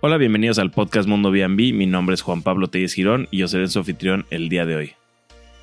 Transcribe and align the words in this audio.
Hola, 0.00 0.16
bienvenidos 0.16 0.60
al 0.60 0.70
podcast 0.70 1.08
Mundo 1.08 1.32
B&B. 1.32 1.72
Mi 1.72 1.86
nombre 1.86 2.14
es 2.14 2.22
Juan 2.22 2.42
Pablo 2.42 2.68
Telles 2.68 2.94
Girón 2.94 3.26
y 3.32 3.38
yo 3.38 3.48
seré 3.48 3.66
su 3.66 3.80
anfitrión 3.80 4.26
el 4.30 4.48
día 4.48 4.64
de 4.64 4.76
hoy. 4.76 4.92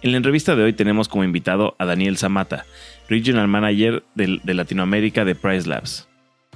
En 0.01 0.11
la 0.11 0.17
entrevista 0.17 0.57
de 0.57 0.63
hoy 0.63 0.73
tenemos 0.73 1.07
como 1.07 1.23
invitado 1.23 1.73
a 1.79 1.85
Daniel 1.85 2.17
Zamata, 2.17 2.65
Regional 3.07 3.47
Manager 3.47 4.03
de, 4.13 4.41
de 4.43 4.53
Latinoamérica 4.53 5.23
de 5.23 5.35
Price 5.35 5.69
Labs. 5.69 6.09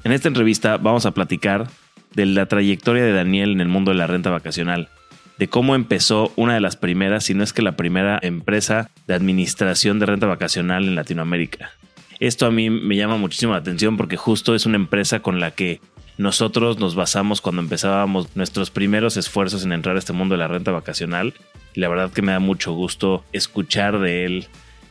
En 0.03 0.11
esta 0.11 0.27
entrevista 0.27 0.75
vamos 0.75 1.05
a 1.05 1.11
platicar 1.11 1.67
de 2.13 2.25
la 2.25 2.47
trayectoria 2.47 3.05
de 3.05 3.13
Daniel 3.13 3.51
en 3.51 3.61
el 3.61 3.69
mundo 3.69 3.91
de 3.91 3.97
la 3.97 4.07
renta 4.07 4.29
vacacional, 4.29 4.89
de 5.37 5.47
cómo 5.47 5.73
empezó 5.73 6.33
una 6.35 6.55
de 6.55 6.59
las 6.59 6.75
primeras, 6.75 7.23
si 7.23 7.33
no 7.33 7.45
es 7.45 7.53
que 7.53 7.61
la 7.61 7.77
primera 7.77 8.19
empresa 8.21 8.89
de 9.07 9.13
administración 9.13 9.99
de 9.99 10.05
renta 10.05 10.27
vacacional 10.27 10.83
en 10.83 10.95
Latinoamérica. 10.95 11.71
Esto 12.19 12.45
a 12.45 12.51
mí 12.51 12.69
me 12.69 12.97
llama 12.97 13.15
muchísimo 13.15 13.53
la 13.53 13.59
atención 13.59 13.95
porque 13.95 14.17
justo 14.17 14.53
es 14.53 14.65
una 14.65 14.75
empresa 14.75 15.21
con 15.21 15.39
la 15.39 15.51
que 15.51 15.79
nosotros 16.19 16.79
nos 16.79 16.95
basamos 16.95 17.39
cuando 17.39 17.61
empezábamos 17.61 18.35
nuestros 18.35 18.71
primeros 18.71 19.15
esfuerzos 19.15 19.63
en 19.63 19.71
entrar 19.71 19.95
a 19.95 19.99
este 19.99 20.11
mundo 20.11 20.35
de 20.35 20.39
la 20.39 20.49
renta 20.49 20.69
vacacional. 20.69 21.33
La 21.75 21.87
verdad 21.87 22.11
que 22.11 22.21
me 22.21 22.33
da 22.33 22.39
mucho 22.39 22.73
gusto 22.73 23.23
escuchar 23.31 23.99
de 23.99 24.25
él 24.25 24.47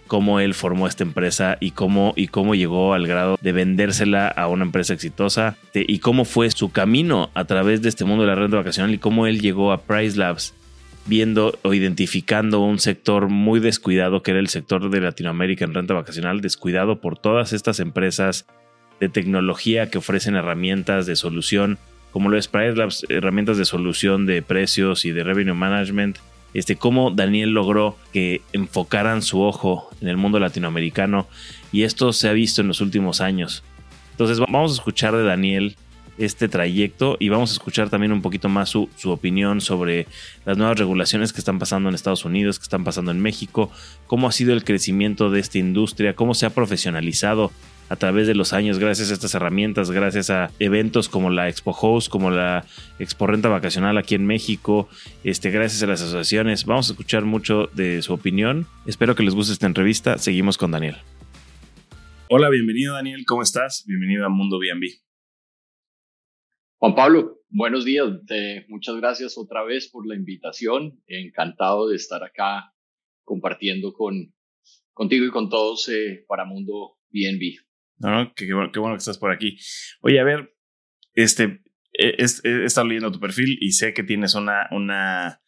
cómo 0.06 0.40
él 0.40 0.54
formó 0.54 0.86
esta 0.86 1.02
empresa 1.02 1.58
y 1.60 1.72
cómo, 1.72 2.14
y 2.16 2.28
cómo 2.28 2.54
llegó 2.54 2.94
al 2.94 3.06
grado 3.06 3.38
de 3.42 3.52
vendérsela 3.52 4.26
a 4.26 4.48
una 4.48 4.64
empresa 4.64 4.94
exitosa 4.94 5.58
y 5.74 5.98
cómo 5.98 6.24
fue 6.24 6.50
su 6.50 6.72
camino 6.72 7.28
a 7.34 7.44
través 7.44 7.82
de 7.82 7.90
este 7.90 8.06
mundo 8.06 8.22
de 8.22 8.28
la 8.28 8.34
renta 8.34 8.56
vacacional 8.56 8.94
y 8.94 8.98
cómo 8.98 9.26
él 9.26 9.42
llegó 9.42 9.72
a 9.72 9.82
Price 9.82 10.16
Labs 10.16 10.54
viendo 11.04 11.58
o 11.62 11.74
identificando 11.74 12.60
un 12.60 12.78
sector 12.78 13.28
muy 13.28 13.60
descuidado 13.60 14.22
que 14.22 14.30
era 14.30 14.40
el 14.40 14.48
sector 14.48 14.88
de 14.88 15.00
Latinoamérica 15.02 15.66
en 15.66 15.74
renta 15.74 15.92
vacacional, 15.92 16.40
descuidado 16.40 17.02
por 17.02 17.18
todas 17.18 17.52
estas 17.52 17.80
empresas 17.80 18.46
de 19.00 19.08
tecnología 19.08 19.90
que 19.90 19.98
ofrecen 19.98 20.34
herramientas 20.34 21.06
de 21.06 21.16
solución, 21.16 21.78
como 22.10 22.28
lo 22.28 22.38
es 22.38 22.48
Price 22.48 22.74
Labs, 22.74 23.06
herramientas 23.08 23.58
de 23.58 23.64
solución 23.64 24.26
de 24.26 24.42
precios 24.42 25.04
y 25.04 25.12
de 25.12 25.24
revenue 25.24 25.54
management. 25.54 26.18
Este, 26.54 26.76
cómo 26.76 27.10
Daniel 27.10 27.50
logró 27.50 27.96
que 28.12 28.40
enfocaran 28.52 29.22
su 29.22 29.42
ojo 29.42 29.90
en 30.00 30.08
el 30.08 30.16
mundo 30.16 30.40
latinoamericano 30.40 31.28
y 31.72 31.82
esto 31.82 32.12
se 32.12 32.28
ha 32.28 32.32
visto 32.32 32.62
en 32.62 32.68
los 32.68 32.80
últimos 32.80 33.20
años. 33.20 33.62
Entonces 34.12 34.40
vamos 34.40 34.72
a 34.72 34.74
escuchar 34.74 35.14
de 35.14 35.22
Daniel 35.22 35.76
este 36.16 36.48
trayecto 36.48 37.16
y 37.20 37.28
vamos 37.28 37.50
a 37.50 37.52
escuchar 37.52 37.90
también 37.90 38.12
un 38.12 38.22
poquito 38.22 38.48
más 38.48 38.68
su, 38.68 38.88
su, 38.96 39.10
opinión 39.10 39.60
sobre 39.60 40.08
las 40.44 40.58
nuevas 40.58 40.78
regulaciones 40.78 41.32
que 41.32 41.40
están 41.40 41.60
pasando 41.60 41.88
en 41.88 41.94
Estados 41.94 42.24
Unidos, 42.24 42.58
que 42.58 42.64
están 42.64 42.82
pasando 42.82 43.12
en 43.12 43.20
México, 43.20 43.70
cómo 44.06 44.26
ha 44.26 44.32
sido 44.32 44.52
el 44.52 44.64
crecimiento 44.64 45.30
de 45.30 45.38
esta 45.38 45.58
industria, 45.58 46.16
cómo 46.16 46.34
se 46.34 46.46
ha 46.46 46.50
profesionalizado 46.50 47.52
a 47.88 47.96
través 47.96 48.26
de 48.26 48.34
los 48.34 48.52
años 48.52 48.78
gracias 48.78 49.10
a 49.10 49.14
estas 49.14 49.34
herramientas, 49.34 49.90
gracias 49.90 50.30
a 50.30 50.50
eventos 50.58 51.08
como 51.08 51.30
la 51.30 51.48
Expo 51.48 51.70
Host, 51.70 52.08
como 52.08 52.30
la 52.30 52.64
Expo 52.98 53.26
Renta 53.26 53.48
Vacacional 53.48 53.98
aquí 53.98 54.14
en 54.14 54.26
México, 54.26 54.88
este, 55.24 55.50
gracias 55.50 55.82
a 55.82 55.86
las 55.86 56.02
asociaciones. 56.02 56.64
Vamos 56.64 56.88
a 56.88 56.92
escuchar 56.92 57.24
mucho 57.24 57.68
de 57.74 58.02
su 58.02 58.12
opinión. 58.12 58.66
Espero 58.86 59.14
que 59.14 59.22
les 59.22 59.34
guste 59.34 59.52
esta 59.52 59.66
entrevista. 59.66 60.18
Seguimos 60.18 60.58
con 60.58 60.70
Daniel. 60.70 60.96
Hola, 62.30 62.50
bienvenido 62.50 62.94
Daniel, 62.94 63.24
¿cómo 63.26 63.42
estás? 63.42 63.84
Bienvenido 63.86 64.26
a 64.26 64.28
Mundo 64.28 64.58
B&B. 64.58 64.86
Juan 66.76 66.94
Pablo, 66.94 67.40
buenos 67.48 67.84
días. 67.84 68.06
Eh, 68.28 68.66
muchas 68.68 68.96
gracias 68.96 69.38
otra 69.38 69.64
vez 69.64 69.88
por 69.88 70.06
la 70.06 70.14
invitación. 70.14 71.00
Encantado 71.06 71.88
de 71.88 71.96
estar 71.96 72.22
acá 72.22 72.74
compartiendo 73.24 73.92
con, 73.94 74.34
contigo 74.92 75.24
y 75.24 75.30
con 75.30 75.48
todos 75.48 75.88
eh, 75.88 76.24
para 76.28 76.44
Mundo 76.44 76.98
B&B. 77.10 77.67
No, 77.98 78.32
qué, 78.34 78.52
bueno, 78.52 78.70
qué, 78.72 78.78
bueno, 78.78 78.94
que 78.94 79.00
estás 79.00 79.18
por 79.18 79.32
aquí. 79.32 79.58
Oye, 80.00 80.20
a 80.20 80.24
ver, 80.24 80.54
este, 81.14 81.62
he, 81.92 82.14
he, 82.20 82.64
estado 82.64 82.86
leyendo 82.86 83.10
tu 83.10 83.20
perfil 83.20 83.58
y 83.60 83.72
sé 83.72 83.92
que 83.92 84.04
tienes 84.04 84.34
una, 84.34 84.68
una, 84.70 85.40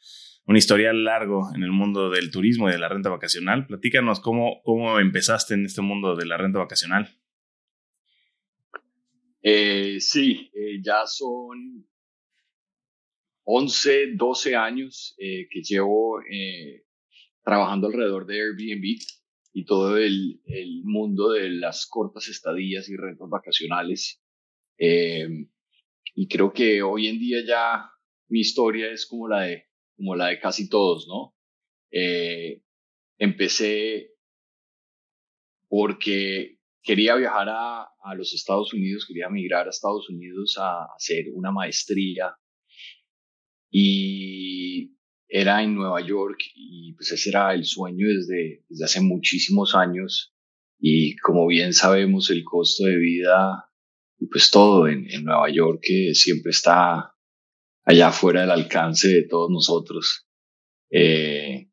un 0.46 0.56
historial 0.56 1.04
largo 1.04 1.48
en 1.54 1.62
el 1.62 1.70
mundo 1.70 2.10
del 2.10 2.30
turismo 2.30 2.68
y 2.68 2.72
de 2.72 2.78
la 2.78 2.88
renta 2.88 3.08
vacacional. 3.08 3.66
Platícanos 3.66 4.20
cómo, 4.20 4.60
cómo 4.64 4.98
empezaste 4.98 5.54
en 5.54 5.64
este 5.64 5.80
mundo 5.80 6.16
de 6.16 6.26
la 6.26 6.36
renta 6.36 6.58
vacacional. 6.58 7.08
Eh, 9.42 10.00
sí, 10.00 10.50
eh, 10.54 10.80
ya 10.82 11.06
son 11.06 11.86
11, 13.44 14.12
12 14.14 14.56
años 14.56 15.14
eh, 15.18 15.48
que 15.50 15.62
llevo 15.62 16.20
eh, 16.22 16.84
trabajando 17.42 17.86
alrededor 17.86 18.26
de 18.26 18.40
Airbnb 18.40 18.98
y 19.52 19.64
todo 19.64 19.96
el, 19.96 20.40
el, 20.46 20.82
mundo 20.84 21.30
de 21.30 21.50
las 21.50 21.86
cortas 21.86 22.28
estadías 22.28 22.88
y 22.88 22.96
rentas 22.96 23.28
vacacionales. 23.28 24.22
Eh, 24.78 25.28
y 26.14 26.28
creo 26.28 26.52
que 26.52 26.82
hoy 26.82 27.08
en 27.08 27.18
día 27.18 27.38
ya 27.46 27.90
mi 28.28 28.40
historia 28.40 28.90
es 28.90 29.06
como 29.06 29.28
la 29.28 29.42
de, 29.42 29.66
como 29.96 30.14
la 30.14 30.28
de 30.28 30.38
casi 30.38 30.68
todos, 30.68 31.06
¿no? 31.08 31.34
Eh, 31.90 32.62
empecé 33.18 34.12
porque 35.68 36.58
quería 36.82 37.16
viajar 37.16 37.48
a, 37.48 37.82
a, 37.82 38.14
los 38.14 38.32
Estados 38.32 38.72
Unidos, 38.72 39.04
quería 39.06 39.28
migrar 39.28 39.66
a 39.66 39.70
Estados 39.70 40.08
Unidos 40.08 40.56
a 40.58 40.86
hacer 40.96 41.26
una 41.32 41.50
maestría 41.52 42.36
y 43.70 44.96
era 45.30 45.62
en 45.62 45.76
Nueva 45.76 46.00
York 46.00 46.38
y 46.54 46.92
pues 46.94 47.12
ese 47.12 47.30
era 47.30 47.54
el 47.54 47.64
sueño 47.64 48.08
desde, 48.08 48.64
desde 48.68 48.84
hace 48.84 49.00
muchísimos 49.00 49.74
años 49.74 50.34
y 50.78 51.16
como 51.16 51.46
bien 51.46 51.72
sabemos 51.72 52.30
el 52.30 52.42
costo 52.42 52.84
de 52.84 52.96
vida 52.96 53.70
y 54.18 54.26
pues 54.26 54.50
todo 54.50 54.88
en, 54.88 55.08
en 55.10 55.24
Nueva 55.24 55.48
York 55.50 55.80
que 55.82 56.14
siempre 56.14 56.50
está 56.50 57.14
allá 57.84 58.10
fuera 58.10 58.42
del 58.42 58.50
alcance 58.50 59.08
de 59.08 59.26
todos 59.28 59.50
nosotros. 59.50 60.26
Eh, 60.90 61.69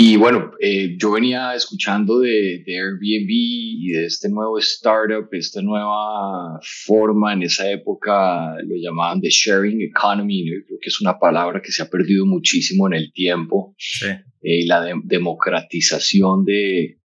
y 0.00 0.16
bueno, 0.16 0.52
eh, 0.60 0.96
yo 0.96 1.10
venía 1.10 1.56
escuchando 1.56 2.20
de, 2.20 2.62
de, 2.64 2.78
Airbnb 2.78 3.28
y 3.28 3.88
de 3.88 4.06
este 4.06 4.28
nuevo 4.28 4.56
startup, 4.60 5.28
esta 5.32 5.60
nueva 5.60 6.60
forma, 6.62 7.32
en 7.32 7.42
esa 7.42 7.68
época 7.68 8.54
lo 8.62 8.76
llamaban 8.76 9.20
de 9.20 9.28
sharing 9.28 9.82
economy, 9.82 10.44
¿no? 10.44 10.64
creo 10.64 10.78
que 10.80 10.88
es 10.88 11.00
una 11.00 11.18
palabra 11.18 11.60
que 11.60 11.72
se 11.72 11.82
ha 11.82 11.90
perdido 11.90 12.24
muchísimo 12.26 12.86
en 12.86 12.94
el 12.94 13.12
tiempo, 13.12 13.74
sí. 13.76 14.06
eh, 14.40 14.64
la 14.68 14.84
de, 14.84 14.94
democratización 15.02 16.44
de, 16.44 17.00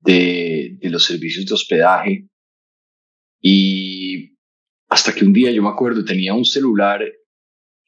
de, 0.00 0.76
de 0.82 0.90
los 0.90 1.06
servicios 1.06 1.46
de 1.46 1.54
hospedaje. 1.54 2.28
Y 3.40 4.36
hasta 4.90 5.14
que 5.14 5.24
un 5.24 5.32
día 5.32 5.50
yo 5.50 5.62
me 5.62 5.70
acuerdo, 5.70 6.04
tenía 6.04 6.34
un 6.34 6.44
celular 6.44 7.00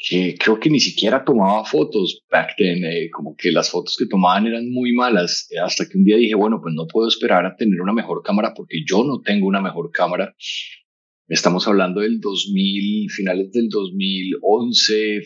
que 0.03 0.35
creo 0.39 0.59
que 0.59 0.71
ni 0.71 0.81
siquiera 0.81 1.23
tomaba 1.23 1.63
fotos 1.67 2.23
back 2.31 2.55
then, 2.57 2.83
eh, 2.85 3.11
como 3.11 3.37
que 3.37 3.53
las 3.53 3.71
fotos 3.71 3.97
que 3.99 4.07
tomaban 4.07 4.47
eran 4.47 4.71
muy 4.71 4.95
malas, 4.95 5.47
eh, 5.51 5.59
hasta 5.59 5.87
que 5.87 5.99
un 5.99 6.05
día 6.05 6.17
dije, 6.17 6.35
bueno, 6.35 6.59
pues 6.63 6.75
no 6.75 6.87
puedo 6.87 7.07
esperar 7.07 7.45
a 7.45 7.55
tener 7.55 7.83
una 7.83 7.93
mejor 7.93 8.23
cámara 8.23 8.55
porque 8.57 8.83
yo 8.89 9.05
no 9.05 9.21
tengo 9.21 9.47
una 9.47 9.61
mejor 9.61 9.91
cámara. 9.93 10.35
Estamos 11.29 11.69
hablando 11.69 12.01
del 12.01 12.19
2000, 12.19 13.11
finales 13.11 13.53
del 13.53 13.69
2011, 13.69 15.21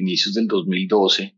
inicios 0.00 0.34
del 0.34 0.46
2012. 0.46 1.36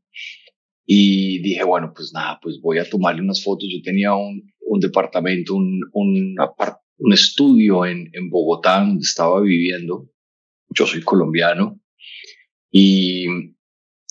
Y 0.87 1.41
dije, 1.41 1.65
bueno, 1.65 1.93
pues 1.95 2.13
nada, 2.15 2.39
pues 2.41 2.61
voy 2.63 2.79
a 2.79 2.89
tomarle 2.89 3.21
unas 3.21 3.43
fotos. 3.43 3.69
Yo 3.69 3.83
tenía 3.83 4.15
un, 4.15 4.49
un 4.61 4.81
departamento, 4.81 5.57
un, 5.57 5.81
un, 5.93 6.37
un 6.99 7.13
estudio 7.13 7.85
en, 7.85 8.09
en 8.13 8.31
Bogotá 8.31 8.79
donde 8.79 9.03
estaba 9.03 9.41
viviendo. 9.41 10.09
Yo 10.71 10.87
soy 10.87 11.03
colombiano 11.03 11.81
y 12.79 13.27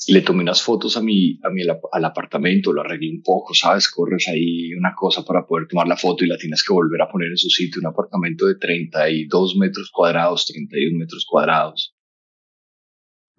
le 0.08 0.22
tomé 0.22 0.42
unas 0.42 0.64
fotos 0.64 0.98
a 0.98 1.02
mi, 1.02 1.40
a 1.44 1.52
mi 1.52 1.62
al 1.62 2.06
apartamento, 2.06 2.74
lo 2.74 2.82
arreglé 2.82 3.12
un 3.12 3.22
poco, 3.22 3.54
¿sabes? 3.54 3.88
Corres 3.90 4.28
ahí 4.28 4.74
una 4.74 4.96
cosa 4.96 5.24
para 5.24 5.46
poder 5.46 5.68
tomar 5.68 5.88
la 5.88 5.96
foto 5.96 6.24
y 6.24 6.28
la 6.28 6.38
tienes 6.38 6.64
que 6.64 6.74
volver 6.74 7.00
a 7.04 7.08
poner 7.08 7.30
en 7.30 7.38
su 7.38 7.50
sitio. 7.50 7.80
Un 7.80 7.88
apartamento 7.88 8.48
de 8.48 8.56
32 8.56 9.56
metros 9.58 9.92
cuadrados, 9.92 10.48
31 10.48 10.98
metros 10.98 11.28
cuadrados. 11.30 11.96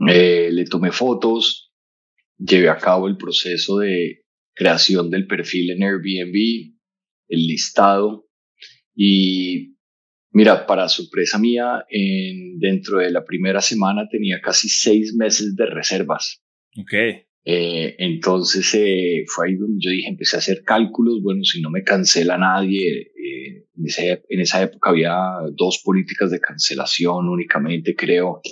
Eh, 0.06 0.50
le 0.52 0.64
tomé 0.67 0.93
fotos, 0.93 1.72
llevé 2.38 2.69
a 2.69 2.79
cabo 2.79 3.08
el 3.08 3.17
proceso 3.17 3.79
de 3.79 4.22
creación 4.55 5.11
del 5.11 5.26
perfil 5.26 5.72
en 5.72 5.82
Airbnb, 5.82 6.72
el 7.29 7.46
listado 7.49 8.29
y 8.94 9.75
Mira, 10.36 10.66
para 10.66 10.86
sorpresa 10.90 11.38
mía, 11.38 11.86
en, 11.88 12.58
dentro 12.58 12.98
de 12.98 13.10
la 13.10 13.24
primera 13.24 13.62
semana 13.62 14.06
tenía 14.06 14.38
casi 14.42 14.68
seis 14.68 15.14
meses 15.14 15.56
de 15.56 15.64
reservas. 15.64 16.42
Ok. 16.78 16.92
Eh, 17.42 17.96
entonces 17.96 18.70
eh, 18.74 19.24
fue 19.28 19.48
ahí 19.48 19.54
donde 19.54 19.78
yo 19.80 19.90
dije, 19.90 20.10
empecé 20.10 20.36
a 20.36 20.40
hacer 20.40 20.62
cálculos, 20.62 21.22
bueno, 21.22 21.42
si 21.42 21.62
no 21.62 21.70
me 21.70 21.82
cancela 21.82 22.36
nadie, 22.36 23.12
eh, 23.16 23.64
en, 23.78 23.86
ese, 23.86 24.24
en 24.28 24.40
esa 24.40 24.60
época 24.60 24.90
había 24.90 25.16
dos 25.54 25.80
políticas 25.82 26.30
de 26.30 26.38
cancelación 26.38 27.30
únicamente, 27.30 27.94
creo. 27.94 28.42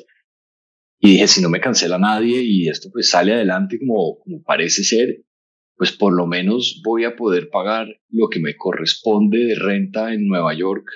Y 0.98 1.10
dije, 1.10 1.26
si 1.26 1.42
no 1.42 1.50
me 1.50 1.60
cancela 1.60 1.98
nadie 1.98 2.40
y 2.42 2.66
esto 2.66 2.88
pues 2.90 3.10
sale 3.10 3.34
adelante 3.34 3.78
como, 3.78 4.20
como 4.20 4.42
parece 4.42 4.84
ser, 4.84 5.22
pues 5.76 5.92
por 5.92 6.16
lo 6.16 6.26
menos 6.26 6.80
voy 6.82 7.04
a 7.04 7.14
poder 7.14 7.50
pagar 7.50 7.88
lo 8.08 8.28
que 8.30 8.40
me 8.40 8.56
corresponde 8.56 9.44
de 9.44 9.56
renta 9.56 10.14
en 10.14 10.26
Nueva 10.26 10.54
York 10.54 10.86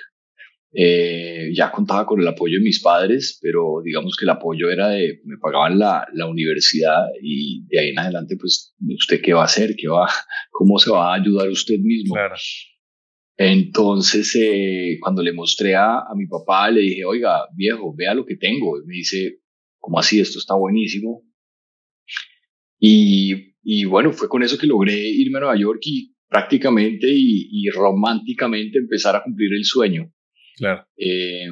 Eh, 0.71 1.49
ya 1.55 1.71
contaba 1.71 2.05
con 2.05 2.21
el 2.21 2.27
apoyo 2.27 2.59
de 2.59 2.63
mis 2.63 2.79
padres, 2.79 3.39
pero 3.41 3.81
digamos 3.83 4.15
que 4.15 4.25
el 4.25 4.29
apoyo 4.29 4.69
era 4.69 4.89
de, 4.89 5.19
me 5.25 5.37
pagaban 5.37 5.79
la, 5.79 6.07
la 6.13 6.27
universidad 6.27 7.05
y 7.21 7.65
de 7.67 7.79
ahí 7.79 7.89
en 7.89 7.99
adelante, 7.99 8.37
pues, 8.39 8.75
¿usted 8.87 9.19
qué 9.21 9.33
va 9.33 9.41
a 9.41 9.45
hacer? 9.45 9.75
¿Qué 9.75 9.87
va, 9.87 10.07
¿Cómo 10.51 10.77
se 10.77 10.91
va 10.91 11.11
a 11.11 11.15
ayudar 11.15 11.49
usted 11.49 11.79
mismo? 11.79 12.13
Claro. 12.13 12.35
Entonces, 13.35 14.35
eh, 14.35 14.97
cuando 15.01 15.23
le 15.23 15.31
mostré 15.31 15.73
a, 15.73 15.99
a, 15.99 16.13
mi 16.13 16.27
papá, 16.27 16.69
le 16.69 16.81
dije, 16.81 17.05
oiga, 17.05 17.47
viejo, 17.55 17.95
vea 17.95 18.13
lo 18.13 18.25
que 18.25 18.35
tengo. 18.35 18.77
Y 18.77 18.85
me 18.85 18.95
dice, 18.95 19.39
¿cómo 19.79 19.97
así? 19.97 20.19
Esto 20.19 20.39
está 20.39 20.55
buenísimo. 20.55 21.23
Y, 22.77 23.55
y 23.63 23.85
bueno, 23.85 24.11
fue 24.11 24.27
con 24.27 24.43
eso 24.43 24.57
que 24.57 24.67
logré 24.67 24.93
irme 24.93 25.37
a 25.37 25.41
Nueva 25.41 25.57
York 25.57 25.79
y 25.83 26.13
prácticamente 26.27 27.07
y, 27.09 27.47
y 27.49 27.69
románticamente 27.69 28.77
empezar 28.77 29.15
a 29.15 29.23
cumplir 29.23 29.53
el 29.53 29.63
sueño. 29.63 30.11
Claro. 30.59 30.85
Eh, 30.97 31.47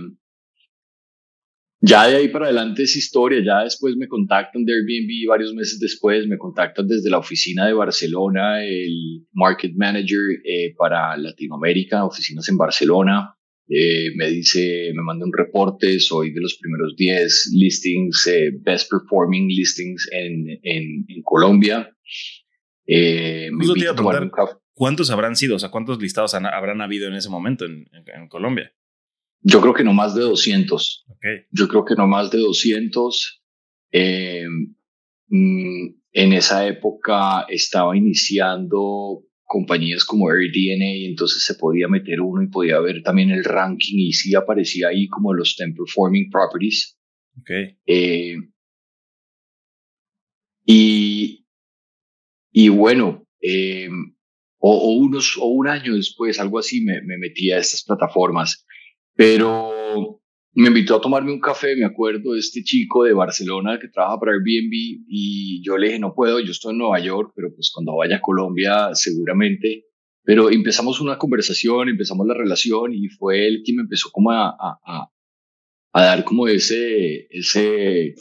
ya 1.80 2.08
de 2.08 2.16
ahí 2.16 2.28
para 2.30 2.46
adelante 2.46 2.84
es 2.84 2.96
historia, 2.96 3.40
ya 3.46 3.64
después 3.64 3.96
me 3.98 4.08
contactan 4.08 4.66
de 4.66 4.74
Airbnb, 4.74 5.30
varios 5.30 5.54
meses 5.54 5.80
después 5.80 6.28
me 6.28 6.38
contactan 6.38 6.88
desde 6.88 7.10
la 7.12 7.20
oficina 7.20 7.68
de 7.68 7.74
Barcelona, 7.74 8.66
el 8.66 9.28
Market 9.34 9.74
Manager 9.76 10.20
eh, 10.44 10.74
para 10.76 11.16
Latinoamérica, 11.18 12.04
oficinas 12.04 12.50
en 12.50 12.58
Barcelona. 12.58 13.36
Eh, 13.70 14.12
me 14.16 14.28
dice, 14.30 14.92
me 14.96 15.04
manda 15.04 15.26
un 15.26 15.34
reporte, 15.34 16.00
soy 16.00 16.32
de 16.32 16.42
los 16.42 16.58
primeros 16.60 16.96
10 16.96 17.52
listings, 17.54 18.26
eh, 18.26 18.52
best 18.60 18.90
performing 18.90 19.48
listings 19.48 20.10
en, 20.12 20.48
en, 20.64 21.06
en 21.08 21.22
Colombia. 21.22 21.94
Me 22.88 23.52
te 23.74 23.80
iba 23.82 23.92
a 23.92 23.96
preguntar, 23.96 24.32
¿cuántos 24.74 25.12
habrán 25.12 25.36
sido? 25.36 25.58
O 25.58 25.60
sea, 25.60 25.70
¿cuántos 25.70 26.02
listados 26.02 26.34
han, 26.34 26.48
habrán 26.48 26.82
habido 26.82 27.08
en 27.08 27.14
ese 27.14 27.30
momento 27.30 27.66
en, 27.66 27.88
en 27.94 28.28
Colombia? 28.30 28.74
Yo 29.50 29.62
creo 29.62 29.74
que 29.74 29.86
no 29.86 29.94
más 29.94 30.14
de 30.14 30.22
200. 30.22 31.06
Okay. 31.08 31.46
Yo 31.52 31.70
creo 31.70 31.86
que 31.86 31.96
no 31.96 32.06
más 32.06 32.30
de 32.32 32.40
200. 32.40 33.42
Eh, 33.92 34.46
mm, 35.30 35.88
en 36.12 36.34
esa 36.34 36.68
época 36.68 37.46
estaba 37.48 37.96
iniciando 37.96 39.24
compañías 39.46 40.04
como 40.04 40.30
AirDNA 40.30 41.08
entonces 41.08 41.46
se 41.46 41.56
podía 41.56 41.88
meter 41.88 42.20
uno 42.20 42.44
y 42.44 42.48
podía 42.48 42.82
ver 42.82 43.02
también 43.02 43.30
el 43.30 43.46
ranking 43.46 43.98
y 43.98 44.12
sí 44.12 44.36
aparecía 44.36 44.90
ahí 44.90 45.08
como 45.08 45.34
los 45.34 45.56
10 45.58 45.74
performing 45.78 46.30
properties. 46.30 46.98
Okay. 47.40 47.78
Eh, 47.86 48.36
y, 50.66 51.46
y 52.52 52.68
bueno, 52.68 53.26
eh, 53.42 53.88
o, 54.60 54.72
o, 54.72 54.98
unos, 54.98 55.38
o 55.38 55.46
un 55.46 55.70
año 55.70 55.96
después, 55.96 56.38
algo 56.42 56.60
así, 56.60 56.84
me, 56.84 57.02
me 57.04 57.18
metí 57.18 57.52
a 57.52 57.60
estas 57.60 57.86
plataformas. 57.86 58.67
Pero 59.18 60.22
me 60.54 60.68
invitó 60.68 60.96
a 60.96 61.02
tomarme 61.02 61.34
un 61.34 61.40
café, 61.40 61.76
me 61.76 61.86
acuerdo, 61.86 62.34
de 62.34 62.40
este 62.40 62.64
chico 62.64 63.04
de 63.04 63.14
Barcelona 63.14 63.80
que 63.80 63.88
trabaja 63.90 64.20
para 64.20 64.32
Airbnb 64.34 64.72
y 65.08 65.62
yo 65.64 65.76
le 65.78 65.88
dije, 65.88 66.00
no 66.00 66.14
puedo, 66.14 66.40
yo 66.40 66.52
estoy 66.52 66.74
en 66.74 66.78
Nueva 66.78 67.00
York, 67.00 67.34
pero 67.36 67.54
pues 67.54 67.72
cuando 67.74 67.96
vaya 67.98 68.18
a 68.18 68.22
Colombia 68.22 68.90
seguramente. 68.94 69.86
Pero 70.24 70.52
empezamos 70.52 71.02
una 71.02 71.18
conversación, 71.18 71.90
empezamos 71.90 72.28
la 72.28 72.36
relación 72.36 72.94
y 72.94 73.08
fue 73.08 73.48
él 73.48 73.62
quien 73.64 73.78
me 73.78 73.84
empezó 73.84 74.10
como 74.12 74.32
a, 74.32 74.50
a, 74.50 74.80
a, 74.86 75.12
a 75.94 76.04
dar 76.04 76.24
como 76.24 76.48
ese, 76.48 77.28
ese 77.30 78.14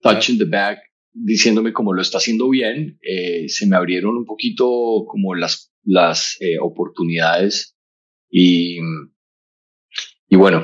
touch 0.00 0.30
in 0.30 0.38
the 0.38 0.44
back, 0.44 0.78
diciéndome 1.12 1.72
como 1.72 1.94
lo 1.94 2.02
está 2.02 2.18
haciendo 2.18 2.48
bien. 2.48 2.98
Eh, 3.02 3.48
se 3.48 3.66
me 3.66 3.76
abrieron 3.76 4.16
un 4.16 4.24
poquito 4.24 5.04
como 5.08 5.34
las, 5.34 5.72
las 5.84 6.36
eh, 6.40 6.58
oportunidades 6.60 7.76
y 8.30 8.78
y 10.28 10.36
bueno, 10.36 10.62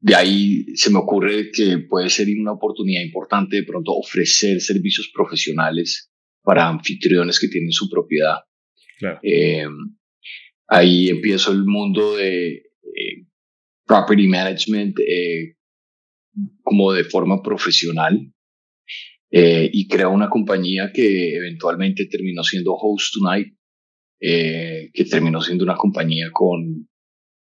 de 0.00 0.14
ahí 0.14 0.76
se 0.76 0.90
me 0.90 0.98
ocurre 0.98 1.50
que 1.50 1.78
puede 1.78 2.10
ser 2.10 2.28
una 2.38 2.52
oportunidad 2.52 3.02
importante 3.02 3.56
de 3.56 3.64
pronto 3.64 3.92
ofrecer 3.92 4.60
servicios 4.60 5.10
profesionales 5.12 6.10
para 6.42 6.68
anfitriones 6.68 7.40
que 7.40 7.48
tienen 7.48 7.72
su 7.72 7.88
propiedad. 7.88 8.36
Claro. 8.98 9.18
Eh, 9.22 9.66
ahí 10.68 11.08
empiezo 11.08 11.52
el 11.52 11.64
mundo 11.64 12.16
de 12.16 12.52
eh, 12.52 13.26
property 13.84 14.28
management 14.28 14.98
eh, 15.00 15.56
como 16.62 16.92
de 16.92 17.04
forma 17.04 17.42
profesional 17.42 18.32
eh, 19.30 19.70
y 19.72 19.88
creo 19.88 20.10
una 20.10 20.28
compañía 20.28 20.90
que 20.92 21.36
eventualmente 21.36 22.06
terminó 22.06 22.42
siendo 22.42 22.74
Host 22.74 23.14
Tonight, 23.14 23.54
que 24.18 25.04
terminó 25.10 25.40
siendo 25.42 25.64
una 25.64 25.76
compañía 25.76 26.30
con 26.32 26.88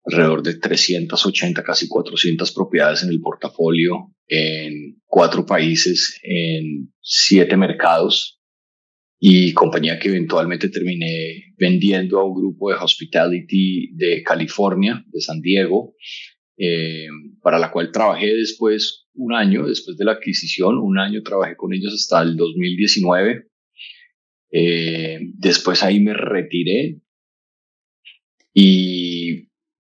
alrededor 0.06 0.44
de 0.44 0.56
380, 0.56 1.64
casi 1.64 1.88
400 1.88 2.52
propiedades 2.52 3.04
en 3.04 3.10
el 3.10 3.22
portafolio 3.22 4.14
en 4.28 5.02
cuatro 5.06 5.46
países, 5.46 6.20
en 6.24 6.94
siete 7.02 7.58
mercados 7.58 8.40
y 9.20 9.54
compañía 9.54 10.00
que 10.00 10.10
eventualmente 10.10 10.70
terminé 10.70 11.54
vendiendo 11.58 12.20
a 12.20 12.26
un 12.26 12.34
grupo 12.34 12.70
de 12.70 12.76
hospitality 12.76 13.94
de 13.96 14.24
California, 14.24 15.04
de 15.08 15.22
San 15.22 15.40
Diego, 15.40 15.94
eh, 16.58 17.08
para 17.42 17.60
la 17.60 17.72
cual 17.72 17.92
trabajé 17.92 18.34
después 18.34 19.08
un 19.14 19.34
año, 19.34 19.68
después 19.68 19.98
de 19.98 20.06
la 20.06 20.14
adquisición, 20.14 20.78
un 20.78 20.98
año 20.98 21.22
trabajé 21.24 21.56
con 21.56 21.74
ellos 21.74 21.94
hasta 21.94 22.22
el 22.22 22.36
2019. 22.36 23.48
Eh, 24.52 25.20
después 25.36 25.84
ahí 25.84 26.00
me 26.00 26.14
retiré 26.14 27.00
y 28.54 29.13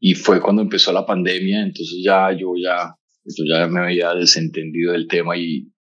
y 0.05 0.15
fue 0.15 0.41
cuando 0.41 0.61
empezó 0.61 0.91
la 0.91 1.05
pandemia, 1.05 1.61
entonces 1.61 2.01
ya 2.03 2.29
yo 2.33 2.55
ya, 2.61 2.93
yo 3.23 3.45
ya 3.47 3.67
me 3.67 3.79
había 3.79 4.13
desentendido 4.13 4.91
del 4.91 5.07
tema 5.07 5.37
y 5.37 5.71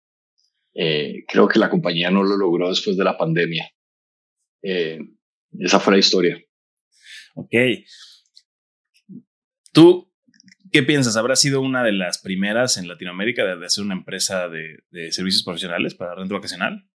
eh, 0.75 1.25
creo 1.27 1.49
que 1.49 1.59
la 1.59 1.69
compañía 1.69 2.09
no 2.09 2.23
lo 2.23 2.37
logró 2.37 2.69
después 2.69 2.97
de 2.97 3.03
la 3.03 3.19
pandemia. 3.19 3.69
Eh, 4.63 5.01
esa 5.59 5.81
fue 5.81 5.95
la 5.95 5.99
historia. 5.99 6.41
Ok. 7.35 7.51
¿Tú 9.73 10.09
qué 10.71 10.85
piensas? 10.85 11.17
¿Habrá 11.17 11.35
sido 11.35 11.61
una 11.61 11.83
de 11.83 11.91
las 11.91 12.19
primeras 12.19 12.77
en 12.77 12.87
Latinoamérica 12.87 13.45
de 13.45 13.67
hacer 13.67 13.83
una 13.83 13.95
empresa 13.95 14.49
de, 14.49 14.85
de 14.93 15.11
servicios 15.11 15.43
profesionales 15.43 15.97
para 15.97 16.15
renta 16.15 16.35
vacacional? 16.35 16.89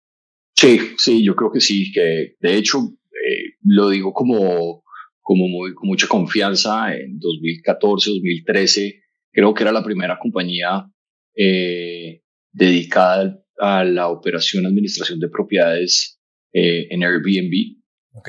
Sí, 0.54 0.78
sí, 0.96 1.24
yo 1.24 1.34
creo 1.34 1.50
que 1.50 1.60
sí, 1.60 1.90
que 1.90 2.36
de 2.38 2.56
hecho 2.56 2.78
eh, 3.10 3.56
lo 3.64 3.88
digo 3.88 4.12
como 4.12 4.84
como 5.26 5.48
muy, 5.48 5.74
con 5.74 5.88
mucha 5.88 6.06
confianza 6.06 6.94
en 6.94 7.18
2014, 7.18 8.10
2013. 8.10 9.02
Creo 9.32 9.52
que 9.52 9.64
era 9.64 9.72
la 9.72 9.82
primera 9.82 10.20
compañía 10.20 10.88
eh, 11.34 12.22
dedicada 12.52 13.36
a 13.58 13.82
la 13.82 14.06
operación 14.08 14.66
administración 14.66 15.18
de 15.18 15.28
propiedades 15.28 16.20
eh, 16.52 16.86
en 16.90 17.02
Airbnb. 17.02 17.82
Ok. 18.12 18.28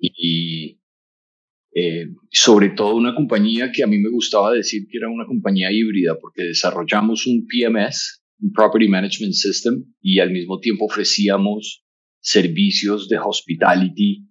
Y 0.00 0.80
eh, 1.72 2.08
sobre 2.32 2.70
todo 2.70 2.96
una 2.96 3.14
compañía 3.14 3.70
que 3.70 3.84
a 3.84 3.86
mí 3.86 3.98
me 3.98 4.10
gustaba 4.10 4.52
decir 4.52 4.88
que 4.90 4.98
era 4.98 5.08
una 5.08 5.24
compañía 5.24 5.70
híbrida 5.70 6.18
porque 6.20 6.42
desarrollamos 6.42 7.28
un 7.28 7.46
PMS, 7.46 8.24
un 8.40 8.50
Property 8.52 8.88
Management 8.88 9.34
System, 9.34 9.84
y 10.00 10.18
al 10.18 10.32
mismo 10.32 10.58
tiempo 10.58 10.86
ofrecíamos 10.86 11.84
servicios 12.18 13.08
de 13.08 13.18
hospitality 13.18 14.27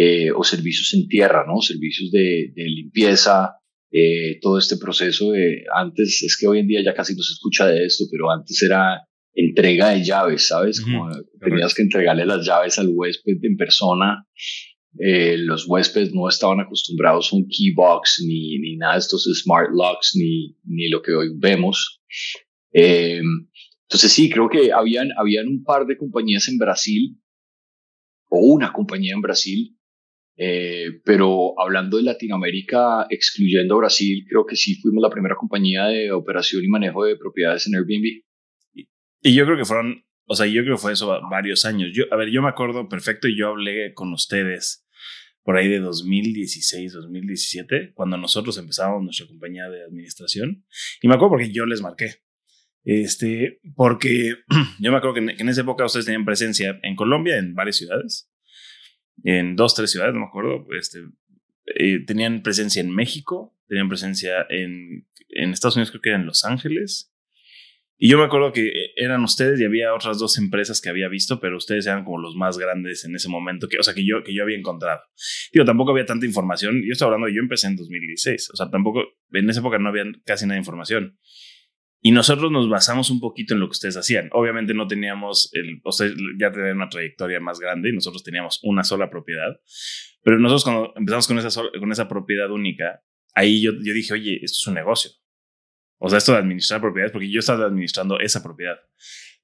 eh, 0.00 0.30
o 0.30 0.44
servicios 0.44 0.94
en 0.94 1.08
tierra, 1.08 1.44
¿no? 1.44 1.60
Servicios 1.60 2.12
de, 2.12 2.52
de 2.54 2.64
limpieza, 2.66 3.56
eh, 3.90 4.38
todo 4.40 4.56
este 4.56 4.76
proceso 4.76 5.32
de 5.32 5.64
antes, 5.74 6.22
es 6.22 6.36
que 6.38 6.46
hoy 6.46 6.60
en 6.60 6.68
día 6.68 6.84
ya 6.84 6.94
casi 6.94 7.16
no 7.16 7.22
se 7.24 7.32
escucha 7.32 7.66
de 7.66 7.84
esto, 7.84 8.04
pero 8.08 8.30
antes 8.30 8.62
era 8.62 9.02
entrega 9.34 9.90
de 9.90 10.04
llaves, 10.04 10.46
¿sabes? 10.46 10.80
Como 10.80 11.02
uh 11.02 11.08
-huh. 11.08 11.24
tenías 11.40 11.74
que 11.74 11.82
entregarle 11.82 12.26
las 12.26 12.46
llaves 12.46 12.78
al 12.78 12.90
huésped 12.92 13.38
en 13.42 13.56
persona. 13.56 14.24
Eh, 15.00 15.36
los 15.38 15.66
huéspedes 15.66 16.14
no 16.14 16.28
estaban 16.28 16.60
acostumbrados 16.60 17.32
a 17.32 17.36
un 17.36 17.48
key 17.48 17.72
box 17.74 18.22
ni, 18.24 18.56
ni 18.60 18.76
nada 18.76 18.94
de 18.94 19.00
estos 19.00 19.24
smart 19.42 19.70
locks 19.72 20.12
ni, 20.14 20.56
ni 20.64 20.88
lo 20.90 21.02
que 21.02 21.12
hoy 21.12 21.30
vemos. 21.36 22.00
Eh, 22.72 23.20
entonces 23.82 24.12
sí, 24.12 24.30
creo 24.30 24.48
que 24.48 24.72
habían, 24.72 25.08
habían 25.18 25.48
un 25.48 25.64
par 25.64 25.86
de 25.86 25.96
compañías 25.96 26.46
en 26.46 26.56
Brasil 26.56 27.18
o 28.28 28.38
una 28.38 28.72
compañía 28.72 29.14
en 29.14 29.22
Brasil 29.22 29.77
eh, 30.40 31.00
pero 31.04 31.60
hablando 31.60 31.96
de 31.96 32.04
Latinoamérica, 32.04 33.08
excluyendo 33.10 33.76
Brasil, 33.76 34.24
creo 34.28 34.46
que 34.46 34.54
sí 34.54 34.76
fuimos 34.76 35.02
la 35.02 35.10
primera 35.10 35.34
compañía 35.34 35.86
de 35.86 36.12
operación 36.12 36.64
y 36.64 36.68
manejo 36.68 37.04
de 37.04 37.16
propiedades 37.16 37.66
en 37.66 37.74
Airbnb. 37.74 38.22
Y, 38.72 38.88
y 39.20 39.34
yo 39.34 39.44
creo 39.46 39.56
que 39.56 39.64
fueron, 39.64 40.04
o 40.26 40.36
sea, 40.36 40.46
yo 40.46 40.62
creo 40.62 40.76
que 40.76 40.80
fue 40.80 40.92
eso 40.92 41.08
varios 41.28 41.64
años. 41.64 41.90
Yo, 41.92 42.04
a 42.12 42.16
ver, 42.16 42.30
yo 42.30 42.40
me 42.40 42.48
acuerdo 42.48 42.88
perfecto 42.88 43.26
y 43.26 43.36
yo 43.36 43.48
hablé 43.48 43.92
con 43.94 44.12
ustedes 44.12 44.86
por 45.42 45.56
ahí 45.56 45.66
de 45.66 45.80
2016, 45.80 46.92
2017, 46.92 47.92
cuando 47.94 48.16
nosotros 48.16 48.56
empezamos 48.58 49.02
nuestra 49.02 49.26
compañía 49.26 49.68
de 49.68 49.82
administración. 49.82 50.64
Y 51.02 51.08
me 51.08 51.14
acuerdo 51.14 51.30
porque 51.30 51.50
yo 51.50 51.66
les 51.66 51.82
marqué. 51.82 52.22
Este, 52.84 53.58
porque 53.74 54.36
yo 54.78 54.92
me 54.92 54.98
acuerdo 54.98 55.14
que 55.14 55.20
en, 55.20 55.36
que 55.36 55.42
en 55.42 55.48
esa 55.48 55.62
época 55.62 55.84
ustedes 55.84 56.06
tenían 56.06 56.24
presencia 56.24 56.78
en 56.84 56.94
Colombia, 56.94 57.38
en 57.38 57.54
varias 57.54 57.78
ciudades 57.78 58.30
en 59.24 59.56
dos, 59.56 59.74
tres 59.74 59.90
ciudades, 59.90 60.14
no 60.14 60.20
me 60.20 60.26
acuerdo, 60.26 60.66
este, 60.78 61.00
eh, 61.66 62.04
tenían 62.06 62.42
presencia 62.42 62.80
en 62.80 62.90
México, 62.90 63.56
tenían 63.66 63.88
presencia 63.88 64.46
en, 64.48 65.06
en 65.28 65.50
Estados 65.50 65.76
Unidos, 65.76 65.90
creo 65.90 66.00
que 66.00 66.08
era 66.10 66.18
en 66.18 66.26
Los 66.26 66.44
Ángeles. 66.44 67.12
Y 68.00 68.08
yo 68.08 68.16
me 68.16 68.24
acuerdo 68.24 68.52
que 68.52 68.70
eran 68.94 69.24
ustedes 69.24 69.60
y 69.60 69.64
había 69.64 69.92
otras 69.92 70.20
dos 70.20 70.38
empresas 70.38 70.80
que 70.80 70.88
había 70.88 71.08
visto, 71.08 71.40
pero 71.40 71.56
ustedes 71.56 71.84
eran 71.86 72.04
como 72.04 72.18
los 72.18 72.36
más 72.36 72.56
grandes 72.56 73.04
en 73.04 73.16
ese 73.16 73.28
momento, 73.28 73.66
que, 73.66 73.76
o 73.76 73.82
sea, 73.82 73.92
que 73.92 74.06
yo, 74.06 74.22
que 74.22 74.32
yo 74.32 74.44
había 74.44 74.56
encontrado. 74.56 75.00
Digo, 75.52 75.64
tampoco 75.64 75.90
había 75.90 76.06
tanta 76.06 76.24
información. 76.24 76.80
Yo 76.86 76.92
estoy 76.92 77.06
hablando, 77.06 77.28
yo 77.28 77.40
empecé 77.40 77.66
en 77.66 77.74
2016, 77.74 78.50
o 78.52 78.56
sea, 78.56 78.70
tampoco, 78.70 79.02
en 79.32 79.50
esa 79.50 79.60
época 79.60 79.80
no 79.80 79.88
había 79.88 80.04
casi 80.24 80.44
nada 80.44 80.54
de 80.54 80.60
información. 80.60 81.18
Y 82.00 82.12
nosotros 82.12 82.52
nos 82.52 82.68
basamos 82.68 83.10
un 83.10 83.18
poquito 83.18 83.54
en 83.54 83.60
lo 83.60 83.66
que 83.66 83.72
ustedes 83.72 83.96
hacían. 83.96 84.28
Obviamente 84.32 84.72
no 84.72 84.86
teníamos, 84.86 85.50
el, 85.52 85.80
ustedes 85.84 86.14
ya 86.38 86.52
tenían 86.52 86.76
una 86.76 86.88
trayectoria 86.88 87.40
más 87.40 87.58
grande 87.58 87.90
y 87.90 87.92
nosotros 87.92 88.22
teníamos 88.22 88.60
una 88.62 88.84
sola 88.84 89.10
propiedad. 89.10 89.60
Pero 90.22 90.38
nosotros 90.38 90.64
cuando 90.64 90.92
empezamos 90.96 91.26
con 91.26 91.38
esa, 91.38 91.62
con 91.78 91.90
esa 91.90 92.08
propiedad 92.08 92.50
única, 92.50 93.02
ahí 93.34 93.60
yo, 93.60 93.72
yo 93.72 93.92
dije, 93.92 94.14
oye, 94.14 94.36
esto 94.42 94.58
es 94.60 94.66
un 94.68 94.74
negocio. 94.74 95.10
O 95.98 96.08
sea, 96.08 96.18
esto 96.18 96.32
de 96.32 96.38
administrar 96.38 96.80
propiedades, 96.80 97.12
porque 97.12 97.30
yo 97.30 97.40
estaba 97.40 97.66
administrando 97.66 98.20
esa 98.20 98.42
propiedad. 98.42 98.76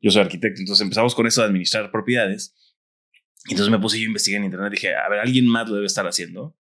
Yo 0.00 0.10
soy 0.12 0.22
arquitecto, 0.22 0.60
entonces 0.60 0.82
empezamos 0.82 1.14
con 1.14 1.26
esto 1.26 1.40
de 1.40 1.48
administrar 1.48 1.90
propiedades. 1.90 2.54
Entonces 3.50 3.70
me 3.70 3.78
puse 3.78 3.98
yo 3.98 4.04
a 4.04 4.06
investigar 4.06 4.38
en 4.38 4.44
internet, 4.44 4.70
dije, 4.70 4.94
a 4.94 5.08
ver, 5.08 5.18
alguien 5.18 5.46
más 5.46 5.68
lo 5.68 5.74
debe 5.74 5.86
estar 5.86 6.06
haciendo. 6.06 6.56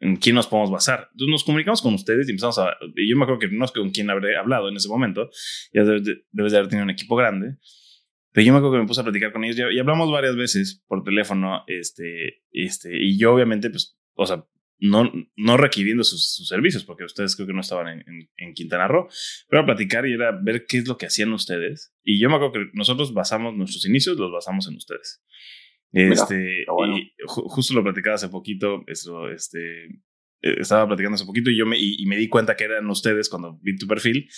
¿En 0.00 0.16
quién 0.16 0.34
nos 0.34 0.46
podemos 0.46 0.70
basar? 0.70 1.08
Entonces 1.12 1.30
nos 1.30 1.44
comunicamos 1.44 1.82
con 1.82 1.94
ustedes 1.94 2.28
y 2.28 2.32
empezamos 2.32 2.58
a... 2.58 2.76
Y 2.96 3.10
yo 3.10 3.16
me 3.16 3.24
acuerdo 3.24 3.40
que 3.40 3.48
no 3.48 3.64
es 3.64 3.72
con 3.72 3.90
quién 3.90 4.10
habré 4.10 4.36
hablado 4.36 4.68
en 4.68 4.76
ese 4.76 4.88
momento, 4.88 5.30
ya 5.72 5.84
debes 5.84 6.04
de, 6.04 6.24
debes 6.32 6.52
de 6.52 6.58
haber 6.58 6.68
tenido 6.68 6.84
un 6.84 6.90
equipo 6.90 7.16
grande, 7.16 7.56
pero 8.36 8.46
yo 8.46 8.52
me 8.52 8.58
acuerdo 8.58 8.76
que 8.76 8.82
me 8.82 8.86
puse 8.86 9.00
a 9.00 9.04
platicar 9.04 9.32
con 9.32 9.44
ellos 9.44 9.56
y, 9.72 9.78
hablamos 9.78 10.10
varias 10.10 10.36
veces 10.36 10.84
por 10.86 11.02
teléfono, 11.02 11.64
este, 11.68 12.42
este, 12.50 12.90
y 12.94 13.18
yo 13.18 13.32
obviamente, 13.32 13.70
pues, 13.70 13.98
o 14.14 14.26
sea, 14.26 14.44
no, 14.78 15.10
no 15.36 15.56
requiriendo 15.56 16.04
sus, 16.04 16.46
servicios, 16.46 16.84
porque 16.84 17.04
ustedes 17.04 17.34
creo 17.34 17.46
que 17.48 17.54
no 17.54 17.62
estaban 17.62 17.88
en, 17.88 18.28
en, 18.36 18.52
Quintana 18.52 18.88
Roo, 18.88 19.08
pero 19.48 19.62
a 19.62 19.64
platicar 19.64 20.06
y 20.06 20.12
era 20.12 20.32
ver 20.32 20.66
qué 20.66 20.76
es 20.76 20.86
lo 20.86 20.98
que 20.98 21.06
hacían 21.06 21.32
ustedes. 21.32 21.94
Y 22.04 22.20
yo 22.20 22.28
me 22.28 22.36
acuerdo 22.36 22.52
que 22.52 22.70
nosotros 22.74 23.14
basamos 23.14 23.54
nuestros 23.56 23.86
inicios, 23.86 24.18
los 24.18 24.30
basamos 24.30 24.68
en 24.68 24.76
ustedes. 24.76 25.22
Este, 25.92 26.62
y 26.62 27.12
justo 27.26 27.74
lo 27.74 27.82
platicaba 27.82 28.16
hace 28.16 28.28
poquito, 28.28 28.84
esto, 28.86 29.30
este, 29.30 29.86
eh, 30.42 30.60
estaba 30.60 30.86
platicando 30.86 31.14
hace 31.14 31.24
poquito 31.24 31.50
y 31.50 31.56
yo 31.56 31.66
me, 31.66 31.78
y, 31.78 32.04
me 32.06 32.16
di 32.16 32.28
cuenta 32.28 32.56
que 32.56 32.64
eran 32.64 32.88
ustedes 32.88 33.28
cuando 33.28 33.58
vi 33.62 33.76
tu 33.76 33.86
perfil. 33.86 34.28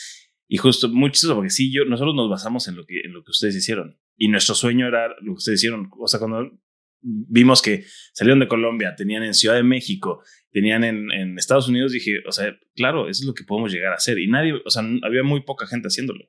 Y 0.51 0.57
justo 0.57 0.89
mucho 0.89 1.35
porque 1.35 1.51
sí, 1.51 1.73
yo, 1.73 1.85
nosotros 1.85 2.15
nos 2.15 2.31
basamos 2.31 2.69
en 2.69 2.77
lo, 2.77 2.87
que, 2.87 3.01
en 3.05 3.13
lo 3.13 3.23
que 3.23 3.31
ustedes 3.31 3.55
hicieron. 3.55 3.99
Y 4.17 4.29
nuestro 4.29 4.55
sueño 4.55 4.87
era 4.87 5.09
lo 5.21 5.33
que 5.33 5.39
ustedes 5.39 5.61
hicieron. 5.61 5.91
O 5.99 6.09
sea, 6.09 6.19
cuando 6.19 6.59
vimos 7.03 7.61
que 7.61 7.85
salieron 8.13 8.41
de 8.41 8.49
Colombia, 8.49 8.95
tenían 8.97 9.23
en 9.25 9.35
Ciudad 9.35 9.57
de 9.57 9.63
México, 9.63 10.23
tenían 10.51 10.85
en, 10.85 11.13
en, 11.13 11.39
Estados 11.39 11.69
Unidos, 11.69 11.93
dije, 11.93 12.23
o 12.27 12.33
sea, 12.33 12.59
claro, 12.75 13.09
eso 13.09 13.23
es 13.23 13.27
lo 13.27 13.35
que 13.35 13.45
podemos 13.45 13.73
llegar 13.73 13.93
a 13.93 13.97
hacer. 13.97 14.19
Y 14.19 14.27
nadie, 14.27 14.55
o 14.65 14.71
sea, 14.71 14.83
había 15.03 15.23
muy 15.23 15.43
poca 15.43 15.67
gente 15.67 15.89
haciéndolo. 15.89 16.25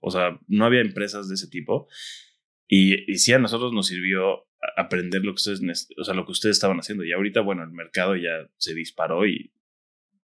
O 0.00 0.10
sea, 0.10 0.40
no 0.46 0.64
había 0.64 0.80
empresas 0.80 1.28
de 1.28 1.34
ese 1.34 1.48
tipo. 1.48 1.88
Y, 2.66 3.10
y 3.10 3.18
sí, 3.18 3.32
a 3.34 3.38
nosotros 3.38 3.72
nos 3.74 3.86
sirvió 3.86 4.47
aprender 4.76 5.24
lo 5.24 5.32
que 5.32 5.50
ustedes, 5.50 5.88
o 5.96 6.04
sea, 6.04 6.14
lo 6.14 6.24
que 6.24 6.32
ustedes 6.32 6.56
estaban 6.56 6.78
haciendo. 6.78 7.04
Y 7.04 7.12
ahorita, 7.12 7.40
bueno, 7.40 7.62
el 7.62 7.70
mercado 7.70 8.16
ya 8.16 8.48
se 8.56 8.74
disparó 8.74 9.26
y 9.26 9.52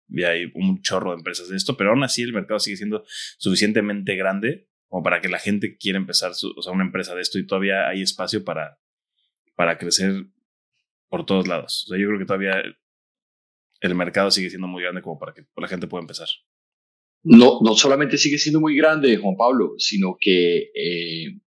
ya 0.09 0.31
hay 0.31 0.51
un 0.55 0.83
chorro 0.83 1.11
de 1.11 1.19
empresas 1.19 1.49
de 1.49 1.57
esto, 1.57 1.77
pero 1.77 1.91
aún 1.91 2.05
así 2.05 2.23
el 2.23 2.33
mercado 2.33 2.61
sigue 2.61 2.77
siendo 2.77 3.05
suficientemente 3.39 4.17
grande 4.17 4.69
como 4.89 5.03
para 5.03 5.21
que 5.21 5.29
la 5.29 5.39
gente 5.39 5.77
quiera 5.77 5.99
empezar 5.99 6.31
o 6.31 6.63
sea, 6.63 6.73
una 6.73 6.85
empresa 6.85 7.15
de 7.15 7.23
esto 7.23 7.39
y 7.39 7.47
todavía 7.47 7.89
hay 7.89 8.03
espacio 8.03 8.45
para, 8.45 8.79
para 9.57 9.79
crecer 9.79 10.27
por 11.09 11.27
todos 11.27 11.49
lados. 11.49 11.85
O 11.87 11.89
sea, 11.89 11.99
yo 11.99 12.07
creo 12.07 12.19
que 12.19 12.27
todavía 12.27 12.63
el 13.81 13.95
mercado 13.95 14.31
sigue 14.31 14.51
siendo 14.51 14.69
muy 14.69 14.83
grande 14.83 15.03
como 15.03 15.19
para 15.19 15.35
que 15.35 15.45
la 15.57 15.69
gente 15.69 15.87
pueda 15.87 16.03
empezar. 16.03 16.29
No, 17.23 17.59
no 17.63 17.75
solamente 17.75 18.19
sigue 18.19 18.39
siendo 18.39 18.61
muy 18.61 18.77
grande, 18.77 19.17
Juan 19.17 19.37
Pablo, 19.37 19.75
sino 19.79 20.17
que 20.21 20.71
eh, 20.75 21.41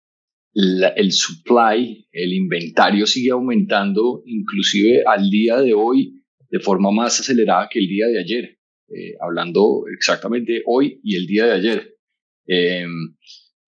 el 0.56 1.12
supply, 1.12 2.08
el 2.12 2.34
inventario 2.34 3.06
sigue 3.06 3.32
aumentando, 3.32 4.24
inclusive 4.26 5.04
al 5.06 5.30
día 5.30 5.58
de 5.60 5.74
hoy, 5.74 6.24
de 6.50 6.60
forma 6.60 6.92
más 6.92 7.20
acelerada 7.20 7.68
que 7.70 7.80
el 7.80 7.88
día 7.88 8.08
de 8.08 8.20
ayer. 8.22 8.58
Eh, 8.88 9.16
hablando 9.20 9.84
exactamente 9.94 10.62
hoy 10.66 11.00
y 11.04 11.16
el 11.16 11.28
día 11.28 11.46
de 11.48 11.52
ayer. 11.52 11.96
Eh, 12.48 12.86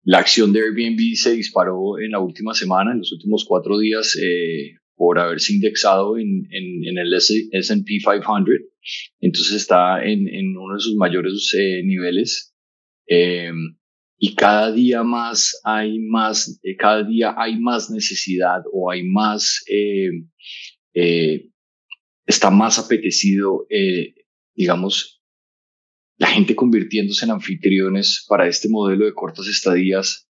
la 0.03 0.17
acción 0.17 0.51
de 0.51 0.59
Airbnb 0.59 1.15
se 1.15 1.33
disparó 1.33 1.99
en 1.99 2.11
la 2.11 2.19
última 2.19 2.53
semana, 2.53 2.91
en 2.91 2.99
los 2.99 3.13
últimos 3.13 3.45
cuatro 3.47 3.79
días, 3.79 4.17
eh, 4.21 4.73
por 4.95 5.19
haberse 5.19 5.53
indexado 5.53 6.17
en, 6.17 6.47
en, 6.51 6.85
en 6.85 6.97
el 6.97 7.13
SP 7.13 8.03
500. 8.03 8.45
Entonces 9.21 9.55
está 9.55 10.03
en, 10.03 10.27
en, 10.27 10.57
uno 10.57 10.75
de 10.75 10.81
sus 10.81 10.95
mayores 10.95 11.53
eh, 11.57 11.81
niveles. 11.83 12.53
Y 14.25 14.35
cada 14.35 14.71
día 14.71 15.03
más 15.03 15.59
hay 15.65 15.99
más, 15.99 16.57
eh, 16.63 16.77
cada 16.77 17.03
día 17.03 17.35
hay 17.37 17.59
más 17.59 17.91
necesidad 17.91 18.61
o 18.71 18.89
hay 18.89 19.03
más, 19.03 19.65
eh, 19.67 20.11
eh, 20.93 21.49
está 22.25 22.49
más 22.49 22.79
apetecido, 22.79 23.67
digamos, 24.55 25.21
la 26.17 26.27
gente 26.27 26.55
convirtiéndose 26.55 27.25
en 27.25 27.31
anfitriones 27.31 28.25
para 28.29 28.47
este 28.47 28.69
modelo 28.69 29.03
de 29.03 29.13
cortas 29.13 29.45
estadías 29.47 30.29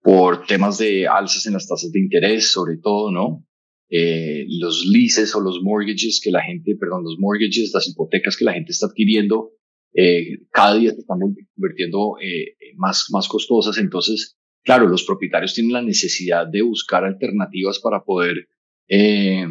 por 0.00 0.46
temas 0.46 0.78
de 0.78 1.08
alzas 1.08 1.44
en 1.46 1.54
las 1.54 1.66
tasas 1.66 1.90
de 1.90 1.98
interés, 1.98 2.52
sobre 2.52 2.76
todo, 2.76 3.10
¿no? 3.10 3.44
los 3.90 4.86
leases 4.86 5.34
o 5.34 5.40
los 5.40 5.60
mortgages 5.60 6.20
que 6.22 6.30
la 6.30 6.44
gente, 6.44 6.76
perdón, 6.78 7.02
los 7.02 7.16
mortgages, 7.18 7.72
las 7.74 7.88
hipotecas 7.88 8.36
que 8.36 8.44
la 8.44 8.52
gente 8.52 8.70
está 8.70 8.86
adquiriendo, 8.86 9.55
eh, 9.96 10.40
cada 10.50 10.76
día 10.76 10.90
se 10.90 11.00
están 11.00 11.20
convirtiendo 11.54 12.16
eh, 12.20 12.54
más, 12.76 13.06
más 13.10 13.26
costosas. 13.28 13.78
Entonces, 13.78 14.36
claro, 14.62 14.86
los 14.86 15.04
propietarios 15.04 15.54
tienen 15.54 15.72
la 15.72 15.82
necesidad 15.82 16.46
de 16.46 16.60
buscar 16.60 17.04
alternativas 17.04 17.78
para 17.80 18.04
poder 18.04 18.46
eh, 18.88 19.46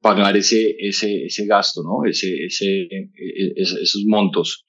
pagar 0.00 0.36
ese, 0.36 0.76
ese, 0.78 1.24
ese 1.24 1.44
gasto, 1.46 1.82
¿no? 1.82 2.08
Ese, 2.08 2.44
ese, 2.44 2.82
e, 2.82 3.10
e, 3.16 3.52
esos 3.56 4.04
montos. 4.06 4.64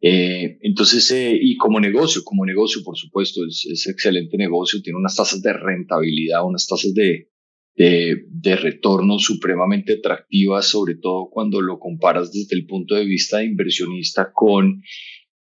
Eh, 0.00 0.58
entonces, 0.62 1.10
eh, 1.10 1.38
y 1.38 1.56
como 1.56 1.78
negocio, 1.78 2.22
como 2.24 2.46
negocio, 2.46 2.82
por 2.82 2.96
supuesto, 2.96 3.44
es, 3.46 3.66
es 3.70 3.86
excelente 3.86 4.38
negocio, 4.38 4.80
tiene 4.82 4.98
unas 4.98 5.16
tasas 5.16 5.42
de 5.42 5.52
rentabilidad, 5.52 6.46
unas 6.46 6.66
tasas 6.66 6.94
de, 6.94 7.28
de, 7.76 8.24
de 8.30 8.56
retorno 8.56 9.18
supremamente 9.18 9.94
atractivas, 9.94 10.66
sobre 10.66 10.96
todo 10.96 11.28
cuando 11.30 11.60
lo 11.60 11.78
comparas 11.78 12.32
desde 12.32 12.56
el 12.56 12.66
punto 12.66 12.94
de 12.94 13.04
vista 13.04 13.38
de 13.38 13.46
inversionista 13.46 14.30
con 14.32 14.82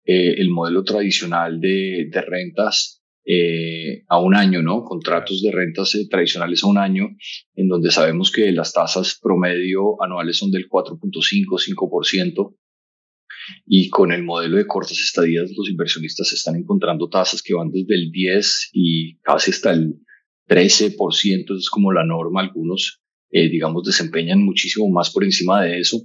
eh, 0.05 0.35
el 0.39 0.51
modelo 0.51 0.83
tradicional 0.83 1.61
de, 1.61 2.09
de 2.11 2.23
rentas 2.23 3.03
eh, 3.25 4.03
a 4.09 4.19
un 4.19 4.35
año, 4.35 4.63
¿no? 4.63 4.83
Contratos 4.83 5.43
de 5.43 5.53
rentas 5.53 5.95
eh, 5.95 6.09
tradicionales 6.11 6.65
a 6.65 6.67
un 6.67 6.79
año, 6.79 7.11
en 7.55 7.69
donde 7.69 7.91
sabemos 7.91 8.33
que 8.33 8.51
las 8.51 8.73
tasas 8.73 9.19
promedio 9.23 10.03
anuales 10.03 10.39
son 10.39 10.51
del 10.51 10.69
4.5, 10.69 10.99
5%. 10.99 12.57
Y 13.67 13.91
con 13.91 14.13
el 14.13 14.25
modelo 14.25 14.57
de 14.57 14.67
cortas 14.67 14.99
estadías, 14.99 15.53
los 15.57 15.69
inversionistas 15.69 16.33
están 16.33 16.57
encontrando 16.57 17.09
tasas 17.09 17.43
que 17.43 17.55
van 17.55 17.71
desde 17.71 17.95
el 17.95 18.11
10 18.11 18.71
y 18.73 19.19
casi 19.19 19.51
hasta 19.51 19.73
el 19.73 20.01
13% 20.53 21.57
es 21.57 21.71
como 21.71 21.93
la 21.93 22.05
norma, 22.05 22.43
algunos, 22.43 23.03
eh, 23.31 23.49
digamos, 23.49 23.85
desempeñan 23.85 24.43
muchísimo 24.43 24.89
más 24.91 25.11
por 25.11 25.25
encima 25.25 25.63
de 25.63 25.79
eso. 25.79 26.03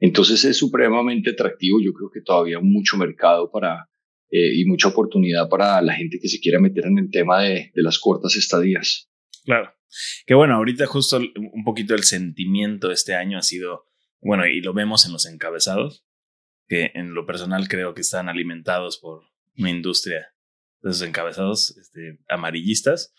Entonces 0.00 0.44
es 0.44 0.56
supremamente 0.56 1.30
atractivo, 1.30 1.78
yo 1.80 1.92
creo 1.92 2.10
que 2.12 2.20
todavía 2.20 2.58
mucho 2.60 2.96
mercado 2.96 3.50
para, 3.52 3.88
eh, 4.30 4.56
y 4.56 4.64
mucha 4.64 4.88
oportunidad 4.88 5.48
para 5.48 5.80
la 5.80 5.94
gente 5.94 6.18
que 6.20 6.28
se 6.28 6.40
quiera 6.40 6.58
meter 6.58 6.86
en 6.86 6.98
el 6.98 7.10
tema 7.10 7.42
de, 7.42 7.70
de 7.72 7.82
las 7.82 7.98
cortas 8.00 8.34
estadías. 8.36 9.08
Claro. 9.44 9.72
Que 10.26 10.34
bueno, 10.34 10.56
ahorita 10.56 10.86
justo 10.86 11.18
un 11.18 11.64
poquito 11.64 11.94
el 11.94 12.02
sentimiento 12.02 12.88
de 12.88 12.94
este 12.94 13.14
año 13.14 13.38
ha 13.38 13.42
sido, 13.42 13.86
bueno, 14.20 14.44
y 14.46 14.60
lo 14.60 14.74
vemos 14.74 15.06
en 15.06 15.12
los 15.12 15.26
encabezados, 15.26 16.04
que 16.66 16.90
en 16.94 17.14
lo 17.14 17.26
personal 17.26 17.68
creo 17.68 17.94
que 17.94 18.00
están 18.00 18.28
alimentados 18.28 18.98
por 18.98 19.22
una 19.56 19.70
industria 19.70 20.34
de 20.82 20.90
esos 20.90 21.06
encabezados 21.06 21.76
este, 21.76 22.18
amarillistas. 22.28 23.14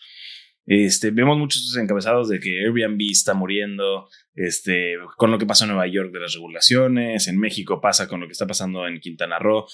Este, 0.66 1.12
vemos 1.12 1.38
muchos 1.38 1.76
encabezados 1.76 2.28
de 2.28 2.40
que 2.40 2.64
Airbnb 2.64 3.00
está 3.10 3.34
muriendo, 3.34 4.08
este, 4.34 4.94
con 5.16 5.30
lo 5.30 5.38
que 5.38 5.46
pasa 5.46 5.64
en 5.64 5.70
Nueva 5.70 5.86
York 5.86 6.12
de 6.12 6.20
las 6.20 6.34
regulaciones, 6.34 7.28
en 7.28 7.38
México 7.38 7.80
pasa 7.80 8.08
con 8.08 8.20
lo 8.20 8.26
que 8.26 8.32
está 8.32 8.48
pasando 8.48 8.86
en 8.88 8.98
Quintana 8.98 9.38
Roo, 9.38 9.66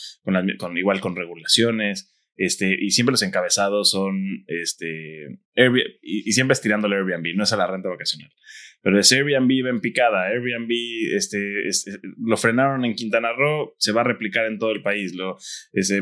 con, 0.58 0.76
igual 0.76 1.00
con 1.00 1.16
regulaciones, 1.16 2.14
este, 2.36 2.76
y 2.78 2.90
siempre 2.90 3.12
los 3.12 3.22
encabezados 3.22 3.90
son, 3.90 4.44
este, 4.46 5.38
Airbnb, 5.56 5.80
y, 6.02 6.30
siempre 6.32 6.52
estirándole 6.52 6.96
Airbnb, 6.96 7.36
no 7.36 7.44
es 7.44 7.52
a 7.54 7.56
la 7.56 7.66
renta 7.66 7.88
vacacional. 7.88 8.30
Pero 8.82 8.98
es 8.98 9.10
Airbnb 9.12 9.68
en 9.68 9.80
picada, 9.80 10.26
Airbnb, 10.26 10.72
lo 12.18 12.36
frenaron 12.36 12.84
en 12.84 12.96
Quintana 12.96 13.32
Roo, 13.32 13.74
se 13.78 13.92
va 13.92 14.02
a 14.02 14.04
replicar 14.04 14.44
en 14.46 14.58
todo 14.58 14.72
el 14.72 14.82
país. 14.82 15.14
Lo, 15.14 15.38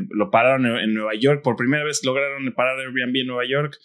lo 0.08 0.30
pararon 0.30 0.66
en 0.78 0.94
Nueva 0.94 1.14
York, 1.14 1.42
por 1.44 1.56
primera 1.56 1.84
vez 1.84 2.00
lograron 2.04 2.52
parar 2.54 2.78
Airbnb 2.80 3.16
en 3.16 3.26
Nueva 3.26 3.46
York, 3.46 3.76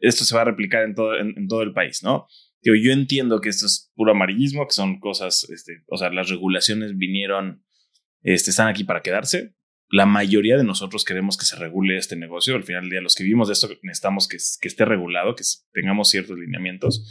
esto 0.00 0.24
se 0.24 0.34
va 0.34 0.42
a 0.42 0.46
replicar 0.46 0.84
en 0.84 0.94
todo, 0.94 1.16
en, 1.18 1.48
todo 1.48 1.62
el 1.62 1.72
país, 1.72 2.02
¿no? 2.02 2.26
yo, 2.62 2.74
yo 2.74 2.92
entiendo 2.92 3.40
que 3.40 3.48
esto 3.48 3.66
es 3.66 3.92
puro 3.94 4.12
amarillismo, 4.12 4.66
que 4.66 4.72
son 4.72 4.98
cosas, 5.00 5.48
este, 5.50 5.82
o 5.88 5.96
sea, 5.96 6.10
las 6.10 6.28
regulaciones 6.28 6.96
vinieron, 6.96 7.64
este, 8.22 8.50
están 8.50 8.68
aquí 8.68 8.84
para 8.84 9.02
quedarse. 9.02 9.54
La 9.90 10.04
mayoría 10.04 10.56
de 10.56 10.64
nosotros 10.64 11.04
queremos 11.04 11.38
que 11.38 11.46
se 11.46 11.56
regule 11.56 11.96
este 11.96 12.14
negocio. 12.14 12.54
Al 12.56 12.64
final 12.64 12.82
del 12.82 12.90
día, 12.90 13.00
los 13.00 13.14
que 13.14 13.22
vivimos 13.22 13.48
de 13.48 13.54
esto 13.54 13.68
necesitamos 13.82 14.28
que 14.28 14.36
esté 14.36 14.84
regulado, 14.84 15.34
que 15.34 15.44
tengamos 15.72 16.10
ciertos 16.10 16.38
lineamientos. 16.38 17.08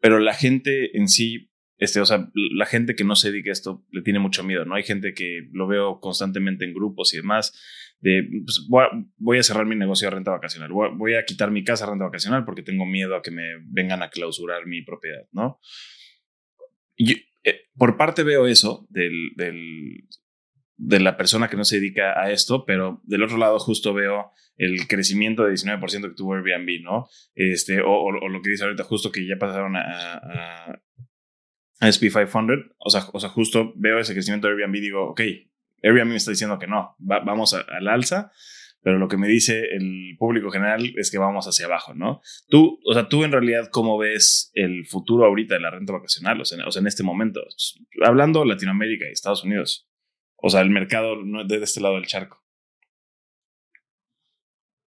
Pero 0.00 0.18
la 0.18 0.34
gente 0.34 0.96
en 0.98 1.08
sí 1.08 1.52
este, 1.78 2.00
o 2.00 2.06
sea, 2.06 2.30
la 2.34 2.66
gente 2.66 2.94
que 2.94 3.04
no 3.04 3.16
se 3.16 3.30
dedica 3.30 3.50
a 3.50 3.52
esto 3.52 3.84
le 3.90 4.02
tiene 4.02 4.20
mucho 4.20 4.44
miedo, 4.44 4.64
¿no? 4.64 4.76
Hay 4.76 4.84
gente 4.84 5.12
que 5.12 5.48
lo 5.52 5.66
veo 5.66 6.00
constantemente 6.00 6.64
en 6.64 6.72
grupos 6.72 7.12
y 7.14 7.16
demás, 7.16 7.52
de, 8.00 8.22
pues, 8.44 8.66
voy, 9.18 9.38
a, 9.38 9.42
cerrar 9.42 9.66
mi 9.66 9.74
negocio 9.74 10.06
de 10.08 10.14
renta 10.14 10.30
vacacional, 10.30 10.70
voy, 10.72 11.14
a 11.14 11.24
quitar 11.24 11.50
mi 11.50 11.64
casa 11.64 11.84
de 11.84 11.92
renta 11.92 12.04
vacacional 12.04 12.44
porque 12.44 12.62
tengo 12.62 12.86
miedo 12.86 13.16
a 13.16 13.22
que 13.22 13.30
me 13.30 13.44
vengan 13.64 14.02
a 14.02 14.10
clausurar 14.10 14.66
mi 14.66 14.82
propiedad, 14.82 15.26
¿no? 15.32 15.58
Eh, 16.96 17.66
por 17.76 17.96
parte 17.96 18.22
veo 18.22 18.46
eso 18.46 18.86
del, 18.88 19.32
del, 19.36 20.06
de 20.76 21.00
la 21.00 21.16
persona 21.16 21.48
que 21.48 21.56
no 21.56 21.64
se 21.64 21.76
dedica 21.76 22.20
a 22.20 22.30
esto, 22.30 22.64
pero 22.64 23.00
del 23.04 23.24
otro 23.24 23.36
lado 23.36 23.58
justo 23.58 23.92
veo 23.94 24.30
el 24.56 24.86
crecimiento 24.86 25.44
de 25.44 25.54
19% 25.54 26.08
que 26.08 26.14
tuvo 26.14 26.34
Airbnb, 26.34 26.82
¿no? 26.82 27.08
Este, 27.34 27.80
o, 27.84 28.12
lo 28.12 28.42
que 28.42 28.50
dice 28.50 28.64
ahorita 28.64 28.84
justo 28.84 29.10
que 29.10 29.26
ya 29.26 29.36
pasaron 29.38 29.74
a 29.76 30.80
SP500, 31.80 32.74
o 32.78 32.90
sea, 32.90 33.02
o 33.12 33.20
sea, 33.20 33.28
justo 33.30 33.72
veo 33.76 33.98
ese 33.98 34.12
crecimiento 34.12 34.46
de 34.46 34.54
Airbnb 34.54 34.76
y 34.76 34.80
digo, 34.80 35.10
ok, 35.10 35.20
Airbnb 35.82 36.10
me 36.10 36.16
está 36.16 36.30
diciendo 36.30 36.58
que 36.58 36.66
no, 36.66 36.96
vamos 36.98 37.54
al 37.54 37.88
alza, 37.88 38.32
pero 38.84 38.98
lo 38.98 39.08
que 39.08 39.16
me 39.16 39.28
dice 39.28 39.64
el 39.72 40.14
público 40.18 40.50
general 40.50 40.92
es 40.96 41.10
que 41.10 41.16
vamos 41.16 41.46
hacia 41.46 41.64
abajo, 41.64 41.94
¿no? 41.94 42.20
Tú, 42.48 42.78
o 42.84 42.92
sea, 42.92 43.08
tú 43.08 43.24
en 43.24 43.32
realidad, 43.32 43.70
¿cómo 43.72 43.96
ves 43.96 44.50
el 44.52 44.86
futuro 44.86 45.24
ahorita 45.24 45.54
de 45.54 45.60
la 45.60 45.70
renta 45.70 45.94
vacacional? 45.94 46.40
O 46.40 46.44
sea, 46.44 46.58
en 46.58 46.86
este 46.86 47.02
momento, 47.02 47.40
hablando 48.04 48.44
Latinoamérica 48.44 49.06
y 49.08 49.12
Estados 49.12 49.42
Unidos, 49.42 49.88
o 50.36 50.50
sea, 50.50 50.60
el 50.60 50.68
mercado 50.68 51.16
de 51.46 51.56
este 51.62 51.80
lado 51.80 51.94
del 51.94 52.06
charco. 52.06 52.44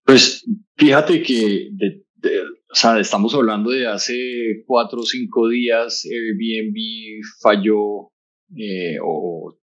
Pues 0.05 0.45
fíjate 0.75 1.23
que 1.23 1.69
de, 1.71 2.05
o 2.69 2.75
sea, 2.75 2.99
estamos 2.99 3.33
hablando 3.33 3.71
de 3.71 3.87
hace 3.87 4.63
cuatro 4.65 4.99
o 4.99 5.05
cinco 5.05 5.47
días, 5.47 6.05
Airbnb 6.05 6.75
falló 7.41 8.11
eh, 8.57 8.97
o, 9.01 9.57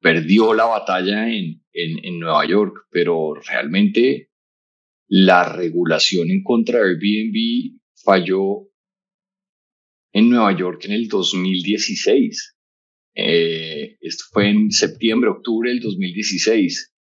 perdió 0.00 0.54
la 0.54 0.64
batalla 0.64 1.28
en, 1.28 1.62
en, 1.72 2.18
Nueva 2.18 2.46
York, 2.46 2.86
pero 2.90 3.34
realmente 3.34 4.30
la 5.08 5.44
regulación 5.44 6.30
en 6.30 6.42
contra 6.42 6.78
de 6.78 6.90
Airbnb 6.90 7.80
falló 7.94 8.68
en 10.12 10.30
Nueva 10.30 10.56
York 10.56 10.84
en 10.84 10.92
el 10.92 11.08
2016. 11.08 12.56
Eh, 13.14 13.96
esto 14.00 14.24
fue 14.32 14.48
en 14.48 14.70
septiembre, 14.70 15.30
octubre 15.30 15.70
del 15.70 15.80
2016. 15.80 16.94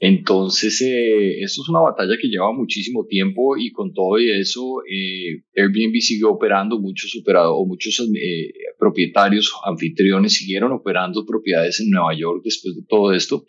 Entonces, 0.00 0.80
eh, 0.82 1.40
esto 1.42 1.62
es 1.62 1.68
una 1.68 1.80
batalla 1.80 2.16
que 2.20 2.28
lleva 2.28 2.52
muchísimo 2.52 3.04
tiempo 3.06 3.56
y 3.56 3.72
con 3.72 3.92
todo 3.92 4.20
y 4.20 4.30
eso, 4.30 4.82
eh, 4.88 5.42
Airbnb 5.56 6.00
siguió 6.00 6.30
operando, 6.30 6.78
muchos 6.78 7.12
o 7.16 7.66
muchos 7.66 8.00
eh, 8.14 8.52
propietarios, 8.78 9.52
anfitriones 9.64 10.34
siguieron 10.34 10.70
operando 10.70 11.26
propiedades 11.26 11.80
en 11.80 11.90
Nueva 11.90 12.14
York 12.16 12.42
después 12.44 12.76
de 12.76 12.82
todo 12.88 13.12
esto. 13.12 13.44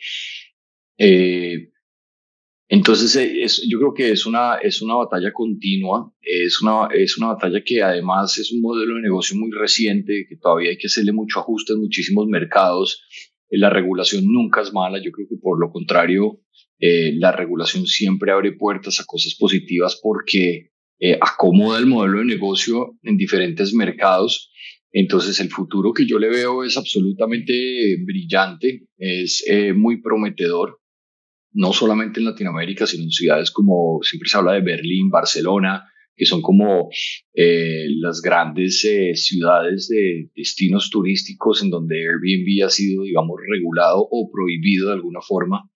entonces, 2.67 3.61
yo 3.67 3.77
creo 3.79 3.93
que 3.93 4.11
es 4.11 4.25
una, 4.25 4.55
es 4.57 4.81
una 4.81 4.95
batalla 4.95 5.31
continua, 5.31 6.11
es 6.21 6.61
una, 6.61 6.87
es 6.93 7.17
una 7.17 7.27
batalla 7.33 7.63
que 7.63 7.81
además 7.83 8.37
es 8.39 8.51
un 8.51 8.61
modelo 8.61 8.95
de 8.95 9.01
negocio 9.01 9.37
muy 9.37 9.51
reciente, 9.51 10.25
que 10.27 10.35
todavía 10.37 10.71
hay 10.71 10.77
que 10.77 10.87
hacerle 10.87 11.11
mucho 11.13 11.39
ajuste 11.39 11.73
en 11.73 11.79
muchísimos 11.81 12.27
mercados 12.27 13.03
la 13.57 13.69
regulación 13.69 14.25
nunca 14.25 14.61
es 14.61 14.73
mala, 14.73 15.01
yo 15.03 15.11
creo 15.11 15.27
que 15.27 15.37
por 15.41 15.59
lo 15.59 15.71
contrario, 15.71 16.41
eh, 16.79 17.13
la 17.15 17.31
regulación 17.31 17.85
siempre 17.87 18.31
abre 18.31 18.53
puertas 18.53 18.99
a 18.99 19.05
cosas 19.05 19.35
positivas 19.35 19.99
porque 20.01 20.71
eh, 20.99 21.17
acomoda 21.19 21.79
el 21.79 21.87
modelo 21.87 22.19
de 22.19 22.25
negocio 22.25 22.97
en 23.03 23.17
diferentes 23.17 23.73
mercados. 23.73 24.51
Entonces 24.91 25.39
el 25.39 25.49
futuro 25.49 25.93
que 25.93 26.05
yo 26.07 26.19
le 26.19 26.29
veo 26.29 26.63
es 26.63 26.77
absolutamente 26.77 27.97
brillante, 28.03 28.87
es 28.97 29.43
eh, 29.47 29.73
muy 29.73 30.01
prometedor, 30.01 30.79
no 31.51 31.73
solamente 31.73 32.19
en 32.19 32.25
Latinoamérica, 32.25 32.87
sino 32.87 33.03
en 33.03 33.11
ciudades 33.11 33.51
como 33.51 33.99
siempre 34.03 34.29
se 34.29 34.37
habla 34.37 34.53
de 34.53 34.61
Berlín, 34.61 35.09
Barcelona, 35.09 35.83
que 36.19 36.25
son 36.25 36.41
como 36.41 36.89
eh, 37.33 37.85
las 38.01 38.21
grandes 38.21 38.83
eh, 38.83 39.15
ciudades 39.15 39.87
de 39.87 40.29
destinos 40.35 40.89
turísticos 40.89 41.63
en 41.63 41.69
donde 41.69 41.95
Airbnb 41.95 42.65
ha 42.65 42.69
sido, 42.69 43.03
digamos, 43.03 43.37
regulado 43.49 44.05
o 44.11 44.29
prohibido 44.29 44.87
de 44.87 44.93
alguna 44.95 45.21
forma. 45.21 45.71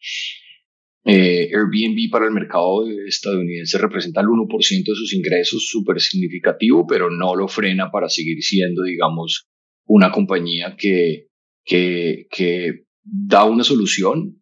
Eh, 1.06 1.50
Airbnb 1.54 2.12
para 2.12 2.26
el 2.26 2.34
mercado 2.34 2.86
estadounidense 3.08 3.78
representa 3.78 4.20
el 4.20 4.28
1% 4.28 4.84
de 4.86 4.96
sus 4.96 5.14
ingresos, 5.14 5.66
súper 5.66 6.02
significativo, 6.02 6.86
pero 6.86 7.10
no 7.10 7.36
lo 7.36 7.48
frena 7.48 7.90
para 7.90 8.10
seguir 8.10 8.44
siendo, 8.44 8.84
digamos, 8.84 9.48
una 9.86 10.12
compañía 10.12 10.76
que, 10.78 11.28
que, 11.64 12.28
que 12.30 12.84
da 13.02 13.46
una 13.46 13.64
solución 13.64 14.42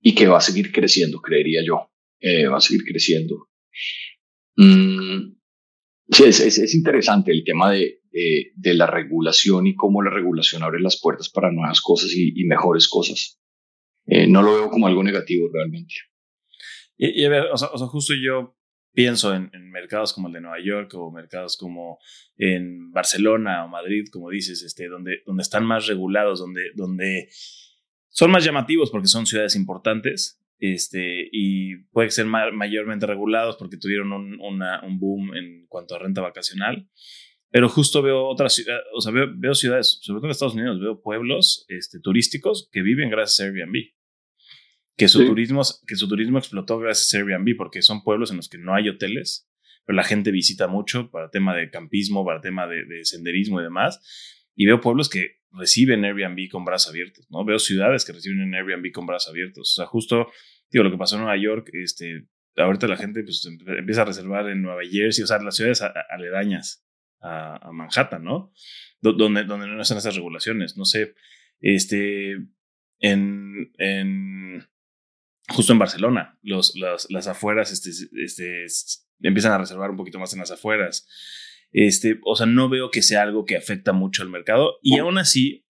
y 0.00 0.14
que 0.14 0.26
va 0.26 0.38
a 0.38 0.40
seguir 0.40 0.72
creciendo, 0.72 1.20
creería 1.20 1.62
yo. 1.64 1.90
va 2.50 2.56
a 2.56 2.60
seguir 2.60 2.82
creciendo. 2.84 3.48
Mm, 4.56 5.34
sí, 6.10 6.24
es, 6.24 6.40
es, 6.40 6.74
interesante 6.74 7.32
el 7.32 7.44
tema 7.44 7.70
de, 7.70 8.02
de, 8.12 8.74
la 8.74 8.86
regulación 8.86 9.66
y 9.66 9.74
cómo 9.74 10.02
la 10.02 10.10
regulación 10.10 10.62
abre 10.62 10.80
las 10.80 11.00
puertas 11.00 11.30
para 11.30 11.50
nuevas 11.50 11.80
cosas 11.80 12.12
y, 12.14 12.44
mejores 12.44 12.88
cosas. 12.88 13.40
Eh, 14.06 14.26
no 14.26 14.42
lo 14.42 14.54
veo 14.54 14.70
como 14.70 14.86
algo 14.86 15.02
negativo 15.02 15.48
realmente. 15.52 15.94
Y, 16.96 17.24
a 17.24 17.28
ver, 17.28 17.44
o 17.52 17.56
sea, 17.56 17.68
justo 17.68 18.14
yo 18.14 18.56
pienso 18.92 19.34
en, 19.34 19.50
mercados 19.70 20.12
como 20.12 20.28
el 20.28 20.34
de 20.34 20.40
Nueva 20.42 20.62
York 20.62 20.92
o 20.94 21.10
mercados 21.10 21.56
como 21.56 21.98
en 22.36 22.92
Barcelona 22.92 23.64
o 23.64 23.68
Madrid, 23.68 24.04
como 24.12 24.28
dices, 24.28 24.62
este, 24.62 24.88
donde, 24.88 25.22
donde 25.24 25.42
están 25.42 25.64
más 25.64 25.86
regulados, 25.86 26.40
donde, 26.40 26.72
donde 26.74 27.28
son 28.08 28.30
más 28.30 28.44
llamativos 28.44 28.90
porque 28.90 29.08
son 29.08 29.26
ciudades 29.26 29.56
importantes 29.56 30.41
este, 30.62 31.28
y 31.32 31.74
puede 31.90 32.12
ser 32.12 32.26
mayormente 32.26 33.04
regulados 33.04 33.56
porque 33.56 33.78
tuvieron 33.78 34.12
un, 34.12 34.40
un, 34.40 35.00
boom 35.00 35.34
en 35.34 35.66
cuanto 35.66 35.96
a 35.96 35.98
renta 35.98 36.20
vacacional. 36.20 36.88
Pero 37.50 37.68
justo 37.68 38.00
veo 38.00 38.28
otras 38.28 38.54
ciudades, 38.54 38.84
o 38.94 39.00
sea, 39.00 39.12
veo, 39.12 39.54
ciudades, 39.56 39.98
sobre 40.02 40.20
todo 40.20 40.26
en 40.28 40.30
Estados 40.30 40.54
Unidos, 40.54 40.80
veo 40.80 41.02
pueblos 41.02 41.66
este, 41.66 41.98
turísticos 41.98 42.68
que 42.70 42.82
viven 42.82 43.10
gracias 43.10 43.40
a 43.40 43.50
Airbnb. 43.50 43.92
Que 44.96 45.08
su, 45.08 45.26
turismo, 45.26 45.62
que 45.84 45.96
su 45.96 46.06
turismo 46.06 46.38
explotó 46.38 46.78
gracias 46.78 47.12
a 47.12 47.18
Airbnb 47.18 47.56
porque 47.56 47.82
son 47.82 48.04
pueblos 48.04 48.30
en 48.30 48.36
los 48.36 48.48
que 48.48 48.58
no 48.58 48.72
hay 48.72 48.88
hoteles, 48.88 49.50
pero 49.84 49.96
la 49.96 50.04
gente 50.04 50.30
visita 50.30 50.68
mucho 50.68 51.10
para 51.10 51.28
tema 51.28 51.56
de 51.56 51.70
campismo, 51.70 52.24
para 52.24 52.40
tema 52.40 52.68
de, 52.68 52.84
de 52.84 53.04
senderismo 53.04 53.58
y 53.58 53.64
demás. 53.64 53.98
Y 54.54 54.66
veo 54.66 54.80
pueblos 54.80 55.08
que 55.08 55.40
reciben 55.52 56.04
Airbnb 56.04 56.48
con 56.50 56.64
brazos 56.64 56.90
abiertos, 56.90 57.26
¿no? 57.30 57.44
Veo 57.44 57.58
ciudades 57.58 58.04
que 58.04 58.12
reciben 58.12 58.54
Airbnb 58.54 58.90
con 58.92 59.06
brazos 59.06 59.30
abiertos. 59.30 59.72
O 59.72 59.74
sea, 59.74 59.86
justo 59.86 60.28
digo, 60.72 60.84
lo 60.84 60.90
que 60.90 60.98
pasó 60.98 61.16
en 61.16 61.22
Nueva 61.22 61.36
York, 61.36 61.70
este, 61.74 62.26
ahorita 62.56 62.88
la 62.88 62.96
gente 62.96 63.22
pues, 63.22 63.46
empieza 63.66 64.02
a 64.02 64.06
reservar 64.06 64.48
en 64.48 64.62
Nueva 64.62 64.82
Jersey, 64.90 65.22
o 65.22 65.26
sea, 65.26 65.38
las 65.38 65.54
ciudades 65.54 65.82
aledañas 65.82 66.84
a, 67.20 67.70
Manhattan, 67.72 68.24
¿no? 68.24 68.52
donde, 69.00 69.44
donde 69.44 69.66
no 69.68 69.80
están 69.80 69.98
esas 69.98 70.16
regulaciones. 70.16 70.76
No 70.76 70.84
sé, 70.84 71.14
este, 71.60 72.36
en, 72.98 73.72
en 73.78 74.66
justo 75.48 75.72
en 75.72 75.78
Barcelona, 75.78 76.38
los, 76.42 76.74
las 76.76 77.26
afueras 77.26 77.70
este, 77.70 77.90
este, 78.24 78.66
empiezan 79.20 79.52
a 79.52 79.58
reservar 79.58 79.90
un 79.90 79.96
poquito 79.96 80.18
más 80.18 80.32
en 80.32 80.40
las 80.40 80.50
afueras. 80.50 81.06
Este, 81.72 82.20
o 82.24 82.36
sea, 82.36 82.46
no 82.46 82.68
veo 82.68 82.90
que 82.90 83.02
sea 83.02 83.22
algo 83.22 83.44
que 83.44 83.56
afecta 83.56 83.92
mucho 83.92 84.22
al 84.22 84.28
mercado 84.28 84.78
y 84.82 84.98
aún 84.98 85.18
así 85.18 85.66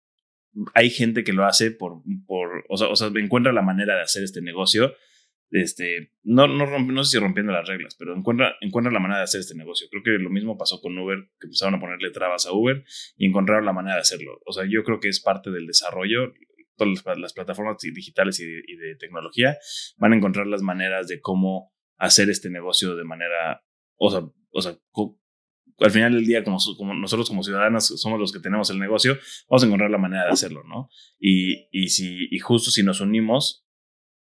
hay 0.73 0.89
gente 0.89 1.23
que 1.23 1.33
lo 1.33 1.45
hace 1.45 1.71
por, 1.71 2.01
por 2.25 2.65
o, 2.69 2.77
sea, 2.77 2.88
o 2.88 2.95
sea, 2.95 3.10
encuentra 3.15 3.51
la 3.51 3.62
manera 3.62 3.95
de 3.95 4.01
hacer 4.01 4.23
este 4.23 4.41
negocio. 4.41 4.93
Este, 5.49 6.12
no, 6.23 6.47
no, 6.47 6.65
no 6.65 7.03
sé 7.03 7.12
si 7.12 7.23
rompiendo 7.23 7.53
las 7.53 7.67
reglas, 7.67 7.95
pero 7.97 8.13
encuentra, 8.15 8.55
encuentra 8.60 8.91
la 8.91 8.99
manera 8.99 9.19
de 9.19 9.23
hacer 9.23 9.39
este 9.39 9.55
negocio. 9.55 9.88
Creo 9.89 10.03
que 10.03 10.21
lo 10.21 10.29
mismo 10.29 10.57
pasó 10.57 10.81
con 10.81 10.97
Uber, 10.97 11.17
que 11.39 11.47
empezaron 11.47 11.75
a 11.75 11.79
ponerle 11.79 12.12
trabas 12.12 12.45
a 12.45 12.53
Uber 12.53 12.83
y 13.15 13.27
encontraron 13.27 13.65
la 13.65 13.73
manera 13.73 13.95
de 13.95 14.01
hacerlo. 14.01 14.39
O 14.45 14.51
sea, 14.51 14.65
yo 14.69 14.83
creo 14.83 14.99
que 14.99 15.07
es 15.07 15.21
parte 15.21 15.51
del 15.51 15.65
desarrollo. 15.65 16.33
Todas 16.75 17.17
las, 17.17 17.33
plataformas 17.33 17.77
digitales 17.81 18.39
y 18.39 18.45
de, 18.45 18.62
y 18.67 18.75
de 18.75 18.95
tecnología 18.97 19.57
van 19.97 20.13
a 20.13 20.15
encontrar 20.17 20.47
las 20.47 20.62
maneras 20.62 21.07
de 21.07 21.19
cómo 21.21 21.73
hacer 21.97 22.29
este 22.29 22.51
negocio 22.51 22.95
de 22.95 23.03
manera, 23.03 23.63
o 23.95 24.12
sea, 24.12 24.21
o 24.51 24.62
sea, 24.62 24.77
al 25.79 25.91
final 25.91 26.13
del 26.13 26.25
día, 26.25 26.43
como, 26.43 26.57
nosotros 26.95 27.29
como 27.29 27.43
ciudadanos 27.43 27.85
somos 27.85 28.19
los 28.19 28.31
que 28.31 28.39
tenemos 28.39 28.69
el 28.69 28.79
negocio, 28.79 29.17
vamos 29.49 29.63
a 29.63 29.65
encontrar 29.67 29.91
la 29.91 29.97
manera 29.97 30.25
de 30.25 30.31
hacerlo, 30.31 30.63
¿no? 30.63 30.89
Y, 31.19 31.67
y, 31.71 31.89
si, 31.89 32.27
y 32.31 32.39
justo 32.39 32.71
si 32.71 32.83
nos 32.83 32.99
unimos, 32.99 33.65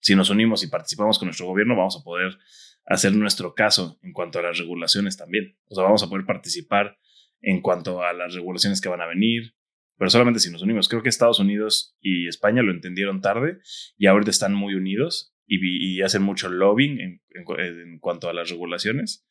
si 0.00 0.14
nos 0.14 0.30
unimos 0.30 0.62
y 0.62 0.68
participamos 0.68 1.18
con 1.18 1.26
nuestro 1.26 1.46
gobierno, 1.46 1.76
vamos 1.76 1.96
a 1.98 2.04
poder 2.04 2.38
hacer 2.86 3.12
nuestro 3.14 3.54
caso 3.54 3.98
en 4.02 4.12
cuanto 4.12 4.38
a 4.38 4.42
las 4.42 4.58
regulaciones 4.58 5.16
también. 5.16 5.56
O 5.68 5.74
sea, 5.74 5.84
vamos 5.84 6.02
a 6.02 6.08
poder 6.08 6.26
participar 6.26 6.98
en 7.40 7.60
cuanto 7.60 8.02
a 8.02 8.12
las 8.12 8.34
regulaciones 8.34 8.80
que 8.80 8.88
van 8.88 9.00
a 9.00 9.06
venir, 9.06 9.54
pero 9.96 10.10
solamente 10.10 10.40
si 10.40 10.50
nos 10.50 10.62
unimos. 10.62 10.88
Creo 10.88 11.02
que 11.02 11.08
Estados 11.08 11.38
Unidos 11.38 11.96
y 12.00 12.26
España 12.26 12.62
lo 12.62 12.72
entendieron 12.72 13.20
tarde 13.20 13.58
y 13.96 14.06
ahorita 14.06 14.30
están 14.30 14.54
muy 14.54 14.74
unidos 14.74 15.34
y, 15.46 16.00
hacen 16.02 16.22
mucho 16.22 16.48
lobbying 16.48 17.20
en, 17.30 17.98
cuanto 17.98 18.28
a 18.28 18.32
las 18.32 18.50
regulaciones. 18.50 19.26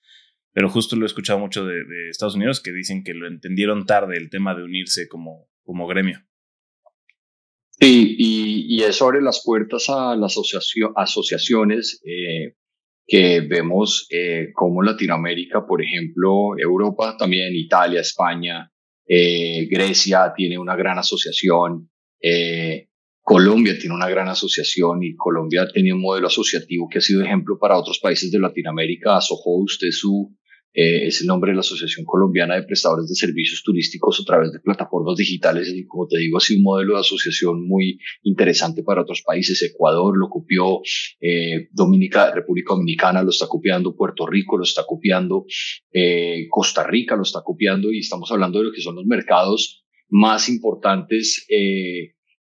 Pero 0.54 0.70
justo 0.70 0.96
lo 0.96 1.06
he 1.06 1.08
escuchado 1.08 1.40
mucho 1.40 1.66
de, 1.66 1.84
Estados 2.10 2.36
Unidos 2.36 2.62
que 2.62 2.72
dicen 2.72 3.04
que 3.04 3.14
lo 3.14 3.28
entendieron 3.28 3.86
tarde 3.86 4.18
el 4.18 4.30
tema 4.30 4.56
de 4.56 4.64
unirse 4.64 5.08
como, 5.08 5.48
como 5.64 5.88
gremio. 5.88 6.20
Sí, 7.80 8.16
y, 8.18 8.84
eso 8.84 9.06
abre 9.06 9.22
las 9.22 9.42
puertas 9.44 9.86
a 9.90 10.16
las 10.16 10.36
asociaciones 10.96 12.02
eh, 12.06 12.56
que 13.08 13.42
vemos 13.42 14.08
eh, 14.10 14.50
como 14.54 14.82
Latinoamérica, 14.82 15.66
por 15.66 15.82
ejemplo, 15.82 16.58
Europa 16.58 17.16
también, 17.18 17.56
Italia, 17.56 18.02
España, 18.02 18.72
eh, 19.08 19.68
Grecia 19.70 20.34
tiene 20.36 20.58
una 20.58 20.76
gran 20.76 20.98
asociación, 20.98 21.90
Colombia 23.22 23.78
tiene 23.80 23.96
una 23.96 24.10
gran 24.10 24.28
asociación 24.28 25.04
y 25.04 25.16
Colombia 25.16 25.68
tiene 25.72 25.94
un 25.94 26.02
modelo 26.02 26.28
asociativo 26.28 26.90
que 26.90 26.98
ha 26.98 27.02
sido 27.02 27.24
ejemplo 27.24 27.58
para 27.60 27.78
otros 27.78 28.00
países 28.00 28.32
de 28.32 28.40
Latinoamérica. 28.40 29.18
Asohost 29.18 29.84
es 29.84 30.00
su 30.00 30.36
eh, 30.74 31.08
es 31.08 31.22
el 31.22 31.28
nombre 31.28 31.52
de 31.52 31.56
la 31.56 31.62
Asociación 31.62 32.06
Colombiana 32.06 32.56
de 32.56 32.64
Prestadores 32.64 33.08
de 33.08 33.16
Servicios 33.16 33.64
Turísticos 33.64 34.20
a 34.20 34.24
través 34.24 34.52
de 34.52 34.60
plataformas 34.60 35.18
digitales 35.18 35.72
y 35.74 35.86
como 35.86 36.08
te 36.08 36.20
digo 36.20 36.38
ha 36.38 36.42
sido 36.42 36.60
un 36.60 36.64
modelo 36.64 36.94
de 36.94 37.00
asociación 37.00 37.68
muy 37.68 38.00
interesante 38.24 38.84
para 38.84 39.02
otros 39.02 39.24
países. 39.26 39.62
Ecuador 39.64 40.18
lo 40.18 40.30
copió, 40.30 40.82
eh, 41.22 41.70
Dominica, 41.72 42.32
República 42.32 42.74
Dominicana 42.74 43.24
lo 43.24 43.30
está 43.30 43.48
copiando, 43.48 43.96
Puerto 43.96 44.28
Rico 44.28 44.58
lo 44.58 44.64
está 44.64 44.84
copiando, 44.86 45.46
eh, 45.92 46.48
Costa 46.50 46.84
Rica 46.86 47.16
lo 47.16 47.24
está 47.24 47.42
copiando 47.44 47.92
y 47.92 48.00
estamos 48.00 48.32
hablando 48.32 48.60
de 48.60 48.66
lo 48.66 48.72
que 48.72 48.82
son 48.82 48.96
los 48.96 49.06
mercados 49.06 49.84
más 50.10 50.50
importantes 50.50 51.46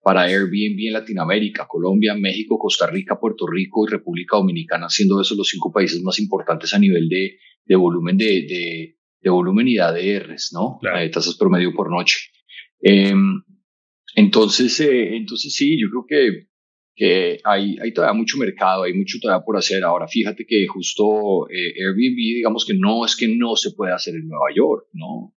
para 0.08 0.22
Airbnb 0.22 0.86
en 0.86 0.94
Latinoamérica, 0.94 1.66
Colombia, 1.68 2.14
México, 2.14 2.58
Costa 2.58 2.86
Rica, 2.86 3.20
Puerto 3.20 3.46
Rico 3.46 3.86
y 3.86 3.90
República 3.90 4.38
Dominicana, 4.38 4.88
siendo 4.88 5.20
esos 5.20 5.36
los 5.36 5.48
cinco 5.48 5.70
países 5.70 6.02
más 6.02 6.18
importantes 6.18 6.72
a 6.72 6.78
nivel 6.78 7.10
de, 7.10 7.36
de 7.66 7.76
volumen 7.76 8.16
de, 8.16 8.96
de, 9.20 9.28
volumen 9.28 9.68
y 9.68 9.74
de 9.74 9.82
ADRs, 9.82 10.54
¿no? 10.54 10.78
De 10.80 11.10
tasas 11.10 11.36
promedio 11.36 11.74
por 11.74 11.90
noche. 11.90 12.30
Em, 12.80 13.42
entonces, 14.16 14.80
eh, 14.80 15.14
entonces 15.14 15.54
sí, 15.54 15.78
yo 15.78 15.88
creo 15.90 16.06
que, 16.08 16.46
que 16.96 17.40
hay, 17.44 17.76
hay 17.78 17.92
todavía 17.92 18.18
mucho 18.18 18.38
mercado, 18.38 18.84
hay 18.84 18.94
mucho 18.94 19.18
todavía 19.20 19.44
por 19.44 19.58
hacer. 19.58 19.84
Ahora, 19.84 20.08
fíjate 20.08 20.46
que 20.46 20.66
justo 20.68 21.50
eh, 21.50 21.84
Airbnb, 21.84 22.16
digamos 22.16 22.64
que 22.64 22.72
no 22.72 23.04
es 23.04 23.14
que 23.14 23.28
no 23.28 23.56
se 23.56 23.72
puede 23.72 23.92
hacer 23.92 24.14
en 24.14 24.26
Nueva 24.26 24.54
York, 24.56 24.86
¿no? 24.94 25.34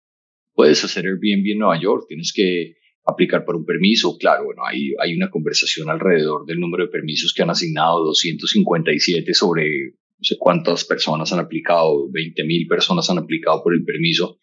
Puedes 0.53 0.85
hacer 0.85 1.07
Airbnb 1.07 1.53
en 1.53 1.59
Nueva 1.59 1.81
York, 1.81 2.05
tienes 2.07 2.35
que 2.35 2.78
aplicar 3.09 3.45
por 3.45 3.57
un 3.57 3.65
permiso. 3.65 4.17
Claro, 4.19 4.45
bueno, 4.45 4.63
hay, 4.67 4.93
hay 5.01 5.15
una 5.15 5.31
conversación 5.31 5.89
alrededor 5.89 6.47
del 6.47 6.61
número 6.61 6.85
de 6.85 6.91
permisos 6.91 7.33
que 7.33 7.43
han 7.43 7.51
asignado, 7.51 8.05
257 8.05 9.35
sobre 9.35 9.95
no 10.19 10.25
sé 10.25 10.37
cuántas 10.37 10.85
personas 10.85 11.33
han 11.33 11.39
aplicado, 11.39 12.11
20 12.11 12.43
mil 12.45 12.67
personas 12.67 13.09
han 13.09 13.19
aplicado 13.19 13.63
por 13.63 13.73
el 13.73 13.85
permiso, 13.85 14.41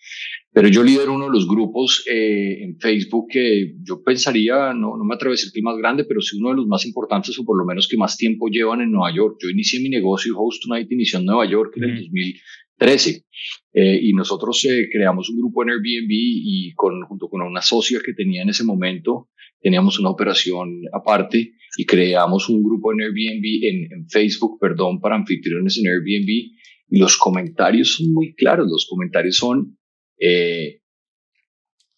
pero 0.53 0.69
yo 0.69 0.81
lidero 0.83 1.13
uno 1.13 1.25
de 1.25 1.31
los 1.31 1.49
grupos 1.49 2.05
eh, 2.09 2.63
en 2.63 2.79
Facebook 2.79 3.27
que 3.29 3.73
yo 3.83 4.01
pensaría, 4.01 4.73
no, 4.73 4.95
no 4.95 5.03
me 5.03 5.15
atrevo 5.15 5.31
a 5.31 5.35
decir 5.35 5.51
que 5.51 5.59
el 5.59 5.65
más 5.65 5.77
grande, 5.77 6.05
pero 6.05 6.21
sí 6.21 6.37
uno 6.37 6.51
de 6.51 6.55
los 6.55 6.67
más 6.67 6.85
importantes 6.85 7.37
o 7.37 7.43
por 7.43 7.57
lo 7.57 7.65
menos 7.65 7.89
que 7.89 7.97
más 7.97 8.15
tiempo 8.15 8.47
llevan 8.47 8.79
en 8.79 8.91
Nueva 8.91 9.13
York. 9.13 9.35
Yo 9.41 9.49
inicié 9.49 9.81
mi 9.81 9.89
negocio 9.89 10.33
Host 10.37 10.63
Tonight 10.63 10.89
inició 10.89 11.19
en 11.19 11.25
Nueva 11.25 11.45
York 11.45 11.73
en 11.75 11.83
el 11.83 12.09
2013 12.79 13.25
eh, 13.73 13.99
y 14.01 14.13
nosotros 14.13 14.65
eh, 14.65 14.87
creamos 14.91 15.29
un 15.29 15.37
grupo 15.37 15.63
en 15.63 15.69
Airbnb 15.71 16.09
y 16.09 16.73
con, 16.73 17.01
junto 17.03 17.27
con 17.29 17.41
una 17.41 17.61
socia 17.61 17.99
que 18.03 18.13
tenía 18.13 18.43
en 18.43 18.49
ese 18.49 18.63
momento, 18.63 19.29
teníamos 19.59 19.99
una 19.99 20.09
operación 20.09 20.81
aparte 20.93 21.53
y 21.77 21.85
creamos 21.85 22.49
un 22.49 22.63
grupo 22.63 22.93
en 22.93 23.01
Airbnb, 23.01 23.91
en, 23.91 24.09
Facebook, 24.09 24.59
perdón, 24.59 24.99
para 25.01 25.15
anfitriones 25.15 25.77
en 25.77 25.87
Airbnb. 25.87 26.55
Y 26.87 26.99
los 26.99 27.17
comentarios 27.17 27.95
son 27.95 28.13
muy 28.13 28.35
claros. 28.35 28.67
Los 28.69 28.87
comentarios 28.89 29.37
son 29.37 29.77
eh, 30.19 30.81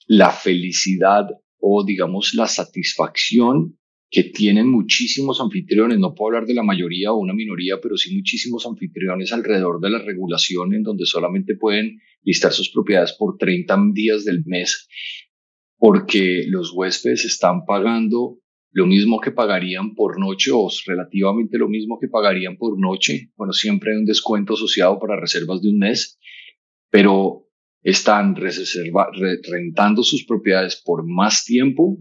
la 0.07 0.31
felicidad 0.31 1.27
o, 1.59 1.83
digamos, 1.85 2.33
la 2.33 2.47
satisfacción 2.47 3.76
que 4.09 4.23
tienen 4.23 4.69
muchísimos 4.69 5.41
anfitriones, 5.41 5.99
no 5.99 6.15
puedo 6.15 6.29
hablar 6.29 6.47
de 6.47 6.53
la 6.53 6.63
mayoría 6.63 7.11
o 7.11 7.17
una 7.17 7.33
minoría, 7.33 7.75
pero 7.81 7.97
sí 7.97 8.15
muchísimos 8.15 8.65
anfitriones 8.65 9.33
alrededor 9.33 9.81
de 9.81 9.89
la 9.89 9.99
regulación 9.99 10.73
en 10.73 10.83
donde 10.83 11.05
solamente 11.05 11.55
pueden 11.55 11.99
listar 12.23 12.53
sus 12.53 12.69
propiedades 12.69 13.13
por 13.13 13.37
30 13.37 13.77
días 13.93 14.23
del 14.23 14.43
mes, 14.45 14.87
porque 15.77 16.45
los 16.47 16.71
huéspedes 16.73 17.25
están 17.25 17.65
pagando 17.65 18.39
lo 18.71 18.85
mismo 18.85 19.19
que 19.19 19.31
pagarían 19.31 19.93
por 19.93 20.19
noche 20.19 20.51
o 20.53 20.69
relativamente 20.85 21.57
lo 21.57 21.67
mismo 21.67 21.99
que 21.99 22.07
pagarían 22.07 22.57
por 22.57 22.79
noche. 22.79 23.31
Bueno, 23.35 23.51
siempre 23.51 23.91
hay 23.91 23.97
un 23.97 24.05
descuento 24.05 24.53
asociado 24.53 24.99
para 24.99 25.19
reservas 25.19 25.61
de 25.61 25.69
un 25.69 25.79
mes, 25.79 26.19
pero 26.89 27.47
están 27.81 28.35
rentando 28.35 30.03
sus 30.03 30.25
propiedades 30.25 30.81
por 30.83 31.05
más 31.05 31.43
tiempo 31.43 31.97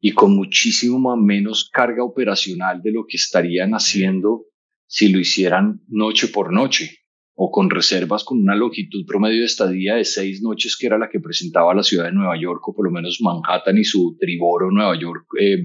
y 0.00 0.12
con 0.12 0.34
muchísimo 0.34 1.16
menos 1.16 1.68
carga 1.70 2.02
operacional 2.02 2.80
de 2.82 2.92
lo 2.92 3.04
que 3.06 3.18
estarían 3.18 3.72
haciendo 3.72 4.46
si 4.86 5.08
lo 5.08 5.20
hicieran 5.20 5.82
noche 5.88 6.28
por 6.28 6.52
noche 6.52 7.00
o 7.34 7.50
con 7.50 7.70
reservas 7.70 8.24
con 8.24 8.38
una 8.38 8.54
longitud 8.54 9.06
promedio 9.06 9.40
de 9.40 9.46
estadía 9.46 9.94
de 9.94 10.04
seis 10.04 10.42
noches, 10.42 10.76
que 10.76 10.86
era 10.86 10.98
la 10.98 11.08
que 11.08 11.20
presentaba 11.20 11.74
la 11.74 11.82
ciudad 11.82 12.04
de 12.04 12.12
Nueva 12.12 12.38
York, 12.38 12.66
o 12.68 12.74
por 12.74 12.84
lo 12.84 12.90
menos 12.90 13.18
Manhattan 13.22 13.78
y 13.78 13.84
su 13.84 14.16
triboro, 14.20 14.70
Nueva 14.70 14.98
York, 14.98 15.24
eh, 15.40 15.62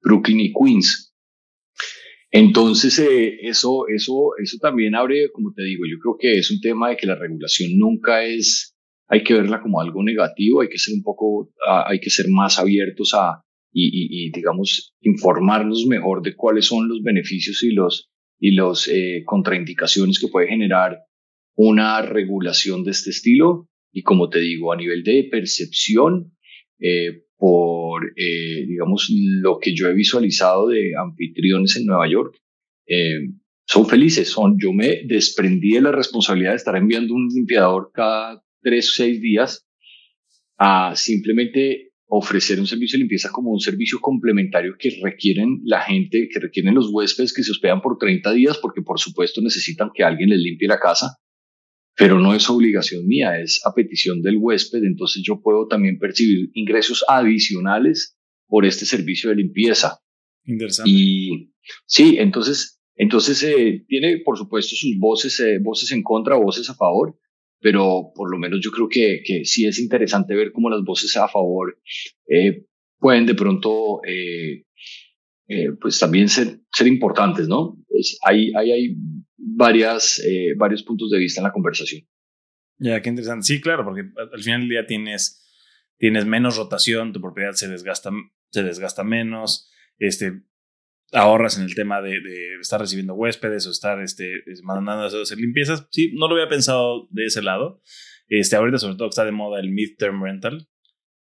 Brooklyn 0.00 0.40
y 0.40 0.52
Queens. 0.52 1.14
Entonces, 2.30 2.98
eh, 2.98 3.40
eso, 3.42 3.88
eso, 3.88 4.30
eso 4.42 4.56
también 4.58 4.94
abre, 4.94 5.30
como 5.32 5.52
te 5.52 5.64
digo, 5.64 5.84
yo 5.84 5.98
creo 5.98 6.16
que 6.18 6.38
es 6.38 6.50
un 6.50 6.60
tema 6.60 6.90
de 6.90 6.96
que 6.96 7.06
la 7.06 7.14
regulación 7.14 7.76
nunca 7.76 8.24
es, 8.24 8.74
hay 9.06 9.22
que 9.22 9.34
verla 9.34 9.60
como 9.60 9.82
algo 9.82 10.02
negativo, 10.02 10.62
hay 10.62 10.68
que 10.68 10.78
ser 10.78 10.94
un 10.94 11.02
poco, 11.02 11.50
ah, 11.66 11.84
hay 11.88 12.00
que 12.00 12.10
ser 12.10 12.28
más 12.30 12.58
abiertos 12.58 13.12
a, 13.12 13.44
y, 13.80 14.30
digamos, 14.30 14.94
informarnos 15.00 15.86
mejor 15.86 16.22
de 16.22 16.34
cuáles 16.34 16.66
son 16.66 16.88
los 16.88 17.02
beneficios 17.02 17.62
y 17.62 17.72
los, 17.72 18.10
y 18.38 18.52
los 18.52 18.88
eh, 18.88 19.22
contraindicaciones 19.24 20.18
que 20.18 20.28
puede 20.28 20.48
generar 20.48 20.98
una 21.54 22.02
regulación 22.02 22.84
de 22.84 22.90
este 22.92 23.10
estilo. 23.10 23.68
Y 23.92 24.02
como 24.02 24.28
te 24.28 24.40
digo, 24.40 24.72
a 24.72 24.76
nivel 24.76 25.02
de 25.02 25.28
percepción, 25.30 26.32
eh, 26.80 27.22
por, 27.36 28.12
eh, 28.16 28.66
digamos, 28.66 29.08
lo 29.10 29.58
que 29.58 29.74
yo 29.74 29.88
he 29.88 29.94
visualizado 29.94 30.68
de 30.68 30.92
anfitriones 30.96 31.76
en 31.76 31.86
Nueva 31.86 32.08
York, 32.08 32.36
eh, 32.86 33.30
son 33.66 33.86
felices, 33.86 34.28
son, 34.28 34.56
yo 34.58 34.72
me 34.72 35.02
desprendí 35.04 35.74
de 35.74 35.82
la 35.82 35.92
responsabilidad 35.92 36.52
de 36.52 36.56
estar 36.56 36.76
enviando 36.76 37.14
un 37.14 37.28
limpiador 37.28 37.90
cada 37.92 38.42
tres 38.62 38.94
seis 38.94 39.20
días 39.20 39.66
a 40.56 40.96
simplemente 40.96 41.87
ofrecer 42.10 42.58
un 42.58 42.66
servicio 42.66 42.96
de 42.96 43.04
limpieza 43.04 43.30
como 43.30 43.50
un 43.50 43.60
servicio 43.60 44.00
complementario 44.00 44.74
que 44.78 44.98
requieren 45.02 45.60
la 45.64 45.82
gente, 45.82 46.28
que 46.32 46.40
requieren 46.40 46.74
los 46.74 46.88
huéspedes 46.90 47.32
que 47.32 47.42
se 47.42 47.52
hospedan 47.52 47.82
por 47.82 47.98
30 47.98 48.32
días, 48.32 48.58
porque 48.58 48.82
por 48.82 48.98
supuesto 48.98 49.40
necesitan 49.42 49.90
que 49.94 50.02
alguien 50.02 50.30
les 50.30 50.40
limpie 50.40 50.68
la 50.68 50.80
casa 50.80 51.18
pero 51.98 52.20
no 52.20 52.32
es 52.32 52.48
obligación 52.48 53.08
mía, 53.08 53.40
es 53.40 53.60
a 53.66 53.74
petición 53.74 54.22
del 54.22 54.36
huésped, 54.36 54.84
entonces 54.84 55.20
yo 55.26 55.42
puedo 55.42 55.66
también 55.66 55.98
percibir 55.98 56.48
ingresos 56.54 57.04
adicionales 57.08 58.16
por 58.46 58.64
este 58.64 58.86
servicio 58.86 59.30
de 59.30 59.36
limpieza. 59.36 59.98
Interesante. 60.44 60.88
Y 60.88 61.52
sí, 61.86 62.16
entonces, 62.20 62.80
entonces 62.94 63.42
eh, 63.42 63.84
tiene 63.88 64.18
por 64.24 64.38
supuesto 64.38 64.76
sus 64.76 64.96
voces, 64.96 65.40
eh, 65.40 65.58
voces 65.60 65.90
en 65.90 66.04
contra, 66.04 66.36
voces 66.36 66.70
a 66.70 66.74
favor, 66.74 67.18
pero 67.60 68.12
por 68.14 68.30
lo 68.30 68.38
menos 68.38 68.60
yo 68.62 68.70
creo 68.70 68.88
que, 68.88 69.22
que 69.24 69.44
sí 69.44 69.66
es 69.66 69.78
interesante 69.78 70.34
ver 70.34 70.52
cómo 70.52 70.70
las 70.70 70.82
voces 70.82 71.16
a 71.16 71.28
favor 71.28 71.78
eh, 72.28 72.64
pueden 72.98 73.26
de 73.26 73.34
pronto 73.34 74.00
pues 75.80 75.98
también 75.98 76.28
ser, 76.28 76.60
ser 76.70 76.86
importantes, 76.86 77.48
¿no? 77.48 77.82
Pues 77.88 78.18
hay, 78.22 78.52
hay, 78.54 78.70
hay 78.70 78.96
varias, 79.38 80.20
eh, 80.24 80.54
varios 80.56 80.82
puntos 80.82 81.10
de 81.10 81.18
vista 81.18 81.40
en 81.40 81.44
la 81.44 81.52
conversación. 81.52 82.06
Ya, 82.78 83.00
qué 83.02 83.08
interesante. 83.08 83.44
Sí, 83.44 83.60
claro, 83.60 83.84
porque 83.84 84.02
al 84.16 84.42
final 84.42 84.60
del 84.60 84.70
día 84.70 84.86
tienes, 84.86 85.44
tienes 85.98 86.26
menos 86.26 86.56
rotación, 86.56 87.12
tu 87.12 87.20
propiedad 87.20 87.52
se 87.52 87.68
desgasta, 87.68 88.10
se 88.50 88.62
desgasta 88.62 89.02
menos, 89.02 89.70
este, 89.98 90.42
ahorras 91.12 91.58
en 91.58 91.64
el 91.64 91.74
tema 91.74 92.02
de, 92.02 92.18
estar 92.60 92.80
recibiendo 92.80 93.14
huéspedes 93.14 93.66
o 93.66 93.70
estar 93.70 94.00
este, 94.02 94.42
mandando 94.62 95.04
a 95.04 95.22
hacer 95.22 95.38
limpiezas. 95.38 95.86
Sí, 95.90 96.12
no 96.14 96.28
lo 96.28 96.34
había 96.34 96.48
pensado 96.48 97.08
de 97.10 97.26
ese 97.26 97.42
lado. 97.42 97.80
Este, 98.28 98.56
ahorita 98.56 98.78
sobre 98.78 98.96
todo 98.96 99.08
está 99.08 99.24
de 99.24 99.32
moda 99.32 99.60
el 99.60 99.70
midterm 99.70 100.22
rental, 100.22 100.68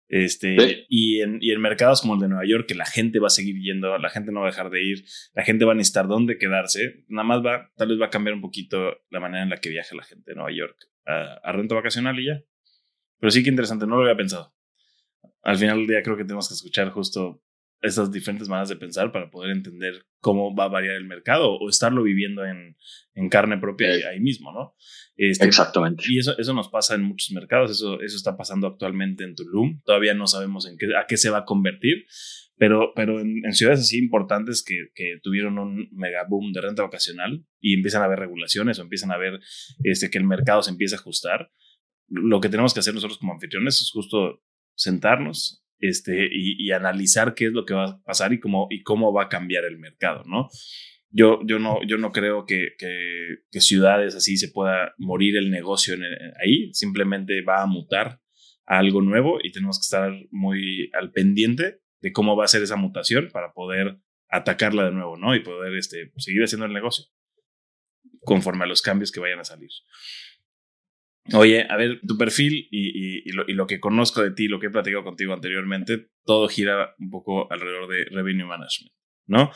Este, 0.08 0.86
y, 0.88 1.20
en, 1.22 1.40
y 1.42 1.52
en 1.52 1.62
mercados 1.62 2.02
como 2.02 2.16
el 2.16 2.22
de 2.22 2.30
Nueva 2.30 2.46
York, 2.46 2.66
que 2.68 2.76
la 2.76 2.86
gente 2.86 3.20
va 3.20 3.28
a 3.28 3.32
seguir 3.32 3.60
yendo, 3.62 3.98
la 3.98 4.10
gente 4.10 4.32
no 4.32 4.42
va 4.42 4.48
a 4.48 4.52
dejar 4.52 4.70
de 4.70 4.84
ir, 4.84 5.06
la 5.34 5.44
gente 5.44 5.66
va 5.66 5.74
a 5.74 5.76
necesitar 5.76 6.08
dónde 6.08 6.38
quedarse, 6.38 7.04
nada 7.08 7.28
más 7.28 7.44
va, 7.44 7.72
tal 7.76 7.90
vez 7.90 8.00
va 8.00 8.06
a 8.06 8.10
cambiar 8.10 8.36
un 8.36 8.42
poquito 8.42 8.96
la 9.10 9.20
manera 9.20 9.44
en 9.44 9.50
la 9.50 9.58
que 9.58 9.70
viaja 9.70 9.96
la 9.96 10.04
gente 10.04 10.32
de 10.32 10.36
Nueva 10.36 10.52
York 10.52 10.78
a, 11.06 11.40
a 11.44 11.52
renta 11.52 11.76
vacacional 11.76 12.18
y 12.20 12.28
ya. 12.28 12.42
Pero 13.20 13.32
sí 13.32 13.44
que 13.44 13.50
interesante, 13.50 13.86
no 13.86 13.98
lo 13.98 14.04
había 14.04 14.16
pensado. 14.16 14.54
Al 15.42 15.58
final 15.58 15.80
del 15.80 15.88
día 15.88 16.04
creo 16.04 16.16
que 16.16 16.24
tenemos 16.24 16.48
que 16.48 16.54
escuchar 16.54 16.90
justo 16.92 17.42
esas 17.84 18.12
diferentes 18.12 18.48
maneras 18.48 18.70
de 18.70 18.78
pensar 18.78 19.12
para 19.12 19.30
poder 19.30 19.52
entender 19.52 20.06
cómo 20.20 20.56
va 20.56 20.66
a 20.66 20.70
variar 20.70 20.96
el 20.96 21.06
mercado 21.06 21.54
o 21.54 21.70
estarlo 21.70 22.02
viviendo 22.02 22.46
en, 22.46 22.78
en 23.14 23.30
carne 23.30 23.58
propia 23.58 23.90
ahí, 24.10 24.22
mismo, 24.22 24.54
¿no? 24.54 24.74
Este, 25.18 25.46
Exactamente. 25.46 26.06
Y 26.08 26.18
eso, 26.18 26.38
eso 26.40 26.54
nos 26.54 26.70
pasa 26.70 26.96
en 26.96 27.04
muchos 27.04 27.32
mercados, 27.32 27.72
eso, 27.72 28.02
eso 28.02 28.16
está 28.16 28.38
pasando 28.38 28.68
actualmente 28.68 29.26
en 29.26 29.36
Tulum, 29.36 29.82
todavía 29.84 30.14
no 30.14 30.28
sabemos 30.28 30.66
en 30.66 30.78
qué, 30.78 30.88
a 30.98 31.06
qué 31.08 31.18
se 31.18 31.30
va 31.30 31.40
a 31.40 31.46
convertir, 31.46 32.06
pero, 32.56 32.94
pero 32.96 33.20
en, 33.20 33.52
ciudades 33.52 33.82
así 33.82 33.98
importantes 33.98 34.64
que, 34.64 34.88
que, 34.96 35.18
tuvieron 35.22 35.60
un 35.60 35.90
mega 35.92 36.26
boom 36.28 36.54
de 36.54 36.62
renta 36.62 36.84
vacacional 36.84 37.46
y 37.60 37.74
empiezan 37.74 38.02
a 38.02 38.06
haber 38.06 38.20
regulaciones 38.20 38.80
o 38.80 38.84
empiezan 38.84 39.12
a 39.12 39.18
ver 39.18 39.42
este, 39.84 40.10
que 40.10 40.20
el 40.20 40.24
mercado 40.24 40.64
se 40.64 40.72
empieza 40.72 40.96
a 40.96 41.00
ajustar, 41.00 41.52
lo 42.08 42.40
que 42.40 42.50
tenemos 42.50 42.74
que 42.74 42.80
hacer 42.80 42.94
nosotros 42.94 43.18
como 43.18 43.34
anfitriones 43.34 43.82
es 43.82 43.92
justo 43.92 44.42
sentarnos, 44.76 45.63
este, 45.84 46.30
y, 46.32 46.72
analizar 46.72 47.34
qué 47.34 47.48
es 47.48 47.52
lo 47.52 47.66
que 47.66 47.74
va 47.74 47.86
a 47.86 48.02
pasar 48.04 48.32
y 48.32 48.40
cómo, 48.40 48.68
y 48.70 48.84
cómo 48.84 49.12
va 49.12 49.24
a 49.24 49.30
cambiar 49.30 49.66
el 49.66 49.78
mercado, 49.78 50.24
¿no? 50.26 50.48
Yo, 51.10 51.42
yo, 51.46 51.60
no, 51.60 51.80
yo 51.86 51.98
no 51.98 52.12
creo 52.12 52.46
que, 52.46 52.70
que, 52.78 53.60
ciudades 53.60 54.16
así 54.16 54.38
se 54.38 54.48
pueda 54.48 54.94
morir 54.98 55.36
el 55.38 55.52
negocio 55.52 55.96
ahí, 56.42 56.74
simplemente 56.74 57.42
va 57.42 57.62
a 57.62 57.68
mutar 57.68 58.22
a 58.66 58.80
algo 58.80 59.02
nuevo 59.02 59.40
y 59.44 59.52
tenemos 59.52 59.78
que 59.78 59.84
estar 59.84 60.12
muy 60.32 60.90
al 60.94 61.12
pendiente 61.12 61.82
de 62.02 62.12
cómo 62.14 62.38
va 62.38 62.46
a 62.46 62.48
ser 62.48 62.64
esa 62.64 62.78
mutación 62.78 63.30
para 63.32 63.54
poder 63.54 64.00
atacarla 64.30 64.86
de 64.86 64.92
nuevo, 64.92 65.18
¿no? 65.18 65.36
Y 65.36 65.42
poder 65.42 65.76
este, 65.76 66.12
seguir 66.18 66.44
haciendo 66.44 66.66
el 66.66 66.74
negocio 66.74 67.06
conforme 68.22 68.64
a 68.64 68.68
los 68.68 68.82
cambios 68.82 69.12
que 69.12 69.20
vayan 69.20 69.40
a 69.40 69.46
salir. 69.46 69.70
Oye, 71.32 71.66
a 71.70 71.78
ver, 71.78 72.02
tu 72.06 72.18
perfil 72.18 72.68
y, 72.70 73.32
lo, 73.32 73.66
que 73.66 73.80
conozco 73.80 74.22
de 74.22 74.32
ti, 74.32 74.50
lo 74.50 74.60
que 74.60 74.68
he 74.68 74.72
platicado 74.72 75.06
contigo 75.06 75.34
anteriormente, 75.34 76.10
todo 76.26 76.50
gira 76.50 76.96
un 77.00 77.10
poco 77.10 77.50
alrededor 77.50 77.88
de 77.88 78.06
revenue 78.12 78.46
management, 78.46 78.94
¿no? 79.28 79.52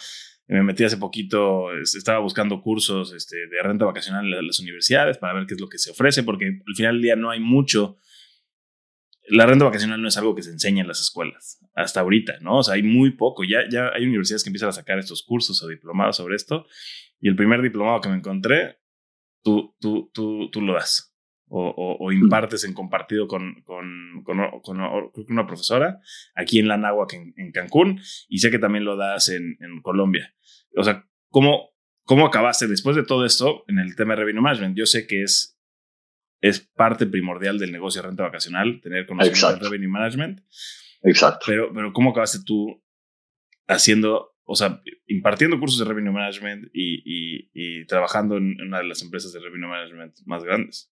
Me 0.47 0.63
metí 0.63 0.86
hace 0.86 0.95
poquito, 0.95 1.77
estaba 1.82 2.19
buscando 2.19 2.62
cursos 2.62 3.13
este, 3.13 3.36
de 3.47 3.62
renta 3.62 3.84
vacacional 3.84 4.34
en 4.34 4.47
las 4.47 4.60
universidades 4.62 5.17
para 5.17 5.34
ver 5.34 5.45
qué 5.45 5.56
es 5.56 5.60
lo 5.60 5.67
que 5.67 5.77
se 5.77 5.91
ofrece, 5.91 6.23
porque 6.23 6.45
al 6.65 6.75
final 6.75 6.95
del 6.95 7.01
día 7.01 7.15
no 7.17 7.32
hay 7.32 7.41
mucho. 7.41 7.97
La 9.27 9.45
renta 9.45 9.65
vacacional 9.65 10.01
no 10.01 10.08
es 10.08 10.15
algo 10.15 10.36
que 10.36 10.43
se 10.43 10.51
enseña 10.51 10.84
en 10.84 10.88
las 10.88 11.01
escuelas, 11.01 11.60
hasta 11.75 11.99
ahorita, 11.99 12.39
¿no? 12.39 12.60
O 12.60 12.63
sea, 12.63 12.75
hay 12.75 12.84
muy 12.84 13.12
poco. 13.12 13.43
Ya, 13.43 13.67
ya 13.69 13.89
hay 13.93 14.06
universidades 14.06 14.45
que 14.45 14.49
empiezan 14.49 14.69
a 14.69 14.71
sacar 14.71 14.99
estos 14.99 15.21
cursos 15.21 15.62
o 15.62 15.67
diplomados 15.67 16.15
sobre 16.15 16.38
esto, 16.38 16.65
y 17.19 17.27
el 17.27 17.36
primer 17.36 17.62
diplomado 17.62 17.99
que 17.99 18.08
me 18.08 18.15
encontré, 18.15 18.77
tú, 19.43 19.75
tú, 19.82 20.10
tú, 20.13 20.49
tú 20.49 20.62
lo 20.62 20.73
das 20.73 21.07
o, 21.49 22.12
impartes 22.12 22.63
en 22.63 22.73
compartido 22.73 23.27
con, 23.27 23.62
con, 23.63 24.23
con, 24.23 24.79
una 25.29 25.47
profesora 25.47 25.99
aquí 26.36 26.60
en 26.60 26.67
la 26.67 26.77
Náhuac, 26.77 27.13
en, 27.13 27.51
Cancún, 27.51 28.01
y 28.27 28.39
sé 28.39 28.51
que 28.51 28.60
también 28.60 28.86
lo 28.86 28.97
das 28.97 29.29
en, 29.29 29.57
en, 29.62 29.81
Colombia. 29.81 30.36
O 30.75 30.83
sea, 30.83 31.07
¿cómo, 31.29 31.71
¿cómo 32.03 32.27
acabaste 32.27 32.67
después 32.67 32.95
de 32.95 33.03
todo 33.03 33.25
esto 33.25 33.63
en 33.67 33.79
el 33.79 33.95
tema 33.95 34.13
de 34.13 34.21
revenue 34.21 34.41
management? 34.41 34.77
Yo 34.77 34.86
sé 34.86 35.07
que 35.07 35.23
es, 35.23 35.57
es 36.41 36.60
parte 36.60 37.05
primordial 37.05 37.60
del 37.60 37.71
negocio 37.71 38.01
de 38.01 38.10
renta 38.10 38.23
vacacional, 38.23 38.81
tener 38.81 39.05
conocimiento 39.05 39.53
de 39.53 39.69
revenue 39.69 39.89
management. 39.89 40.41
Exacto. 41.03 41.45
Pero, 41.47 41.71
pero 41.73 41.93
¿cómo 41.93 42.12
acabaste 42.12 42.39
tú 42.45 42.83
haciendo 43.67 44.33
o 44.49 44.55
sea, 44.55 44.81
impartiendo 45.07 45.60
cursos 45.60 45.79
de 45.79 45.86
revenue 45.86 46.13
management 46.13 46.69
y, 46.73 47.01
y, 47.03 47.49
y, 47.53 47.86
trabajando 47.86 48.38
en 48.38 48.60
una 48.62 48.77
de 48.77 48.86
las 48.86 49.01
empresas 49.01 49.33
de 49.33 49.41
revenue 49.41 49.67
management 49.67 50.15
más 50.25 50.41
grandes. 50.41 50.89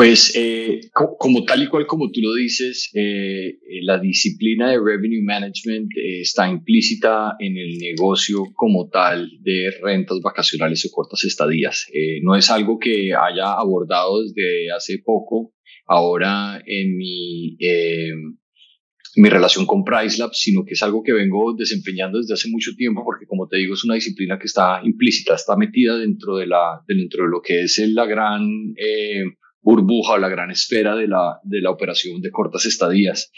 Pues 0.00 0.32
eh, 0.34 0.80
como 0.94 1.44
tal 1.44 1.62
y 1.62 1.66
cual 1.66 1.86
como 1.86 2.10
tú 2.10 2.22
lo 2.22 2.32
dices, 2.32 2.90
eh, 2.94 3.48
eh, 3.48 3.82
la 3.82 3.98
disciplina 3.98 4.70
de 4.70 4.78
revenue 4.78 5.22
management 5.22 5.90
está 5.94 6.48
implícita 6.48 7.36
en 7.38 7.58
el 7.58 7.76
negocio 7.76 8.44
como 8.54 8.88
tal 8.88 9.28
de 9.42 9.70
rentas 9.82 10.20
vacacionales 10.22 10.86
o 10.86 10.90
cortas 10.90 11.24
estadías. 11.24 11.86
no 12.22 12.34
es 12.34 12.50
algo 12.50 12.78
que 12.78 13.12
haya 13.12 13.52
abordado 13.52 14.22
desde 14.22 14.72
hace 14.74 15.02
poco, 15.04 15.52
ahora 15.86 16.62
en 16.64 16.96
mi, 16.96 17.58
mi 19.16 19.28
relación 19.28 19.66
con 19.66 19.84
PriceLab, 19.84 20.32
sino 20.32 20.64
que 20.64 20.72
es 20.72 20.82
algo 20.82 21.02
que 21.02 21.12
vengo 21.12 21.54
desempeñando 21.54 22.16
desde 22.16 22.32
hace 22.32 22.48
mucho 22.48 22.70
tiempo, 22.74 23.02
porque 23.04 23.26
como 23.26 23.48
te 23.48 23.58
digo, 23.58 23.74
es 23.74 23.84
una 23.84 23.96
disciplina 23.96 24.38
que 24.38 24.46
está 24.46 24.80
implícita, 24.82 25.34
está 25.34 25.58
metida 25.58 25.98
dentro 25.98 26.38
de, 26.38 26.46
la, 26.46 26.80
dentro 26.88 27.24
de 27.24 27.28
lo 27.28 27.42
que 27.42 27.64
es 27.64 27.78
la 27.92 28.06
gran 28.06 28.74
burbuja 29.62 30.14
o 30.14 30.18
la 30.18 30.28
gran 30.28 30.50
esfera 30.50 30.96
de 30.96 31.08
la, 31.08 31.40
de 31.44 31.60
la 31.60 31.70
operación 31.70 32.20
de 32.20 32.30
cortas 32.30 32.64
estadías. 32.66 33.30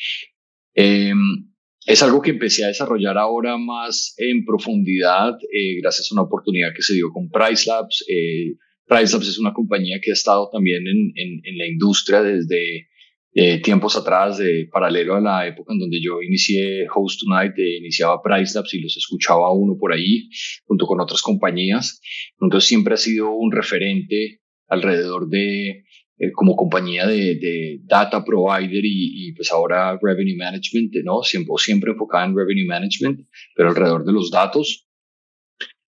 Em, 0.75 1.53
es 1.85 2.03
algo 2.03 2.23
que 2.23 2.31
empecé 2.31 2.65
a 2.65 2.69
desarrollar 2.69 3.19
ahora 3.19 3.57
más 3.59 4.15
en 4.17 4.45
profundidad 4.45 5.35
eh, 5.53 5.81
gracias 5.81 6.11
a 6.11 6.15
una 6.15 6.23
oportunidad 6.23 6.73
que 6.75 6.83
se 6.83 6.95
dio 6.95 7.11
con 7.13 7.29
PriceLabs. 7.29 8.05
Eh, 8.09 8.55
PriceLabs 8.87 9.29
es 9.29 9.39
una 9.39 9.53
compañía 9.53 9.99
que 10.01 10.11
ha 10.11 10.15
estado 10.15 10.49
también 10.53 10.87
en, 10.87 11.13
en, 11.45 11.59
la 11.59 11.67
industria 11.67 12.23
desde 12.23 12.89
eh, 13.35 13.61
tiempos 13.63 13.97
atrás, 13.97 14.39
de 14.39 14.69
paralelo 14.71 15.17
a 15.17 15.21
la 15.21 15.47
época 15.47 15.73
en 15.73 15.81
donde 15.81 16.01
yo 16.01 16.23
inicié 16.23 16.87
Host 16.95 17.23
Tonight, 17.23 17.55
iniciaba 17.59 18.23
PriceLabs 18.23 18.75
y 18.75 18.81
los 18.81 18.97
escuchaba 18.97 19.53
uno 19.53 19.77
por 19.79 19.93
ahí 19.93 20.29
junto 20.65 20.87
con 20.87 21.01
otras 21.01 21.21
compañías. 21.21 22.01
Entonces 22.41 22.69
siempre 22.69 22.95
ha 22.95 22.99
sido 22.99 23.33
un 23.33 23.51
referente 23.51 24.41
alrededor 24.69 25.29
de 25.29 25.85
eh, 26.23 26.31
como 26.31 26.55
compañía 26.55 27.05
de, 27.05 27.35
de 27.35 27.81
data 27.83 28.25
provider 28.25 28.85
y, 28.85 29.27
y, 29.27 29.33
pues 29.33 29.51
ahora 29.51 29.99
revenue 30.01 30.37
management, 30.37 30.95
¿no? 31.03 31.23
Siempre, 31.25 31.53
siempre 31.59 31.91
enfocada 31.91 32.27
en 32.27 32.37
revenue 32.37 32.65
management, 32.65 33.27
pero 33.57 33.71
alrededor 33.71 34.05
de 34.05 34.13
los 34.13 34.31
datos. 34.31 34.87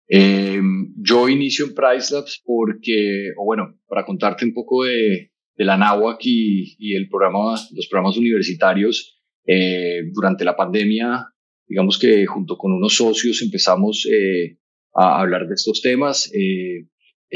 Eh, 0.10 0.60
yo 0.98 1.30
inicio 1.30 1.66
en 1.68 1.76
PriceLabs 1.76 2.42
porque, 2.44 3.30
o 3.38 3.46
bueno, 3.46 3.80
para 3.88 4.06
contarte 4.06 4.44
un 4.44 4.56
poco 4.56 4.86
de, 4.86 5.32
de 5.56 5.66
la 5.66 5.78
NAWAC 5.78 6.22
y, 6.26 6.78
y, 6.80 6.96
el 6.96 7.10
programa, 7.10 7.56
los 7.72 7.88
programas 7.88 8.18
universitarios, 8.18 9.22
eh, 9.46 10.02
durante 10.14 10.46
la 10.46 10.56
pandemia, 10.56 11.28
digamos 11.68 12.00
que 12.00 12.26
junto 12.26 12.58
con 12.58 12.72
unos 12.72 12.96
socios 12.96 13.40
empezamos 13.44 14.08
eh, 14.12 14.58
a 14.96 15.22
hablar 15.22 15.48
de 15.48 15.54
estos 15.54 15.80
temas. 15.84 16.32
Eh, 16.34 16.88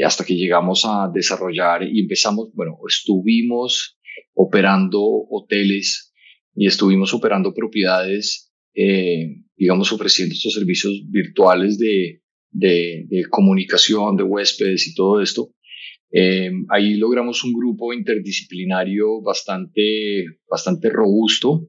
hasta 0.04 0.24
que 0.24 0.34
llegamos 0.34 0.84
a 0.84 1.10
desarrollar 1.12 1.82
y 1.82 2.00
empezamos, 2.00 2.50
bueno, 2.54 2.78
estuvimos 2.86 3.98
operando 4.34 5.00
hoteles 5.30 6.12
y 6.54 6.66
estuvimos 6.66 7.14
operando 7.14 7.54
propiedades, 7.54 8.52
eh, 8.74 9.42
digamos, 9.56 9.92
ofreciendo 9.92 10.34
estos 10.34 10.54
servicios 10.54 11.02
virtuales 11.08 11.78
de, 11.78 12.22
de, 12.50 13.06
de, 13.08 13.24
comunicación 13.28 14.16
de 14.16 14.22
huéspedes 14.22 14.86
y 14.88 14.94
todo 14.94 15.20
esto. 15.20 15.50
Eh, 16.10 16.50
ahí 16.70 16.94
logramos 16.94 17.44
un 17.44 17.52
grupo 17.52 17.92
interdisciplinario 17.92 19.20
bastante, 19.20 20.24
bastante 20.48 20.88
robusto 20.88 21.68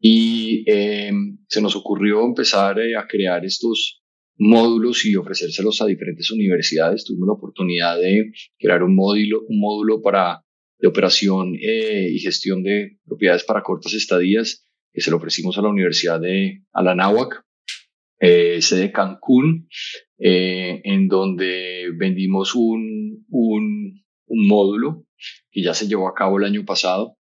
y 0.00 0.64
eh, 0.66 1.12
se 1.48 1.60
nos 1.60 1.76
ocurrió 1.76 2.24
empezar 2.24 2.78
eh, 2.78 2.96
a 2.96 3.06
crear 3.06 3.44
estos 3.44 4.02
módulos 4.38 5.04
y 5.06 5.16
ofrecérselos 5.16 5.80
a 5.80 5.86
diferentes 5.86 6.30
universidades. 6.30 7.04
Tuvimos 7.04 7.28
la 7.28 7.34
oportunidad 7.34 7.98
de 7.98 8.32
crear 8.58 8.82
un 8.82 8.94
módulo, 8.94 9.42
un 9.48 9.60
módulo 9.60 10.02
para 10.02 10.42
de 10.78 10.88
operación 10.88 11.54
eh, 11.54 12.08
y 12.10 12.18
gestión 12.18 12.62
de 12.62 12.98
propiedades 13.04 13.44
para 13.44 13.62
cortas 13.62 13.94
estadías 13.94 14.66
que 14.92 15.00
se 15.00 15.10
lo 15.10 15.18
ofrecimos 15.18 15.56
a 15.58 15.62
la 15.62 15.68
Universidad 15.68 16.20
de 16.20 16.62
Alanáhuac, 16.72 17.44
eh, 18.18 18.62
sede 18.62 18.92
Cancún, 18.92 19.68
eh, 20.18 20.80
en 20.84 21.08
donde 21.08 21.90
vendimos 21.94 22.54
un, 22.54 23.26
un, 23.28 24.02
un, 24.26 24.48
módulo 24.48 25.04
que 25.50 25.62
ya 25.62 25.74
se 25.74 25.86
llevó 25.86 26.08
a 26.08 26.14
cabo 26.14 26.38
el 26.38 26.44
año 26.44 26.64
pasado 26.64 27.18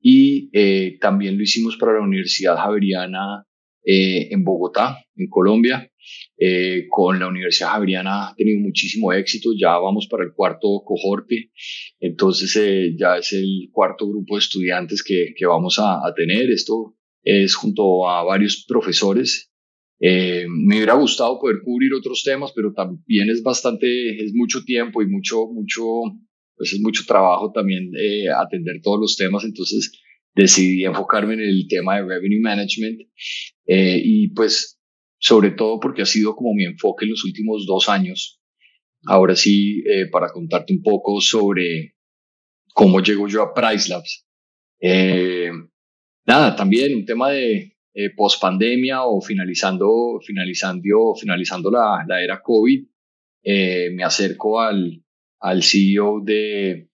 y 0.00 0.50
eh, 0.52 0.98
también 1.00 1.36
lo 1.36 1.44
hicimos 1.44 1.76
para 1.76 1.92
la 1.92 2.00
Universidad 2.00 2.56
Javeriana 2.56 3.44
eh, 3.86 4.28
en 4.32 4.44
Bogotá, 4.44 4.98
en 5.14 5.28
Colombia. 5.28 5.90
Eh, 6.38 6.86
con 6.90 7.18
la 7.18 7.28
Universidad 7.28 7.70
Javeriana 7.70 8.28
ha 8.28 8.34
tenido 8.36 8.60
muchísimo 8.60 9.12
éxito, 9.12 9.50
ya 9.58 9.78
vamos 9.78 10.06
para 10.06 10.22
el 10.22 10.32
cuarto 10.34 10.82
cohorte, 10.84 11.50
entonces 11.98 12.54
eh, 12.56 12.94
ya 12.96 13.16
es 13.16 13.32
el 13.32 13.70
cuarto 13.72 14.06
grupo 14.06 14.36
de 14.36 14.40
estudiantes 14.40 15.02
que, 15.02 15.32
que 15.36 15.46
vamos 15.46 15.78
a, 15.78 16.06
a, 16.06 16.14
tener. 16.14 16.50
Esto 16.50 16.94
es 17.22 17.54
junto 17.54 18.08
a 18.08 18.22
varios 18.22 18.64
profesores. 18.68 19.50
Eh, 19.98 20.46
me 20.48 20.76
hubiera 20.76 20.94
gustado 20.94 21.38
poder 21.40 21.62
cubrir 21.64 21.94
otros 21.94 22.22
temas, 22.22 22.52
pero 22.54 22.72
también 22.72 23.30
es 23.30 23.42
bastante, 23.42 24.22
es 24.22 24.32
mucho 24.34 24.62
tiempo 24.64 25.02
y 25.02 25.06
mucho, 25.06 25.46
mucho, 25.46 25.84
pues 26.56 26.72
es 26.74 26.80
mucho 26.80 27.04
trabajo 27.06 27.50
también 27.52 27.90
eh, 27.98 28.28
atender 28.28 28.80
todos 28.82 29.00
los 29.00 29.16
temas, 29.16 29.44
entonces 29.44 29.92
decidí 30.36 30.84
enfocarme 30.84 31.34
en 31.34 31.40
el 31.40 31.66
tema 31.66 31.96
de 31.96 32.02
revenue 32.02 32.40
management 32.42 33.00
eh, 33.66 34.00
y 34.04 34.28
pues 34.28 34.78
sobre 35.18 35.52
todo 35.52 35.80
porque 35.80 36.02
ha 36.02 36.06
sido 36.06 36.36
como 36.36 36.52
mi 36.54 36.64
enfoque 36.64 37.06
en 37.06 37.12
los 37.12 37.24
últimos 37.24 37.64
dos 37.66 37.88
años. 37.88 38.38
Ahora 39.06 39.34
sí, 39.34 39.82
eh, 39.88 40.06
para 40.10 40.28
contarte 40.28 40.74
un 40.74 40.82
poco 40.82 41.20
sobre 41.20 41.94
cómo 42.74 43.00
llego 43.00 43.26
yo 43.28 43.42
a 43.42 43.54
Price 43.54 43.88
Labs. 43.88 44.26
Eh, 44.80 45.50
nada, 46.26 46.54
también 46.54 46.94
un 46.94 47.06
tema 47.06 47.30
de 47.30 47.72
post 48.14 48.42
pandemia 48.42 49.04
o 49.04 49.22
finalizando, 49.22 50.20
finalizando, 50.24 51.14
finalizando 51.18 51.70
la, 51.70 52.04
la 52.06 52.22
era 52.22 52.42
COVID, 52.42 52.84
me 53.42 54.04
acerco 54.04 54.60
al, 54.60 55.02
al 55.40 55.62
CEO 55.62 56.20
de, 56.22 56.90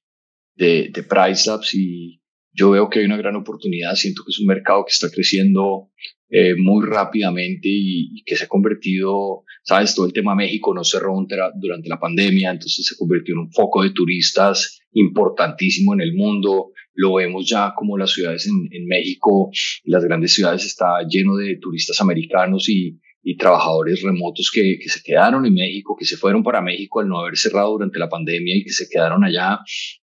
de, 0.55 0.91
de 0.93 1.03
Price 1.03 1.51
Labs 1.51 1.75
y 1.75 2.22
yo 2.53 2.71
veo 2.71 2.89
que 2.89 3.01
hay 3.01 3.05
una 3.07 3.17
gran 3.17 3.37
oportunidad, 3.37 3.95
siento 3.95 4.23
que 4.25 4.31
es 4.31 4.41
un 4.41 4.47
mercado 4.47 4.85
que 4.85 4.93
está 4.93 5.11
creciendo 5.11 5.91
eh, 6.29 6.55
muy 6.57 6.87
rápidamente 6.87 7.69
y, 7.69 8.23
que 8.25 8.37
se 8.37 8.45
ha 8.45 8.49
convertido, 8.49 9.45
sabes, 9.63 9.95
todo 9.95 10.07
el 10.07 10.13
tema 10.13 10.35
México 10.35 10.75
no 10.75 10.85
cerró 10.85 11.15
durante 11.55 11.89
la 11.89 12.01
pandemia, 12.01 12.51
entonces 12.51 12.87
se 12.87 12.97
convirtió 12.97 13.35
en 13.35 13.41
un 13.41 13.53
foco 13.53 13.83
de 13.83 13.91
turistas 13.91 14.81
importantísimo 14.93 15.95
en 15.95 16.01
el 16.01 16.15
mundo. 16.15 16.71
Lo 16.95 17.15
vemos 17.15 17.49
ya 17.49 17.73
como 17.77 17.99
las 17.99 18.13
ciudades 18.13 18.47
en, 18.47 18.69
en 18.71 18.87
México, 18.87 19.51
las 19.85 20.05
grandes 20.05 20.35
ciudades 20.35 20.65
está 20.65 21.07
lleno 21.09 21.37
de 21.37 21.57
turistas 21.57 22.01
americanos 22.01 22.69
y, 22.69 22.99
y 23.23 23.37
trabajadores 23.37 24.03
remotos 24.03 24.51
que, 24.53 24.79
que, 24.83 24.89
se 24.89 25.01
quedaron 25.03 25.47
en 25.47 25.55
México, 25.55 25.97
que 25.97 26.05
se 26.05 26.17
fueron 26.17 26.43
para 26.43 26.61
México 26.61 27.01
al 27.01 27.09
no 27.09 27.21
haber 27.21 27.37
cerrado 27.37 27.73
durante 27.73 27.99
la 27.99 28.09
pandemia 28.09 28.57
y 28.57 28.65
que 28.65 28.73
se 28.73 28.89
quedaron 28.89 29.25
allá. 29.25 29.61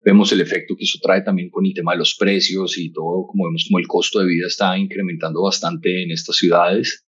Vemos 0.03 0.31
el 0.33 0.41
efecto 0.41 0.75
que 0.75 0.83
eso 0.83 0.99
trae 1.01 1.21
también 1.21 1.49
con 1.49 1.65
el 1.65 1.73
tema 1.73 1.93
de 1.93 1.99
los 1.99 2.15
precios 2.15 2.77
y 2.77 2.91
todo, 2.91 3.25
como 3.27 3.45
vemos 3.45 3.65
como 3.69 3.79
el 3.79 3.87
costo 3.87 4.19
de 4.19 4.27
vida 4.27 4.47
está 4.47 4.77
incrementando 4.77 5.43
bastante 5.43 6.03
en 6.03 6.11
estas 6.11 6.35
ciudades. 6.35 7.05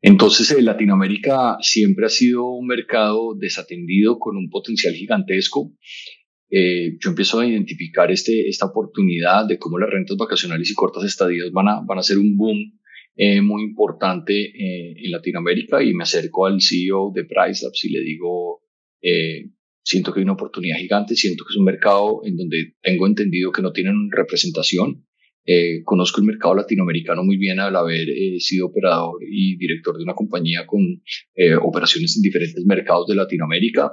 Entonces, 0.00 0.50
eh, 0.52 0.62
Latinoamérica 0.62 1.56
siempre 1.60 2.06
ha 2.06 2.08
sido 2.08 2.46
un 2.46 2.68
mercado 2.68 3.34
desatendido 3.36 4.18
con 4.18 4.36
un 4.36 4.48
potencial 4.48 4.94
gigantesco. 4.94 5.72
Eh, 6.50 6.96
yo 7.00 7.10
empiezo 7.10 7.40
a 7.40 7.46
identificar 7.46 8.10
este, 8.10 8.48
esta 8.48 8.66
oportunidad 8.66 9.46
de 9.46 9.58
cómo 9.58 9.76
las 9.78 9.90
rentas 9.90 10.16
vacacionales 10.16 10.70
y 10.70 10.74
cortas 10.74 11.04
estadías 11.04 11.50
van 11.52 11.68
a, 11.68 11.80
van 11.84 11.98
a 11.98 12.02
ser 12.02 12.18
un 12.18 12.36
boom 12.36 12.77
eh, 13.20 13.40
muy 13.42 13.64
importante 13.64 14.32
eh, 14.32 14.94
en 14.96 15.10
Latinoamérica 15.10 15.82
y 15.82 15.92
me 15.92 16.04
acerco 16.04 16.46
al 16.46 16.62
CEO 16.62 17.10
de 17.12 17.24
PriceLabs 17.24 17.84
y 17.84 17.90
le 17.90 18.00
digo, 18.00 18.62
eh, 19.02 19.50
siento 19.82 20.12
que 20.12 20.20
hay 20.20 20.24
una 20.24 20.34
oportunidad 20.34 20.76
gigante, 20.78 21.16
siento 21.16 21.44
que 21.44 21.52
es 21.52 21.56
un 21.56 21.64
mercado 21.64 22.20
en 22.22 22.36
donde 22.36 22.74
tengo 22.80 23.08
entendido 23.08 23.50
que 23.50 23.60
no 23.60 23.72
tienen 23.72 24.08
representación. 24.12 25.04
Eh, 25.44 25.82
conozco 25.82 26.20
el 26.20 26.28
mercado 26.28 26.54
latinoamericano 26.54 27.24
muy 27.24 27.38
bien 27.38 27.58
al 27.58 27.74
haber 27.74 28.06
sido 28.38 28.66
operador 28.66 29.18
y 29.28 29.56
director 29.56 29.96
de 29.96 30.04
una 30.04 30.14
compañía 30.14 30.66
con 30.66 31.02
operaciones 31.62 32.16
en 32.16 32.22
diferentes 32.22 32.64
mercados 32.66 33.06
de 33.08 33.14
Latinoamérica 33.16 33.92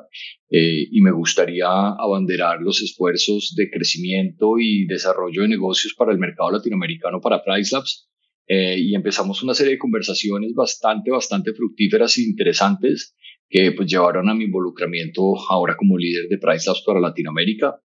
y 0.49 1.01
me 1.01 1.11
gustaría 1.11 1.67
abanderar 1.67 2.61
los 2.61 2.81
esfuerzos 2.81 3.55
de 3.55 3.69
crecimiento 3.71 4.59
y 4.59 4.85
desarrollo 4.85 5.43
de 5.43 5.47
negocios 5.47 5.95
para 5.97 6.11
el 6.11 6.19
mercado 6.19 6.51
latinoamericano 6.51 7.21
para 7.21 7.41
PriceLabs 7.41 8.09
eh, 8.47 8.77
y 8.77 8.93
empezamos 8.93 9.41
una 9.41 9.53
serie 9.53 9.73
de 9.73 9.79
conversaciones 9.79 10.53
bastante, 10.53 11.09
bastante 11.09 11.53
fructíferas 11.53 12.17
e 12.17 12.23
interesantes 12.23 13.15
que 13.49 13.71
pues 13.71 13.89
llevaron 13.89 14.29
a 14.29 14.35
mi 14.35 14.45
involucramiento 14.45 15.33
ahora 15.49 15.75
como 15.75 15.97
líder 15.97 16.27
de 16.29 16.37
Price 16.37 16.67
Labs 16.67 16.83
para 16.85 16.99
Latinoamérica, 16.99 17.79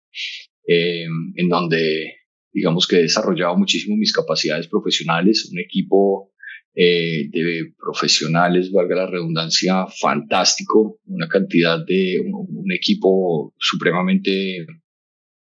eh, 0.67 1.07
en 1.35 1.49
donde 1.49 2.17
digamos 2.53 2.87
que 2.87 2.97
he 2.97 3.03
desarrollado 3.03 3.57
muchísimo 3.57 3.97
mis 3.97 4.13
capacidades 4.13 4.69
profesionales, 4.69 5.49
un 5.51 5.61
equipo 5.61 6.33
eh, 6.75 7.29
de 7.31 7.73
profesionales, 7.79 8.71
valga 8.71 8.97
la 8.97 9.07
redundancia, 9.07 9.87
fantástico, 9.87 10.99
una 11.07 11.29
cantidad 11.29 11.85
de 11.85 12.21
un, 12.21 12.47
un 12.51 12.73
equipo 12.73 13.55
supremamente 13.59 14.67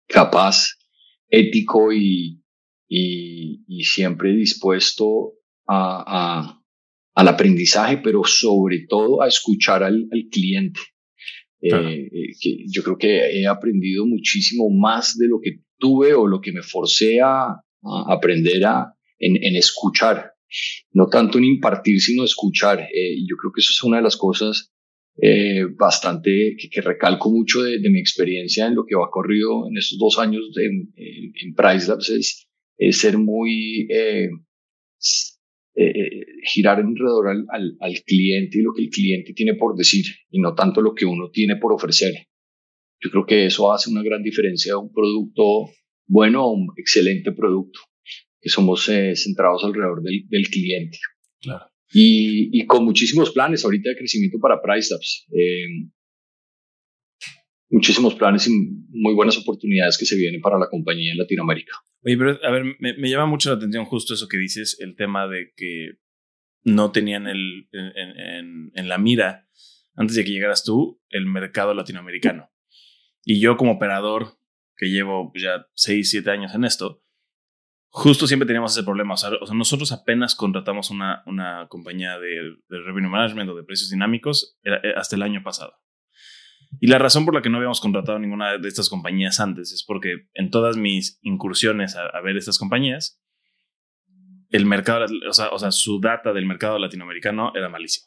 capaz, 0.08 0.76
ético 1.28 1.92
y, 1.92 2.40
y, 2.88 3.64
y 3.66 3.84
siempre 3.84 4.34
dispuesto 4.34 5.34
a, 5.66 6.04
a, 6.06 6.62
al 7.14 7.28
aprendizaje, 7.28 7.98
pero 7.98 8.22
sobre 8.24 8.86
todo 8.88 9.22
a 9.22 9.28
escuchar 9.28 9.82
al, 9.82 10.06
al 10.10 10.28
cliente. 10.30 10.80
Eh, 11.62 11.70
eh, 11.72 12.32
que 12.38 12.64
yo 12.68 12.82
creo 12.82 12.98
que 12.98 13.40
he 13.40 13.46
aprendido 13.46 14.06
muchísimo 14.06 14.68
más 14.70 15.16
de 15.16 15.26
lo 15.26 15.40
que 15.40 15.60
tuve 15.78 16.12
o 16.12 16.26
lo 16.26 16.40
que 16.40 16.52
me 16.52 16.62
forcé 16.62 17.20
a, 17.20 17.46
a 17.46 17.60
aprender 18.08 18.64
a, 18.66 18.92
en, 19.18 19.42
en, 19.42 19.56
escuchar, 19.56 20.32
no 20.92 21.08
tanto 21.08 21.38
en 21.38 21.44
impartir, 21.44 22.00
sino 22.00 22.24
escuchar. 22.24 22.80
Eh, 22.80 23.16
yo 23.26 23.36
creo 23.36 23.52
que 23.52 23.60
eso 23.60 23.72
es 23.72 23.82
una 23.82 23.96
de 23.96 24.02
las 24.02 24.16
cosas 24.16 24.70
eh, 25.20 25.64
bastante 25.78 26.56
que, 26.58 26.68
que, 26.68 26.82
recalco 26.82 27.30
mucho 27.30 27.62
de, 27.62 27.78
de, 27.80 27.90
mi 27.90 27.98
experiencia 27.98 28.66
en 28.66 28.74
lo 28.74 28.84
que 28.84 28.94
va 28.94 29.10
corrido 29.10 29.66
en 29.66 29.78
estos 29.78 29.98
dos 29.98 30.18
años 30.18 30.52
de, 30.54 30.66
en, 30.66 30.92
en 30.94 31.54
Price 31.54 31.88
Labs 31.88 32.10
es 32.10 32.45
es 32.78 32.98
ser 32.98 33.18
muy, 33.18 33.86
eh, 33.90 34.28
eh, 35.78 36.26
girar 36.44 36.78
alrededor 36.78 37.28
al, 37.28 37.44
al, 37.50 37.76
al, 37.80 37.94
cliente 38.04 38.58
y 38.58 38.62
lo 38.62 38.72
que 38.72 38.82
el 38.82 38.90
cliente 38.90 39.34
tiene 39.34 39.54
por 39.54 39.76
decir 39.76 40.04
y 40.30 40.40
no 40.40 40.54
tanto 40.54 40.80
lo 40.80 40.94
que 40.94 41.04
uno 41.04 41.30
tiene 41.30 41.56
por 41.56 41.72
ofrecer. 41.72 42.14
Yo 43.00 43.10
creo 43.10 43.26
que 43.26 43.46
eso 43.46 43.72
hace 43.72 43.90
una 43.90 44.02
gran 44.02 44.22
diferencia 44.22 44.72
de 44.72 44.78
un 44.78 44.92
producto 44.92 45.70
bueno 46.06 46.50
un 46.50 46.68
excelente 46.76 47.32
producto, 47.32 47.80
que 48.40 48.48
somos 48.48 48.88
eh, 48.88 49.14
centrados 49.16 49.64
alrededor 49.64 50.02
del, 50.02 50.26
del 50.28 50.48
cliente. 50.48 50.98
Claro. 51.40 51.66
Y, 51.92 52.58
y, 52.58 52.66
con 52.66 52.84
muchísimos 52.84 53.30
planes 53.30 53.64
ahorita 53.64 53.90
de 53.90 53.96
crecimiento 53.96 54.38
para 54.40 54.60
PriceLabs. 54.60 55.26
Eh, 55.30 55.88
muchísimos 57.68 58.14
planes 58.14 58.46
y 58.46 58.50
muy 58.90 59.14
buenas 59.14 59.36
oportunidades 59.38 59.98
que 59.98 60.06
se 60.06 60.16
vienen 60.16 60.40
para 60.40 60.58
la 60.58 60.68
compañía 60.68 61.12
en 61.12 61.18
Latinoamérica. 61.18 61.72
Oye, 62.04 62.16
pero 62.16 62.38
a 62.42 62.50
ver, 62.50 62.64
me, 62.78 63.10
llama 63.10 63.26
mucho 63.26 63.50
la 63.50 63.56
atención 63.56 63.84
justo 63.84 64.14
eso 64.14 64.28
que 64.28 64.38
dices, 64.38 64.76
el 64.80 64.94
tema 64.96 65.26
de 65.26 65.52
que 65.56 65.98
no 66.62 66.92
tenían 66.92 67.26
el, 67.26 67.68
en, 67.72 68.88
la 68.88 68.98
mira, 68.98 69.48
antes 69.94 70.16
de 70.16 70.24
que 70.24 70.30
llegaras 70.30 70.64
tú, 70.64 71.00
el 71.10 71.26
mercado 71.26 71.74
latinoamericano. 71.74 72.50
Y 73.24 73.40
yo 73.40 73.56
como 73.56 73.72
operador, 73.72 74.38
que 74.76 74.86
llevo 74.86 75.32
ya 75.34 75.66
6, 75.74 76.10
7 76.10 76.30
años 76.30 76.54
en 76.54 76.64
esto, 76.64 77.02
justo 77.88 78.26
siempre 78.26 78.46
teníamos 78.46 78.72
ese 78.72 78.84
problema. 78.84 79.14
O 79.14 79.16
sea, 79.16 79.30
nosotros 79.54 79.90
apenas 79.90 80.34
contratamos 80.34 80.90
una, 80.90 81.22
una 81.26 81.66
compañía 81.68 82.18
de, 82.18 82.56
revenue 82.68 83.10
management 83.10 83.50
o 83.50 83.56
de 83.56 83.64
precios 83.64 83.90
dinámicos 83.90 84.58
eh, 84.64 84.92
hasta 84.96 85.16
el 85.16 85.22
año 85.22 85.42
pasado. 85.42 85.74
Y 86.80 86.88
la 86.88 86.98
razón 86.98 87.24
por 87.24 87.34
la 87.34 87.42
que 87.42 87.50
no 87.50 87.56
habíamos 87.56 87.80
contratado 87.80 88.18
ninguna 88.18 88.58
de 88.58 88.68
estas 88.68 88.88
compañías 88.88 89.40
antes 89.40 89.72
es 89.72 89.84
porque 89.84 90.28
en 90.34 90.50
todas 90.50 90.76
mis 90.76 91.18
incursiones 91.22 91.96
a, 91.96 92.20
ver 92.20 92.36
estas 92.36 92.58
compañías, 92.58 93.22
el 94.50 94.66
mercado, 94.66 95.06
o 95.28 95.32
sea, 95.32 95.48
o 95.50 95.58
sea, 95.58 95.70
su 95.70 96.00
data 96.00 96.32
del 96.32 96.46
mercado 96.46 96.78
latinoamericano 96.78 97.52
era 97.54 97.68
malísimo, 97.68 98.06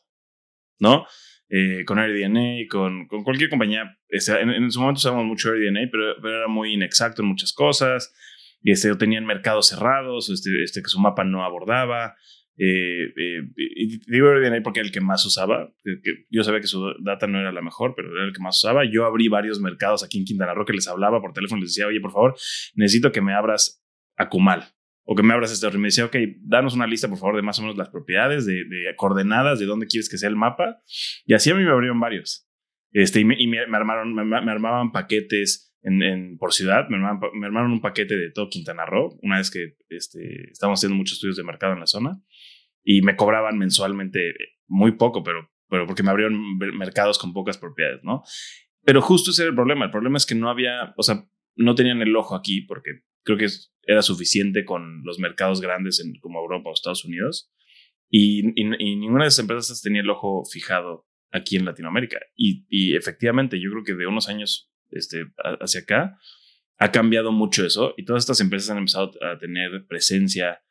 ¿no? 0.79 1.05
Eh, 1.49 1.83
con 1.85 1.97
AirDNA, 1.97 2.67
con, 2.69 3.07
con 3.07 3.23
cualquier 3.23 3.49
compañía, 3.49 3.97
en, 4.07 4.49
en, 4.51 4.71
su 4.71 4.79
momento 4.79 4.99
usábamos 4.99 5.25
mucho 5.25 5.51
AirDNA, 5.51 5.89
pero, 5.91 6.15
pero, 6.21 6.37
era 6.37 6.47
muy 6.47 6.73
inexacto 6.73 7.23
en 7.23 7.27
muchas 7.27 7.53
cosas, 7.53 8.13
y 8.61 8.71
este, 8.71 8.95
tenían 8.95 9.25
mercados 9.25 9.67
cerrados, 9.67 10.29
este, 10.29 10.63
este, 10.63 10.81
que 10.81 10.89
su 10.89 10.99
mapa 10.99 11.23
no 11.23 11.43
abordaba, 11.43 12.15
eh, 12.61 13.13
eh, 13.15 13.41
AirDNA 14.11 14.61
porque 14.61 14.81
era 14.81 14.87
el 14.87 14.91
que 14.91 14.99
más 14.99 15.25
usaba. 15.25 15.71
Yo 16.29 16.43
sabía 16.43 16.59
que 16.59 16.67
su 16.67 16.93
data 17.01 17.25
no 17.25 17.39
era 17.39 17.53
la 17.53 17.61
mejor, 17.61 17.93
pero 17.95 18.11
era 18.11 18.25
el 18.25 18.33
que 18.33 18.41
más 18.41 18.57
usaba. 18.57 18.83
Yo 18.83 19.05
abrí 19.05 19.29
varios 19.29 19.61
mercados 19.61 20.03
aquí 20.03 20.19
en 20.19 20.25
Quintana 20.25 20.53
Roo 20.53 20.65
que 20.65 20.73
les 20.73 20.87
hablaba 20.89 21.21
por 21.21 21.31
teléfono 21.31 21.59
y 21.59 21.61
les 21.63 21.71
decía, 21.71 21.87
oye, 21.87 22.01
por 22.01 22.11
favor, 22.11 22.35
necesito 22.75 23.13
que 23.13 23.21
me 23.21 23.33
abras 23.33 23.81
Acumal 24.17 24.73
o 25.05 25.15
que 25.15 25.23
me 25.23 25.33
abras 25.33 25.53
este. 25.53 25.65
Y 25.67 25.77
me 25.79 25.87
decía, 25.87 26.05
ok, 26.05 26.15
danos 26.41 26.75
una 26.75 26.85
lista, 26.85 27.07
por 27.07 27.17
favor, 27.17 27.37
de 27.37 27.41
más 27.41 27.57
o 27.59 27.61
menos 27.61 27.77
las 27.77 27.89
propiedades, 27.89 28.45
de, 28.45 28.65
de 28.65 28.93
coordenadas, 28.97 29.57
de 29.57 29.65
dónde 29.65 29.87
quieres 29.87 30.09
que 30.09 30.17
sea 30.17 30.27
el 30.27 30.35
mapa. 30.35 30.81
Y 31.25 31.33
así 31.33 31.49
a 31.49 31.55
mí 31.55 31.63
me 31.63 31.71
abrieron 31.71 31.99
varios. 31.99 32.45
Este, 32.91 33.21
y 33.21 33.25
me, 33.25 33.35
y 33.39 33.47
me 33.47 33.59
armaron, 33.59 34.13
me, 34.13 34.25
me, 34.25 34.51
armaban 34.51 34.91
paquetes 34.91 35.73
en, 35.81 36.03
en, 36.03 36.37
por 36.37 36.53
ciudad, 36.53 36.89
me 36.89 36.97
armaron, 36.97 37.39
me 37.39 37.45
armaron, 37.45 37.71
un 37.71 37.81
paquete 37.81 38.17
de 38.17 38.31
todo 38.31 38.49
Quintana 38.49 38.85
Roo, 38.85 39.17
una 39.21 39.37
vez 39.37 39.49
que 39.49 39.77
este, 39.87 40.51
estábamos 40.51 40.79
haciendo 40.79 40.97
muchos 40.97 41.13
estudios 41.13 41.37
de 41.37 41.43
mercado 41.43 41.73
en 41.73 41.79
la 41.79 41.87
zona 41.87 42.21
y 42.91 43.03
me 43.03 43.15
cobraban 43.15 43.59
mensualmente 43.59 44.33
muy 44.67 44.93
poco, 44.93 45.21
pero, 45.21 45.47
pero 45.69 45.85
porque 45.85 46.01
me 46.01 46.09
abrieron 46.09 46.57
mercados 46.57 47.19
con 47.19 47.33
pocas 47.33 47.59
propiedades, 47.59 48.03
¿no? 48.03 48.23
Pero 48.83 48.99
justo 49.03 49.29
ese 49.29 49.43
era 49.43 49.49
el 49.51 49.55
problema. 49.55 49.85
El 49.85 49.91
problema 49.91 50.17
es 50.17 50.25
que 50.25 50.33
no 50.33 50.49
había, 50.49 50.95
o 50.97 51.03
sea, 51.03 51.29
no 51.55 51.75
tenían 51.75 52.01
el 52.01 52.15
ojo 52.15 52.33
aquí 52.33 52.61
porque 52.61 53.03
creo 53.23 53.37
que 53.37 53.45
era 53.83 54.01
suficiente 54.01 54.65
con 54.65 55.03
los 55.03 55.19
mercados 55.19 55.61
grandes 55.61 55.99
en, 55.99 56.19
como 56.19 56.39
Europa 56.39 56.71
o 56.71 56.73
Estados 56.73 57.05
Unidos. 57.05 57.53
Y, 58.09 58.59
y, 58.59 58.65
y, 58.79 58.95
ninguna 58.95 59.25
de 59.25 59.27
esas 59.27 59.43
empresas 59.43 59.83
tenía 59.83 60.01
el 60.01 60.09
ojo 60.09 60.43
fijado 60.51 61.05
aquí 61.29 61.57
en 61.57 61.65
Latinoamérica. 61.65 62.17
Y, 62.35 62.65
y 62.69 62.95
efectivamente, 62.95 63.61
yo 63.61 63.69
creo 63.69 63.83
que 63.83 63.93
de 63.93 64.07
unos 64.07 64.29
años 64.29 64.71
este, 64.89 65.25
hacia 65.61 65.81
acá 65.81 66.17
ha 66.79 66.91
cambiado 66.91 67.31
mucho 67.31 67.63
eso 67.63 67.93
y 67.97 68.05
todas 68.05 68.23
estas 68.23 68.41
empresas 68.41 68.71
han 68.71 68.79
empezado 68.79 69.11
a 69.21 69.37
tener 69.37 69.85
presencia 69.87 70.63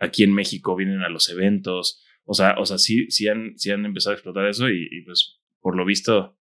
aquí 0.00 0.24
en 0.24 0.32
México, 0.34 0.74
vienen 0.74 1.02
a 1.02 1.08
los 1.08 1.28
eventos, 1.28 2.02
o 2.24 2.34
sea, 2.34 2.56
o 2.58 2.66
sea 2.66 2.78
sí, 2.78 3.08
sí, 3.10 3.28
han, 3.28 3.56
sí 3.56 3.70
han 3.70 3.84
empezado 3.84 4.12
a 4.12 4.14
explotar 4.14 4.46
eso 4.46 4.68
y, 4.68 5.02
pues 5.04 5.40
por 5.60 5.76
lo 5.76 5.84
visto, 5.84 6.38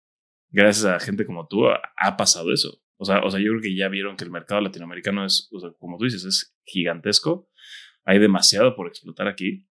gracias 0.51 0.85
a 0.85 1.01
gente 1.01 1.27
como 1.27 1.49
tú, 1.49 1.67
ha, 1.69 2.17
pasado 2.17 2.53
eso. 2.53 2.81
O 2.99 3.05
sea, 3.05 3.21
o 3.21 3.31
sea, 3.31 3.41
yo 3.41 3.51
creo 3.51 3.63
que 3.63 3.77
ya 3.77 3.89
vieron 3.89 4.17
que 4.17 4.25
el 4.25 4.31
mercado 4.31 4.61
latinoamericano 4.61 5.25
es, 5.25 5.51
como 5.79 5.99
tú 5.99 6.05
dices, 6.05 6.25
es 6.25 6.57
gigantesco. 6.65 7.51
Hay 8.05 8.19
demasiado 8.19 8.77
por 8.77 8.89
explotar 8.89 9.27
aquí. 9.27 9.67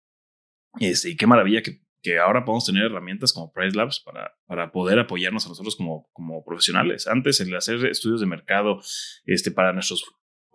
Este, 0.80 1.12
y 1.12 1.16
qué 1.16 1.26
maravilla 1.26 1.62
que, 1.62 1.82
que 2.02 2.20
ahora 2.20 2.44
podemos 2.44 2.66
tener 2.66 2.86
herramientas 2.86 3.34
como 3.34 3.52
Price 3.52 3.76
Labs 3.76 4.00
para, 4.00 4.36
para 4.46 4.72
poder 4.72 5.00
apoyarnos 5.00 5.46
a 5.46 5.50
nosotros 5.50 5.76
como, 5.76 6.10
como 6.12 6.44
profesionales. 6.44 7.08
Antes, 7.08 7.40
el 7.40 7.56
hacer 7.56 7.86
estudios 7.86 8.20
de 8.20 8.28
mercado 8.28 8.80
este, 9.26 9.52
para 9.52 9.74
nuestros 9.74 10.04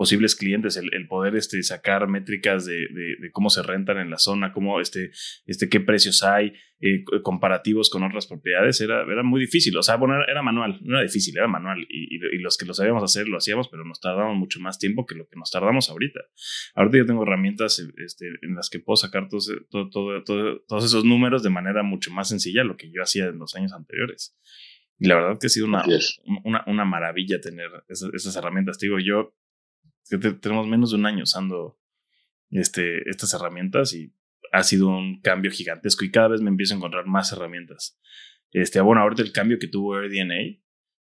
posibles 0.00 0.34
clientes, 0.34 0.78
el, 0.78 0.88
el 0.94 1.06
poder 1.08 1.36
este, 1.36 1.62
sacar 1.62 2.08
métricas 2.08 2.64
de, 2.64 2.88
de, 3.18 3.30
cómo 3.32 3.50
se 3.50 3.62
rentan 3.62 3.98
en 3.98 4.08
la 4.08 4.16
zona, 4.16 4.50
cómo, 4.50 4.80
este, 4.80 5.10
este, 5.44 5.68
qué 5.68 5.78
precios 5.78 6.22
hay, 6.22 6.54
eh, 6.80 7.04
comparativos 7.22 7.90
con 7.90 8.02
otras 8.02 8.26
propiedades, 8.26 8.80
era, 8.80 9.02
era 9.02 9.22
muy 9.22 9.42
difícil. 9.42 9.76
O 9.76 9.82
sea, 9.82 9.96
bueno, 9.96 10.14
era, 10.26 10.40
manual, 10.40 10.78
no 10.80 10.96
era 10.96 11.02
difícil, 11.02 11.36
era 11.36 11.48
manual. 11.48 11.84
Y, 11.86 12.16
y, 12.16 12.38
los 12.38 12.56
que 12.56 12.64
lo 12.64 12.72
sabíamos 12.72 13.02
hacer 13.02 13.28
lo 13.28 13.36
hacíamos, 13.36 13.68
pero 13.68 13.84
nos 13.84 14.00
tardamos 14.00 14.38
mucho 14.38 14.58
más 14.58 14.78
tiempo 14.78 15.04
que 15.04 15.14
lo 15.14 15.28
que 15.28 15.36
nos 15.36 15.50
tardamos 15.50 15.90
ahorita. 15.90 16.20
Ahorita 16.76 16.96
yo 16.96 17.04
tengo 17.04 17.24
herramientas 17.24 17.86
este, 18.02 18.24
en 18.40 18.54
las 18.54 18.70
que 18.70 18.78
puedo 18.78 18.96
sacar 18.96 19.28
todos, 19.28 19.52
todo, 19.68 19.90
todo, 20.24 20.62
todos 20.66 20.82
esos 20.82 21.04
números 21.04 21.42
de 21.42 21.50
manera 21.50 21.82
mucho 21.82 22.10
más 22.10 22.30
sencilla, 22.30 22.64
lo 22.64 22.78
que 22.78 22.90
yo 22.90 23.02
hacía 23.02 23.26
en 23.26 23.38
los 23.38 23.54
años 23.54 23.74
anteriores. 23.74 24.34
Y 24.98 25.08
la 25.08 25.16
verdad 25.16 25.38
que 25.38 25.48
ha 25.48 25.50
sido 25.50 25.66
una, 25.66 25.84
una, 26.44 26.64
una, 26.66 26.86
maravilla 26.86 27.38
tener 27.38 27.68
esas, 27.88 28.14
esas 28.14 28.34
herramientas. 28.36 28.78
Te 28.78 28.86
digo, 28.86 28.98
yo 28.98 29.34
que 30.08 30.18
tenemos 30.18 30.66
menos 30.66 30.90
de 30.90 30.96
un 30.96 31.06
año 31.06 31.22
usando 31.24 31.78
este, 32.50 33.08
estas 33.08 33.34
herramientas 33.34 33.92
y 33.94 34.12
ha 34.52 34.62
sido 34.62 34.88
un 34.88 35.20
cambio 35.20 35.50
gigantesco 35.50 36.04
y 36.04 36.10
cada 36.10 36.28
vez 36.28 36.40
me 36.40 36.50
empiezo 36.50 36.74
a 36.74 36.78
encontrar 36.78 37.06
más 37.06 37.32
herramientas. 37.32 37.98
Este, 38.50 38.80
bueno, 38.80 39.02
ahorita 39.02 39.22
el 39.22 39.32
cambio 39.32 39.58
que 39.58 39.68
tuvo 39.68 39.96
AirDNA, 39.96 40.58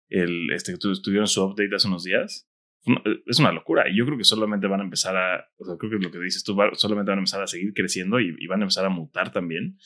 el, 0.09 0.51
este, 0.53 0.73
que 0.73 0.79
tuvieron 0.79 1.29
su 1.29 1.45
update 1.45 1.75
hace 1.75 1.89
unos 1.89 2.05
días, 2.05 2.49
es 3.27 3.39
una 3.39 3.53
locura. 3.53 3.89
Y 3.89 3.97
yo 3.97 4.05
creo 4.05 4.19
que 4.19 4.25
solamente 4.25 4.67
van 4.67 4.81
a 4.81 4.85
empezar 4.85 5.17
a, 5.17 5.49
o 5.59 5.65
sea, 5.65 5.77
creo 5.77 5.91
que 5.91 6.05
lo 6.05 6.11
que 6.11 6.19
dices 6.19 6.43
tú, 6.45 6.57
solamente 6.75 7.11
van 7.11 7.19
a 7.19 7.23
empezar 7.23 7.43
a 7.43 7.47
seguir 7.47 7.73
creciendo 7.75 8.21
y, 8.21 8.35
y 8.39 8.47
van 8.47 8.61
a 8.61 8.65
empezar 8.65 8.85
a 8.85 8.91
mutar 8.91 9.33
también 9.33 9.79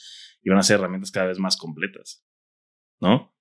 y 0.42 0.50
van 0.50 0.58
a 0.58 0.62
ser 0.62 0.78
herramientas 0.78 1.11
cada 1.11 1.26
vez 1.26 1.38
más 1.38 1.56
completas. 1.56 2.24
¿No? 3.00 3.34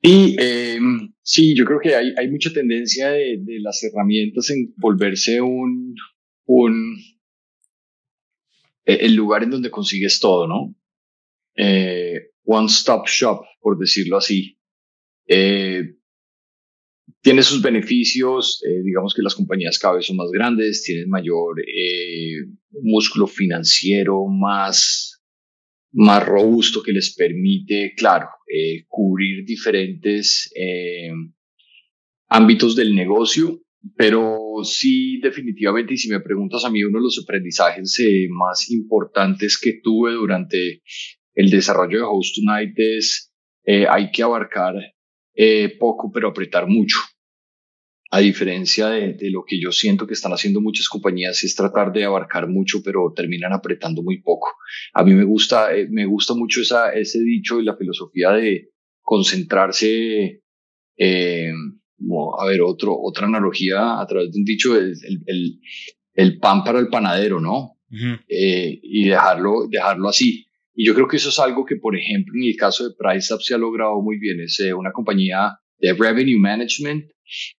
Y 0.00 0.36
eh, 0.38 0.78
sí, 1.22 1.56
yo 1.56 1.64
creo 1.64 1.80
que 1.80 1.94
hay, 1.94 2.30
mucha 2.30 2.52
tendencia 2.52 3.10
de, 3.10 3.38
de, 3.40 3.60
las 3.60 3.82
herramientas 3.82 4.48
en 4.50 4.72
volverse 4.76 5.40
un, 5.40 5.96
un 6.46 6.96
e, 8.84 8.94
el 9.06 9.14
lugar 9.14 9.42
en 9.42 9.50
donde 9.50 9.70
consigues 9.70 10.20
todo, 10.20 10.46
¿no? 10.46 10.74
Eh, 11.56 12.30
one 12.44 12.68
stop 12.68 13.06
shop, 13.06 13.44
por 13.60 13.78
decirlo 13.78 14.16
así. 14.16 14.58
Eh, 15.26 15.94
tiene 17.20 17.42
sus 17.42 17.60
beneficios, 17.60 18.62
eh, 18.66 18.82
digamos 18.82 19.12
que 19.14 19.22
las 19.22 19.34
compañías 19.34 19.78
cada 19.78 19.96
vez 19.96 20.06
son 20.06 20.16
más 20.16 20.30
grandes, 20.30 20.82
tienen 20.82 21.10
mayor 21.10 21.60
eh, 21.60 22.46
músculo 22.70 23.26
financiero, 23.26 24.26
más 24.26 25.07
más 25.92 26.24
robusto 26.24 26.82
que 26.82 26.92
les 26.92 27.14
permite, 27.14 27.94
claro, 27.96 28.28
eh, 28.46 28.84
cubrir 28.88 29.44
diferentes 29.44 30.52
eh, 30.54 31.10
ámbitos 32.28 32.76
del 32.76 32.94
negocio, 32.94 33.62
pero 33.96 34.38
sí 34.64 35.18
definitivamente, 35.20 35.94
y 35.94 35.96
si 35.96 36.08
me 36.08 36.20
preguntas 36.20 36.64
a 36.64 36.70
mí, 36.70 36.82
uno 36.82 36.98
de 36.98 37.04
los 37.04 37.20
aprendizajes 37.22 37.98
eh, 38.00 38.28
más 38.30 38.70
importantes 38.70 39.58
que 39.58 39.80
tuve 39.82 40.12
durante 40.12 40.82
el 41.34 41.50
desarrollo 41.50 41.98
de 41.98 42.04
Host 42.04 42.36
Tonight 42.36 42.74
es 42.76 43.32
hay 43.90 44.10
que 44.10 44.22
abarcar 44.22 44.74
poco, 45.78 46.10
pero 46.10 46.28
apretar 46.28 46.66
mucho 46.66 46.96
a 48.10 48.20
diferencia 48.20 48.88
de, 48.88 49.12
de, 49.14 49.30
lo 49.30 49.44
que 49.46 49.60
yo 49.60 49.70
siento 49.70 50.06
que 50.06 50.14
están 50.14 50.32
haciendo 50.32 50.60
muchas 50.60 50.88
compañías, 50.88 51.44
es 51.44 51.54
tratar 51.54 51.92
de 51.92 52.04
abarcar 52.04 52.48
mucho, 52.48 52.82
pero 52.82 53.12
terminan 53.14 53.52
apretando 53.52 54.02
muy 54.02 54.22
poco. 54.22 54.48
A 54.94 55.04
mí 55.04 55.12
me 55.14 55.24
gusta, 55.24 55.74
eh, 55.76 55.86
me 55.90 56.06
gusta 56.06 56.34
mucho 56.34 56.62
esa, 56.62 56.90
ese 56.92 57.20
dicho 57.20 57.60
y 57.60 57.64
la 57.64 57.76
filosofía 57.76 58.30
de 58.30 58.70
concentrarse, 59.02 60.42
eh, 60.96 61.52
a 62.38 62.46
ver, 62.46 62.62
otro, 62.62 62.96
otra 62.98 63.26
analogía 63.26 64.00
a 64.00 64.06
través 64.06 64.32
de 64.32 64.38
un 64.38 64.44
dicho, 64.44 64.76
el, 64.76 64.94
el, 65.26 65.60
el 66.14 66.38
pan 66.38 66.64
para 66.64 66.78
el 66.78 66.88
panadero, 66.88 67.40
¿no? 67.40 67.78
eh, 68.28 68.78
y 68.82 69.08
dejarlo, 69.08 69.66
dejarlo 69.68 70.08
así. 70.08 70.46
Y 70.74 70.86
yo 70.86 70.94
creo 70.94 71.08
que 71.08 71.16
eso 71.16 71.30
es 71.30 71.38
algo 71.38 71.64
que, 71.64 71.76
por 71.76 71.96
ejemplo, 71.96 72.34
en 72.36 72.48
el 72.48 72.56
caso 72.56 72.88
de 72.88 72.94
PriceUp 72.96 73.40
se 73.40 73.54
ha 73.54 73.58
logrado 73.58 74.00
muy 74.00 74.18
bien. 74.18 74.40
Es 74.40 74.60
eh, 74.60 74.72
una 74.72 74.92
compañía 74.92 75.58
de 75.78 75.92
revenue 75.92 76.38
management 76.38 77.10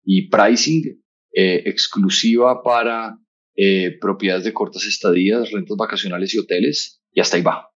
y 0.03 0.30
pricing 0.30 1.01
eh, 1.34 1.63
exclusiva 1.65 2.61
para 2.63 3.17
eh, 3.55 3.97
propiedades 3.99 4.45
de 4.45 4.53
cortas 4.53 4.86
estadías, 4.86 5.51
rentas 5.51 5.78
vacacionales 5.78 6.34
y 6.34 6.39
hoteles, 6.39 7.01
y 7.11 7.20
hasta 7.20 7.38
ahí 7.38 7.43
va. 7.43 7.70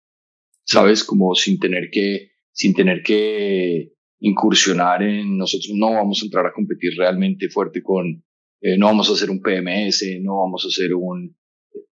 Sabes, 0.64 1.04
como 1.04 1.34
sin 1.34 1.58
tener 1.58 1.90
que, 1.90 2.30
sin 2.52 2.74
tener 2.74 3.02
que 3.02 3.92
incursionar 4.20 5.02
en 5.02 5.36
nosotros, 5.36 5.72
no 5.74 5.92
vamos 5.92 6.22
a 6.22 6.24
entrar 6.26 6.46
a 6.46 6.52
competir 6.52 6.92
realmente 6.96 7.48
fuerte 7.48 7.82
con, 7.82 8.24
eh, 8.60 8.78
no 8.78 8.86
vamos 8.86 9.10
a 9.10 9.14
hacer 9.14 9.28
un 9.28 9.42
PMS, 9.42 10.04
no 10.22 10.38
vamos 10.38 10.64
a 10.64 10.68
hacer 10.68 10.94
un, 10.94 11.36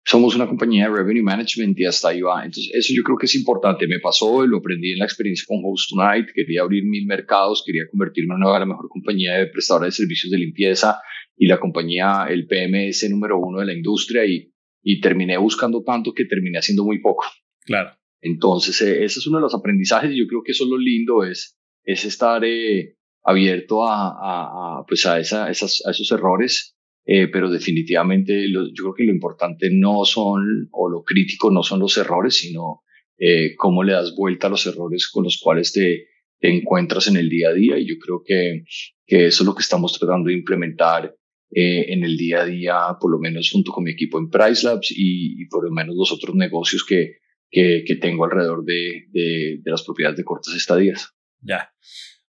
somos 0.04 0.34
una 0.34 0.48
compañía 0.48 0.88
de 0.88 0.96
revenue 0.96 1.22
management 1.22 1.78
y 1.78 1.84
hasta 1.84 2.08
ahí 2.08 2.20
va. 2.20 2.44
Entonces, 2.44 2.70
eso 2.74 2.92
yo 2.94 3.02
creo 3.02 3.16
que 3.16 3.26
es 3.26 3.34
importante. 3.34 3.86
Me 3.86 4.00
pasó, 4.00 4.44
lo 4.46 4.58
aprendí 4.58 4.92
en 4.92 4.98
la 4.98 5.04
experiencia 5.04 5.44
con 5.46 5.60
Host 5.64 5.90
Tonight. 5.90 6.28
Quería 6.34 6.62
abrir 6.62 6.84
mil 6.84 7.06
mercados, 7.06 7.62
quería 7.64 7.84
convertirme 7.90 8.34
en 8.34 8.42
una 8.42 8.52
de 8.54 8.60
la 8.60 8.66
mejor 8.66 8.88
compañía 8.88 9.38
de 9.38 9.46
prestadora 9.46 9.86
de 9.86 9.92
servicios 9.92 10.30
de 10.30 10.38
limpieza 10.38 11.00
y 11.36 11.46
la 11.46 11.58
compañía, 11.58 12.26
el 12.28 12.46
PMS 12.46 13.08
número 13.10 13.38
uno 13.38 13.60
de 13.60 13.66
la 13.66 13.74
industria 13.74 14.24
y, 14.24 14.52
y 14.82 15.00
terminé 15.00 15.38
buscando 15.38 15.82
tanto 15.82 16.12
que 16.12 16.24
terminé 16.24 16.58
haciendo 16.58 16.84
muy 16.84 17.00
poco. 17.00 17.24
Claro. 17.64 17.96
Entonces, 18.20 18.80
eh, 18.82 19.04
ese 19.04 19.20
es 19.20 19.26
uno 19.26 19.38
de 19.38 19.42
los 19.42 19.54
aprendizajes 19.54 20.10
y 20.12 20.18
yo 20.18 20.26
creo 20.26 20.42
que 20.44 20.52
eso 20.52 20.64
es 20.64 20.70
lo 20.70 20.78
lindo, 20.78 21.24
es, 21.24 21.58
es 21.84 22.04
estar 22.04 22.44
eh, 22.44 22.96
abierto 23.24 23.86
a, 23.86 24.08
a, 24.08 24.80
a, 24.80 24.86
pues 24.86 25.06
a, 25.06 25.18
esa, 25.18 25.48
esas, 25.48 25.82
a 25.86 25.90
esos 25.90 26.10
errores 26.12 26.76
eh, 27.04 27.28
pero 27.28 27.50
definitivamente 27.50 28.50
yo 28.50 28.62
creo 28.74 28.94
que 28.94 29.04
lo 29.04 29.12
importante 29.12 29.70
no 29.72 30.04
son, 30.04 30.68
o 30.70 30.88
lo 30.88 31.02
crítico 31.02 31.50
no 31.50 31.62
son 31.62 31.80
los 31.80 31.96
errores, 31.96 32.36
sino 32.36 32.82
eh, 33.18 33.54
cómo 33.56 33.82
le 33.82 33.92
das 33.92 34.14
vuelta 34.16 34.46
a 34.46 34.50
los 34.50 34.66
errores 34.66 35.08
con 35.08 35.24
los 35.24 35.38
cuales 35.42 35.72
te, 35.72 36.06
encuentras 36.40 37.06
en 37.06 37.16
el 37.16 37.28
día 37.28 37.50
a 37.50 37.52
día. 37.52 37.78
Y 37.78 37.88
yo 37.88 37.94
creo 37.98 38.22
que, 38.24 38.64
que 39.06 39.26
eso 39.26 39.42
es 39.42 39.46
lo 39.46 39.54
que 39.54 39.62
estamos 39.62 39.96
tratando 39.98 40.28
de 40.28 40.34
implementar 40.34 41.14
eh, 41.54 41.92
en 41.92 42.02
el 42.02 42.16
día 42.16 42.42
a 42.42 42.46
día, 42.46 42.74
por 43.00 43.10
lo 43.12 43.18
menos 43.18 43.50
junto 43.50 43.72
con 43.72 43.84
mi 43.84 43.92
equipo 43.92 44.18
en 44.18 44.30
Price 44.30 44.66
Labs 44.66 44.92
y, 44.96 45.46
por 45.46 45.64
lo 45.64 45.70
menos 45.70 45.94
los 45.96 46.10
otros 46.12 46.34
negocios 46.34 46.84
que, 46.84 47.18
que, 47.50 47.84
que 47.86 47.96
tengo 47.96 48.24
alrededor 48.24 48.64
de, 48.64 49.04
de, 49.10 49.60
de, 49.62 49.70
las 49.70 49.84
propiedades 49.84 50.16
de 50.16 50.24
cortas 50.24 50.54
estadías. 50.54 51.14
Ya. 51.40 51.70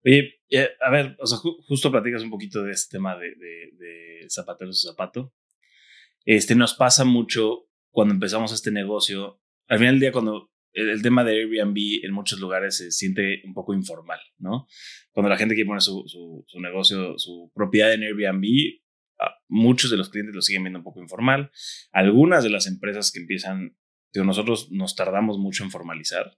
Oye, 0.06 0.42
a 0.82 0.90
ver, 0.90 1.16
o 1.20 1.26
sea, 1.26 1.38
justo 1.38 1.92
platicas 1.92 2.24
un 2.24 2.30
poquito 2.30 2.64
de 2.64 2.72
este 2.72 2.98
tema 2.98 3.18
de, 3.18 3.36
de, 3.36 3.72
de 3.78 4.30
zapateros 4.30 4.82
zapato. 4.82 5.34
Este 6.26 6.56
nos 6.56 6.74
pasa 6.74 7.06
mucho 7.06 7.68
cuando 7.92 8.14
empezamos 8.14 8.52
este 8.52 8.72
negocio. 8.72 9.42
Al 9.68 9.80
final 9.80 9.96
del 9.96 10.02
día, 10.02 10.12
cuando 10.12 10.52
el, 10.74 11.02
tema 11.02 11.24
de 11.24 11.34
Airbnb 11.34 12.04
en 12.04 12.14
muchos 12.14 12.40
lugares 12.40 12.78
se 12.78 12.92
siente 12.92 13.42
un 13.46 13.54
poco 13.54 13.74
informal, 13.74 14.20
¿no? 14.38 14.68
Cuando 15.12 15.30
la 15.30 15.38
gente 15.38 15.56
quiere 15.56 15.68
poner 15.68 15.82
su, 15.82 16.04
su, 16.08 16.44
su 16.48 16.60
negocio, 16.60 17.18
su 17.18 17.52
propiedad 17.54 17.94
en 17.94 18.04
Airbnb, 18.04 18.82
muchos 19.48 19.92
de 19.92 19.98
los 19.98 20.10
clientes 20.10 20.36
lo 20.36 20.42
siguen 20.42 20.64
viendo 20.64 20.80
un 20.80 20.84
poco 20.84 21.02
informal. 21.02 21.52
Algunas 21.92 22.44
de 22.44 22.50
las 22.50 22.68
empresas 22.68 23.12
que 23.12 23.20
empiezan, 23.20 23.78
digo, 24.12 24.26
nosotros 24.26 24.72
nos 24.72 24.96
tardamos 24.96 25.38
mucho 25.38 25.64
en 25.64 25.72
formalizar 25.72 26.38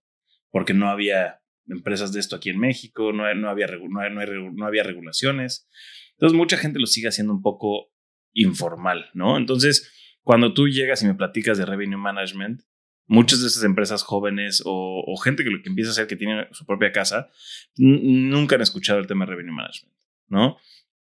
porque 0.51 0.73
no 0.73 0.89
había 0.89 1.41
empresas 1.67 2.13
de 2.13 2.19
esto 2.19 2.35
aquí 2.35 2.49
en 2.49 2.59
México, 2.59 3.11
no, 3.13 3.33
no, 3.35 3.49
había, 3.49 3.67
no, 3.67 4.51
no, 4.53 4.65
había 4.65 4.83
regulaciones. 4.83 5.67
Entonces 6.11 6.37
mucha 6.37 6.57
gente 6.57 6.79
lo 6.79 6.85
sigue 6.85 7.07
haciendo 7.07 7.33
un 7.33 7.41
poco 7.41 7.91
informal, 8.33 9.09
¿no? 9.13 9.37
Entonces, 9.37 10.19
cuando 10.21 10.53
tú 10.53 10.67
llegas 10.67 11.01
y 11.03 11.07
me 11.07 11.15
platicas 11.15 11.57
de 11.57 11.65
revenue 11.65 11.97
management, 11.97 12.61
muchas 13.07 13.41
de 13.41 13.47
esas 13.47 13.63
empresas 13.63 14.03
jóvenes 14.03 14.61
o, 14.65 15.15
gente 15.23 15.43
que 15.43 15.49
lo 15.49 15.61
que 15.61 15.69
empieza 15.69 15.91
a 15.91 15.93
hacer 15.93 16.07
que 16.07 16.15
tiene 16.15 16.47
su 16.51 16.65
propia 16.65 16.91
casa, 16.91 17.29
nunca 17.75 18.55
han 18.55 18.61
escuchado 18.61 18.99
el 18.99 19.07
tema 19.07 19.25
de 19.25 19.31
revenue 19.31 19.53
management, 19.53 19.95
¿no? 20.27 20.57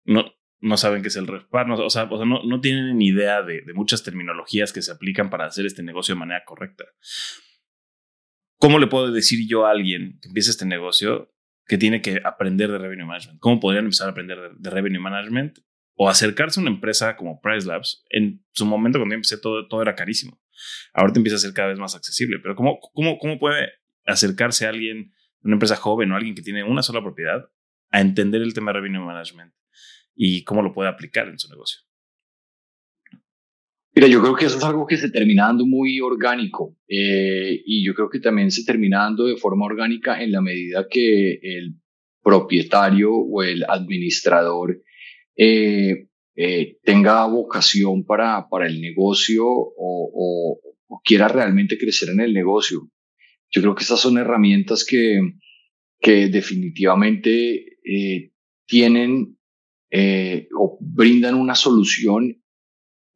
No, 0.05 0.33
no 0.61 0.77
saben 0.77 1.03
qué 1.03 1.09
es 1.09 1.17
el 1.17 1.27
REFPAR, 1.27 1.71
o 1.71 1.91
sea, 1.91 2.05
o 2.05 2.17
sea 2.17 2.27
no, 2.27 2.43
no, 2.43 2.61
tienen 2.61 2.97
ni 2.97 3.09
idea 3.09 3.43
de, 3.43 3.63
de 3.63 3.75
muchas 3.75 4.03
terminologías 4.03 4.73
que 4.73 4.83
se 4.83 4.93
aplican 4.93 5.31
para 5.31 5.47
hacer 5.47 5.67
este 5.67 5.83
negocio 5.83 6.15
de 6.15 6.21
manera 6.21 6.45
correcta. 6.45 6.85
¿Cómo 8.59 8.79
le 8.79 8.87
puedo 8.87 9.11
decir 9.13 9.49
yo 9.49 9.67
a 9.67 9.71
alguien 9.71 10.19
que 10.21 10.29
empiece 10.29 10.51
este 10.51 10.67
negocio 10.67 11.33
que 11.69 11.79
tiene 11.79 12.01
que 12.01 12.21
aprender 12.25 12.73
de 12.73 12.79
revenue 12.79 13.07
management. 13.07 13.39
¿Cómo 13.41 13.61
podrían 13.61 13.85
empezar 13.85 14.09
a 14.09 14.13
aprender 14.13 14.39
de, 14.57 14.71
revenue 14.71 15.01
management 15.01 15.59
o 15.95 16.09
acercarse 16.09 16.59
a 16.59 16.63
una 16.63 16.71
empresa 16.71 17.15
como 17.15 17.41
Price 17.41 17.67
Labs? 17.69 18.05
En 18.09 18.43
su 18.53 18.65
momento, 18.65 18.99
cuando 18.99 19.13
yo 19.13 19.17
empecé, 19.17 19.37
todo, 19.37 19.69
todo 19.69 19.83
era 19.83 19.95
carísimo. 19.95 20.41
Ahorita 20.95 21.21
empieza 21.21 21.37
a 21.37 21.41
ser 21.41 21.53
cada 21.53 21.69
vez 21.69 21.79
más 21.79 21.95
accesible. 21.95 22.39
Pero 22.43 22.57
¿cómo, 22.57 22.81
cómo, 22.95 23.19
cómo 23.19 23.39
puede 23.39 23.71
acercarse 24.07 24.65
a 24.65 24.71
alguien, 24.71 25.13
una 25.43 25.55
empresa 25.55 25.77
joven 25.77 26.11
o 26.11 26.17
alguien 26.17 26.35
que 26.35 26.43
tiene 26.43 26.65
una 26.65 26.83
sola 26.83 27.03
propiedad, 27.03 27.51
a 27.91 28.01
entender 28.01 28.41
el 28.41 28.55
tema 28.55 28.73
de 28.73 28.81
revenue 28.81 29.05
management 29.05 29.53
y 30.15 30.45
cómo 30.45 30.63
lo 30.63 30.73
puede 30.73 30.89
aplicar 30.89 31.29
en 31.29 31.39
su 31.39 31.51
negocio? 31.51 31.83
Mira, 33.99 34.07
yo 34.07 34.21
creo 34.21 34.37
que 34.37 34.45
eso 34.45 34.59
es 34.59 34.63
algo 34.63 34.87
que 34.87 34.97
se 34.97 35.11
termina 35.11 35.47
dando 35.47 35.67
muy 35.67 36.01
orgánico 36.01 36.77
eh, 36.87 37.61
y 37.67 37.85
yo 37.85 37.95
creo 37.95 38.09
que 38.09 38.21
también 38.21 38.53
se 38.53 38.63
termina 38.63 38.99
dando 38.99 39.25
de 39.25 39.37
forma 39.37 39.67
orgánica 39.67 40.23
en 40.23 40.31
la 40.31 40.41
medida 40.41 40.87
que 40.89 41.41
el 41.43 41.75
propietario 42.23 43.13
o 43.13 43.43
el 43.43 43.65
administrador 43.69 44.81
eh, 45.37 46.07
eh, 46.37 46.77
tenga 46.85 47.27
vocación 47.27 48.05
para, 48.05 48.49
para 48.49 48.69
el 48.69 48.81
negocio 48.81 49.45
o, 49.45 50.61
quiera 51.05 51.27
realmente 51.27 51.77
crecer 51.77 52.11
en 52.11 52.21
el 52.21 52.33
negocio. 52.33 52.89
Yo 53.51 53.63
creo 53.63 53.75
que 53.75 53.83
estas 53.83 53.99
son 53.99 54.17
herramientas 54.17 54.87
que, 54.89 55.19
que 55.99 56.29
definitivamente 56.29 57.79
tienen 58.65 59.37
o 60.57 60.79
brindan 60.81 61.35
una 61.35 61.57
solución 61.57 62.38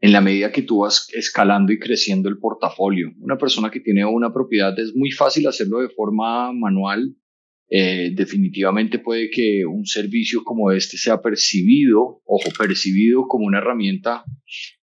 en 0.03 0.12
la 0.12 0.20
medida 0.20 0.50
que 0.50 0.62
tú 0.62 0.80
vas 0.80 1.09
escalando 1.12 1.72
y 1.72 1.78
creciendo 1.78 2.28
el 2.28 2.38
portafolio. 2.38 3.12
Una 3.20 3.38
persona 3.38 3.70
que 3.70 3.78
tiene 3.78 4.05
una 4.05 4.32
propiedad 4.32 4.76
es 4.76 4.96
muy 4.96 5.12
fácil 5.12 5.46
hacerlo 5.46 5.78
de 5.78 5.90
forma 5.90 6.53
manual. 6.53 7.14
Eh, 7.70 8.11
definitivamente 8.12 8.98
puede 8.98 9.30
que 9.30 9.64
un 9.64 9.86
servicio 9.86 10.42
como 10.42 10.72
este 10.72 10.98
sea 10.98 11.22
percibido, 11.22 12.20
ojo, 12.24 12.50
percibido 12.59 13.28
como 13.28 13.46
una 13.46 13.59
herramienta 13.59 14.24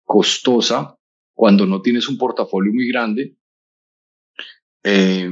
costosa 0.03 0.97
cuando 1.33 1.65
no 1.65 1.81
tienes 1.81 2.09
un 2.09 2.17
portafolio 2.17 2.73
muy 2.73 2.89
grande. 2.89 3.37
Eh, 4.83 5.31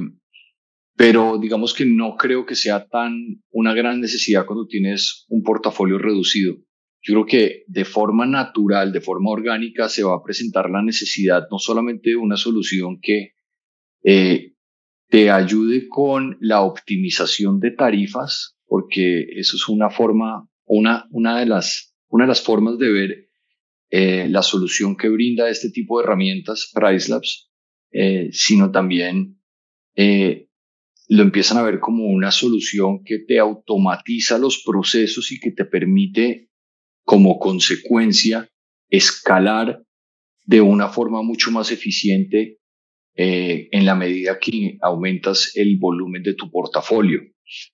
pero 0.95 1.37
digamos 1.37 1.73
que 1.73 1.85
no 1.85 2.15
creo 2.15 2.45
que 2.45 2.55
sea 2.55 2.87
tan 2.87 3.43
una 3.51 3.73
gran 3.73 3.99
necesidad 3.99 4.45
cuando 4.45 4.65
tienes 4.65 5.25
un 5.27 5.43
portafolio 5.43 5.97
reducido 5.97 6.55
yo 7.03 7.13
creo 7.13 7.25
que 7.25 7.63
de 7.67 7.83
forma 7.83 8.25
natural, 8.25 8.93
de 8.93 9.01
forma 9.01 9.29
orgánica, 9.29 9.89
se 9.89 10.03
va 10.03 10.15
a 10.15 10.23
presentar 10.23 10.69
la 10.69 10.81
necesidad 10.81 11.47
no 11.51 11.59
solamente 11.59 12.11
de 12.11 12.15
una 12.15 12.37
solución 12.37 12.99
que 13.01 13.33
eh, 14.05 14.53
te 15.09 15.29
ayude 15.29 15.89
con 15.89 16.37
la 16.39 16.61
optimización 16.61 17.59
de 17.59 17.71
tarifas, 17.71 18.57
porque 18.65 19.25
eso 19.35 19.57
es 19.57 19.67
una 19.67 19.89
forma, 19.89 20.47
una, 20.63 21.05
una, 21.11 21.39
de, 21.39 21.45
las, 21.45 21.93
una 22.07 22.23
de 22.23 22.29
las 22.29 22.41
formas 22.41 22.77
de 22.77 22.89
ver 22.89 23.27
eh, 23.89 24.27
la 24.29 24.41
solución 24.41 24.95
que 24.95 25.09
brinda 25.09 25.49
este 25.49 25.71
tipo 25.71 25.99
de 25.99 26.05
herramientas, 26.05 26.71
PriceLabs, 26.73 27.51
eh, 27.91 28.29
sino 28.31 28.71
también 28.71 29.39
lo 29.95 31.21
empiezan 31.21 31.57
a 31.57 31.63
ver 31.63 31.79
como 31.79 32.07
una 32.07 32.31
solución 32.31 33.03
que 33.03 33.19
te 33.19 33.39
automatiza 33.39 34.37
los 34.37 34.63
procesos 34.65 35.31
y 35.33 35.39
que 35.39 35.51
te 35.51 35.65
permite 35.65 36.49
como 37.03 37.39
consecuencia 37.39 38.49
escalar 38.89 39.83
de 40.45 40.61
una 40.61 40.89
forma 40.89 41.21
mucho 41.21 41.51
más 41.51 41.71
eficiente 41.71 42.59
eh, 43.15 43.67
en 43.71 43.85
la 43.85 43.95
medida 43.95 44.39
que 44.39 44.77
aumentas 44.81 45.51
el 45.55 45.77
volumen 45.77 46.23
de 46.23 46.33
tu 46.33 46.49
portafolio. 46.49 47.21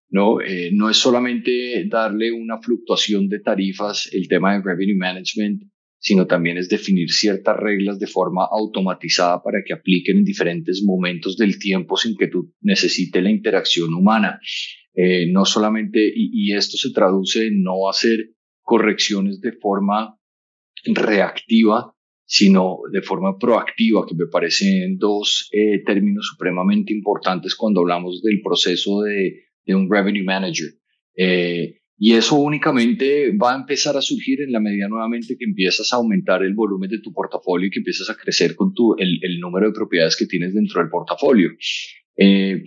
¿no? 0.10 0.42
Eh, 0.42 0.72
no 0.74 0.90
es 0.90 0.98
solamente 0.98 1.86
darle 1.88 2.32
una 2.32 2.60
fluctuación 2.62 3.30
de 3.30 3.40
tarifas, 3.40 4.10
el 4.12 4.28
tema 4.28 4.54
de 4.54 4.64
revenue 4.64 4.98
management, 4.98 5.64
sino 6.00 6.28
también 6.28 6.58
es 6.58 6.70
definir 6.70 7.10
ciertas 7.10 7.58
reglas 7.58 8.00
de 8.00 8.08
forma 8.08 8.48
automatizada 8.50 9.42
para 9.44 9.62
que 9.66 9.74
apliquen 9.74 10.20
en 10.20 10.24
diferentes 10.24 10.82
momentos 10.84 11.38
del 11.38 11.60
tiempo 11.60 11.98
sin 11.98 12.16
que 12.16 12.28
tú 12.28 12.54
necesites 12.62 13.22
la 13.22 13.30
interacción 13.30 13.94
humana. 13.94 14.40
Eh, 14.94 15.32
no 15.32 15.46
solamente, 15.46 16.06
y, 16.06 16.32
y, 16.34 16.56
esto 16.56 16.78
se 16.78 16.92
traduce 16.92 17.48
en 17.48 17.62
no 17.62 17.90
hacer 17.90 18.32
correcciones 18.70 19.42
de 19.42 19.54
forma 19.54 20.16
reactiva, 20.86 21.92
sino 22.24 22.82
de 22.92 23.02
forma 23.02 23.40
proactiva, 23.40 24.06
que 24.08 24.14
me 24.14 24.28
parecen 24.28 25.00
dos 25.00 25.50
eh, 25.52 25.82
términos 25.84 26.28
supremamente 26.28 26.94
importantes 26.94 27.56
cuando 27.56 27.82
hablamos 27.82 28.22
del 28.22 28.42
proceso 28.44 29.02
de, 29.02 29.46
de 29.66 29.74
un 29.74 29.90
revenue 29.90 30.24
manager. 30.24 30.70
Eh, 31.18 31.80
y 31.98 32.14
eso 32.14 32.36
únicamente 32.36 33.36
va 33.36 33.54
a 33.54 33.58
empezar 33.58 33.98
a 33.98 34.04
surgir 34.04 34.40
en 34.42 34.52
la 34.52 34.60
medida 34.60 34.88
nuevamente 34.88 35.36
que 35.36 35.46
empiezas 35.46 35.92
a 35.92 35.96
aumentar 35.96 36.44
el 36.44 36.54
volumen 36.54 36.92
de 36.92 37.02
tu 37.02 37.12
portafolio 37.12 37.68
y 37.68 37.72
que 37.72 37.80
empiezas 37.80 38.12
a 38.12 38.16
crecer 38.16 38.56
con 38.56 38.72
tu, 38.76 38.96
el, 39.00 39.18
el 39.24 39.40
número 39.40 39.66
de 39.66 39.74
propiedades 39.74 40.16
que 40.16 40.28
tienes 40.28 40.54
dentro 40.54 40.80
del 40.80 40.92
portafolio. 40.92 41.50
Eh, 42.16 42.64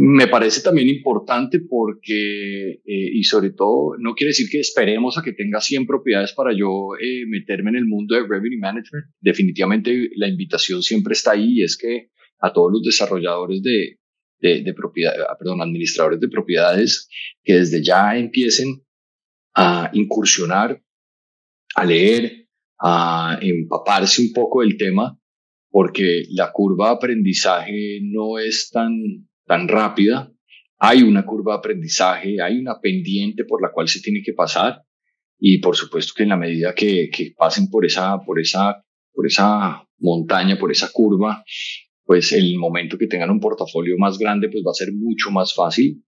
me 0.00 0.28
parece 0.28 0.62
también 0.62 0.88
importante 0.88 1.58
porque, 1.58 2.70
eh, 2.70 2.80
y 2.86 3.24
sobre 3.24 3.50
todo, 3.50 3.96
no 3.98 4.14
quiere 4.14 4.28
decir 4.28 4.48
que 4.48 4.60
esperemos 4.60 5.18
a 5.18 5.22
que 5.22 5.32
tenga 5.32 5.60
100 5.60 5.86
propiedades 5.86 6.32
para 6.34 6.52
yo 6.56 6.90
eh, 7.00 7.26
meterme 7.26 7.70
en 7.70 7.76
el 7.76 7.86
mundo 7.86 8.14
de 8.14 8.22
revenue 8.22 8.60
management. 8.60 9.06
Definitivamente 9.20 10.08
la 10.14 10.28
invitación 10.28 10.84
siempre 10.84 11.14
está 11.14 11.32
ahí 11.32 11.54
y 11.58 11.62
es 11.64 11.76
que 11.76 12.10
a 12.38 12.52
todos 12.52 12.70
los 12.72 12.82
desarrolladores 12.84 13.60
de, 13.60 13.98
de, 14.38 14.62
de 14.62 14.72
propiedad, 14.72 15.14
ah, 15.28 15.36
perdón, 15.36 15.62
administradores 15.62 16.20
de 16.20 16.28
propiedades, 16.28 17.08
que 17.42 17.54
desde 17.54 17.82
ya 17.82 18.16
empiecen 18.16 18.84
a 19.56 19.90
incursionar, 19.94 20.80
a 21.74 21.84
leer, 21.84 22.46
a 22.78 23.36
empaparse 23.42 24.22
un 24.22 24.32
poco 24.32 24.60
del 24.60 24.76
tema, 24.76 25.18
porque 25.70 26.22
la 26.30 26.52
curva 26.52 26.90
de 26.90 26.94
aprendizaje 26.94 27.98
no 28.00 28.38
es 28.38 28.70
tan 28.70 29.27
tan 29.48 29.66
rápida, 29.66 30.32
hay 30.78 31.02
una 31.02 31.24
curva 31.24 31.54
de 31.54 31.58
aprendizaje, 31.58 32.40
hay 32.40 32.58
una 32.58 32.80
pendiente 32.80 33.44
por 33.44 33.60
la 33.60 33.72
cual 33.72 33.88
se 33.88 34.00
tiene 34.00 34.22
que 34.22 34.32
pasar. 34.32 34.82
Y 35.40 35.58
por 35.58 35.76
supuesto 35.76 36.12
que 36.16 36.22
en 36.24 36.28
la 36.28 36.36
medida 36.36 36.74
que, 36.74 37.10
que 37.10 37.32
pasen 37.36 37.68
por 37.68 37.84
esa, 37.84 38.18
por, 38.24 38.38
esa, 38.40 38.84
por 39.12 39.26
esa 39.26 39.84
montaña, 39.98 40.58
por 40.58 40.70
esa 40.70 40.90
curva, 40.92 41.44
pues 42.04 42.32
el 42.32 42.56
momento 42.58 42.96
que 42.96 43.06
tengan 43.06 43.30
un 43.30 43.40
portafolio 43.40 43.96
más 43.98 44.18
grande, 44.18 44.48
pues 44.48 44.62
va 44.64 44.70
a 44.70 44.74
ser 44.74 44.92
mucho 44.92 45.30
más 45.30 45.54
fácil. 45.54 46.04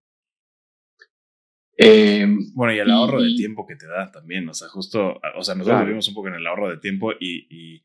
Eh, 1.77 2.27
bueno, 2.53 2.73
y 2.73 2.79
el 2.79 2.91
ahorro 2.91 3.21
de 3.21 3.33
tiempo 3.35 3.65
que 3.65 3.75
te 3.75 3.87
da 3.87 4.11
también, 4.11 4.47
o 4.47 4.53
sea, 4.53 4.67
justo, 4.67 5.19
o 5.35 5.43
sea, 5.43 5.55
nosotros 5.55 5.81
vivimos 5.81 6.07
un 6.07 6.13
poco 6.13 6.27
en 6.27 6.35
el 6.35 6.45
ahorro 6.45 6.69
de 6.69 6.77
tiempo 6.77 7.11
y, 7.19 7.47
y, 7.49 7.83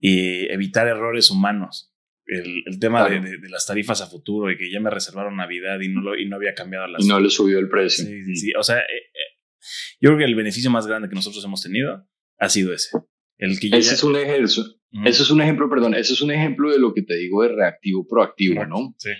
y 0.00 0.50
evitar 0.50 0.88
errores 0.88 1.30
humanos 1.30 1.95
el, 2.26 2.78
tema 2.80 3.08
de, 3.08 3.20
de, 3.20 3.48
las 3.48 3.66
tarifas 3.66 4.02
a 4.02 4.06
futuro 4.06 4.50
y 4.50 4.56
que 4.56 4.70
ya 4.70 4.80
me 4.80 4.90
reservaron 4.90 5.36
Navidad 5.36 5.80
y 5.80 5.88
no, 5.88 6.00
lo, 6.00 6.18
y 6.18 6.26
no 6.26 6.36
había 6.36 6.54
cambiado 6.54 6.86
las... 6.86 7.04
Y 7.04 7.08
no 7.08 7.20
le 7.20 7.30
subió 7.30 7.58
el 7.58 7.68
precio. 7.68 8.04
Sí, 8.04 8.24
sí, 8.24 8.36
sí. 8.36 8.52
O 8.58 8.62
sea, 8.62 8.78
eh, 8.78 9.10
eh, 9.14 9.36
yo 10.00 10.10
creo 10.10 10.18
que 10.18 10.24
el 10.24 10.34
beneficio 10.34 10.70
más 10.70 10.86
grande 10.86 11.08
que 11.08 11.14
nosotros 11.14 11.44
hemos 11.44 11.62
tenido 11.62 12.06
ha 12.38 12.48
sido 12.48 12.72
ese. 12.72 12.90
El 13.38 13.60
que 13.60 13.68
ese, 13.68 13.94
es 13.94 14.02
un 14.02 14.16
ejemplo, 14.16 14.64
ese 15.04 15.22
es 15.22 15.30
un 15.30 15.40
ejemplo, 15.40 15.68
perdón, 15.68 15.94
ese 15.94 16.14
es 16.14 16.22
un 16.22 16.30
ejemplo 16.30 16.70
de 16.70 16.78
lo 16.78 16.94
que 16.94 17.02
te 17.02 17.16
digo 17.16 17.42
de 17.42 17.50
reactivo 17.50 18.06
proactivo, 18.08 18.64
¿no? 18.64 18.94
Sí. 18.98 19.10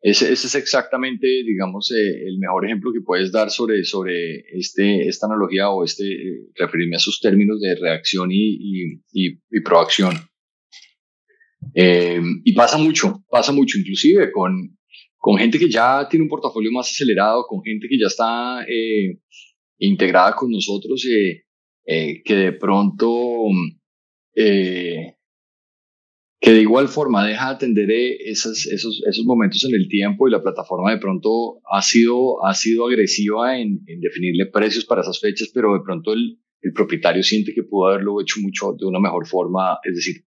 Ese, 0.00 0.32
ese, 0.32 0.46
es 0.46 0.54
exactamente, 0.54 1.26
digamos, 1.26 1.90
eh, 1.90 2.26
el 2.26 2.38
mejor 2.38 2.66
ejemplo 2.66 2.92
que 2.92 3.00
puedes 3.00 3.32
dar 3.32 3.50
sobre, 3.50 3.84
sobre 3.84 4.40
este, 4.52 5.08
esta 5.08 5.26
analogía 5.26 5.70
o 5.70 5.82
este, 5.82 6.04
referirme 6.54 6.96
a 6.96 7.00
sus 7.00 7.20
términos 7.20 7.58
de 7.60 7.74
reacción 7.74 8.30
y, 8.30 8.36
y, 8.36 9.02
y, 9.12 9.40
y 9.50 9.60
proacción. 9.60 10.14
Eh, 11.74 12.20
y 12.44 12.52
pasa 12.52 12.78
mucho, 12.78 13.24
pasa 13.28 13.52
mucho, 13.52 13.78
inclusive 13.78 14.30
con, 14.32 14.76
con 15.18 15.38
gente 15.38 15.58
que 15.58 15.70
ya 15.70 16.06
tiene 16.08 16.24
un 16.24 16.28
portafolio 16.28 16.70
más 16.70 16.90
acelerado, 16.90 17.46
con 17.46 17.62
gente 17.62 17.88
que 17.88 17.98
ya 17.98 18.08
está 18.08 18.62
eh, 18.68 19.18
integrada 19.78 20.34
con 20.36 20.50
nosotros, 20.50 21.02
eh, 21.06 21.44
eh 21.86 22.22
que 22.22 22.34
de 22.34 22.52
pronto, 22.52 23.48
eh, 24.36 25.14
que 26.40 26.50
de 26.50 26.60
igual 26.60 26.88
forma 26.88 27.26
deja 27.26 27.48
de 27.48 27.54
atender 27.54 27.90
esos, 27.90 28.66
esos, 28.66 29.02
esos 29.08 29.24
momentos 29.24 29.64
en 29.64 29.74
el 29.74 29.88
tiempo 29.88 30.28
y 30.28 30.30
la 30.30 30.42
plataforma 30.42 30.90
de 30.90 30.98
pronto 30.98 31.60
ha 31.70 31.80
sido, 31.80 32.44
ha 32.44 32.54
sido 32.54 32.86
agresiva 32.86 33.58
en, 33.58 33.80
en 33.86 34.00
definirle 34.00 34.46
precios 34.52 34.84
para 34.84 35.00
esas 35.00 35.20
fechas, 35.20 35.50
pero 35.54 35.72
de 35.72 35.80
pronto 35.80 36.12
el, 36.12 36.38
el 36.60 36.72
propietario 36.72 37.22
siente 37.22 37.54
que 37.54 37.62
pudo 37.62 37.88
haberlo 37.88 38.20
hecho 38.20 38.40
mucho 38.40 38.74
de 38.78 38.84
una 38.84 39.00
mejor 39.00 39.26
forma, 39.26 39.78
es 39.84 39.94
decir, 39.94 40.24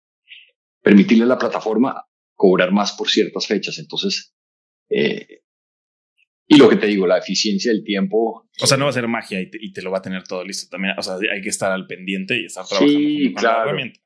permitirle 0.82 1.24
a 1.24 1.28
la 1.28 1.38
plataforma 1.38 2.04
cobrar 2.34 2.72
más 2.72 2.92
por 2.92 3.08
ciertas 3.08 3.46
fechas. 3.46 3.78
Entonces, 3.78 4.34
eh, 4.90 5.42
y 6.46 6.56
lo 6.56 6.68
que 6.68 6.76
te 6.76 6.86
digo, 6.86 7.06
la 7.06 7.18
eficiencia 7.18 7.72
del 7.72 7.84
tiempo. 7.84 8.48
O 8.60 8.66
sea, 8.66 8.76
no 8.76 8.84
va 8.84 8.90
a 8.90 8.94
ser 8.94 9.08
magia 9.08 9.40
y 9.40 9.48
te, 9.48 9.58
y 9.60 9.72
te, 9.72 9.80
lo 9.80 9.90
va 9.90 9.98
a 9.98 10.02
tener 10.02 10.24
todo 10.24 10.44
listo 10.44 10.68
también. 10.70 10.94
O 10.98 11.02
sea, 11.02 11.14
hay 11.32 11.40
que 11.40 11.48
estar 11.48 11.72
al 11.72 11.86
pendiente 11.86 12.38
y 12.38 12.46
estar 12.46 12.66
trabajando 12.66 12.98
sí, 12.98 13.32
con, 13.32 13.40
claro. 13.40 13.58
la 13.58 13.64
herramienta. 13.64 14.00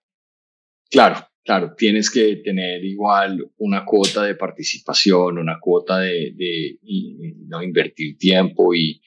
Claro, 0.89 1.29
claro, 1.45 1.75
tienes 1.77 2.11
que 2.11 2.37
tener 2.37 2.85
igual 2.85 3.51
una 3.57 3.85
cuota 3.85 4.23
de 4.23 4.37
participación, 4.37 5.39
una 5.39 5.59
cuota 5.61 5.99
de, 5.99 6.33
de 6.37 6.79
no 7.49 7.63
invertir 7.63 8.17
tiempo 8.17 8.73
y, 8.73 9.01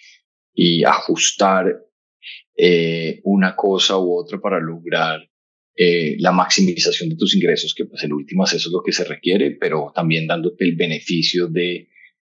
y 0.53 0.84
ajustar 0.84 1.65
eh, 2.57 3.22
una 3.24 3.55
cosa 3.55 3.97
u 3.97 4.20
otra 4.20 4.41
para 4.41 4.59
lograr 4.59 5.28
eh, 5.82 6.17
la 6.19 6.34
maximización 6.34 7.07
de 7.07 7.15
tus 7.15 7.34
ingresos, 7.34 7.73
que 7.73 7.86
pues 7.86 8.03
en 8.03 8.11
últimas 8.11 8.51
eso 8.51 8.67
es 8.67 8.73
lo 8.73 8.84
que 8.84 8.91
se 8.91 9.05
requiere, 9.05 9.51
pero 9.51 9.93
también 9.95 10.27
dándote 10.27 10.65
el 10.65 10.75
beneficio 10.75 11.47
de, 11.47 11.88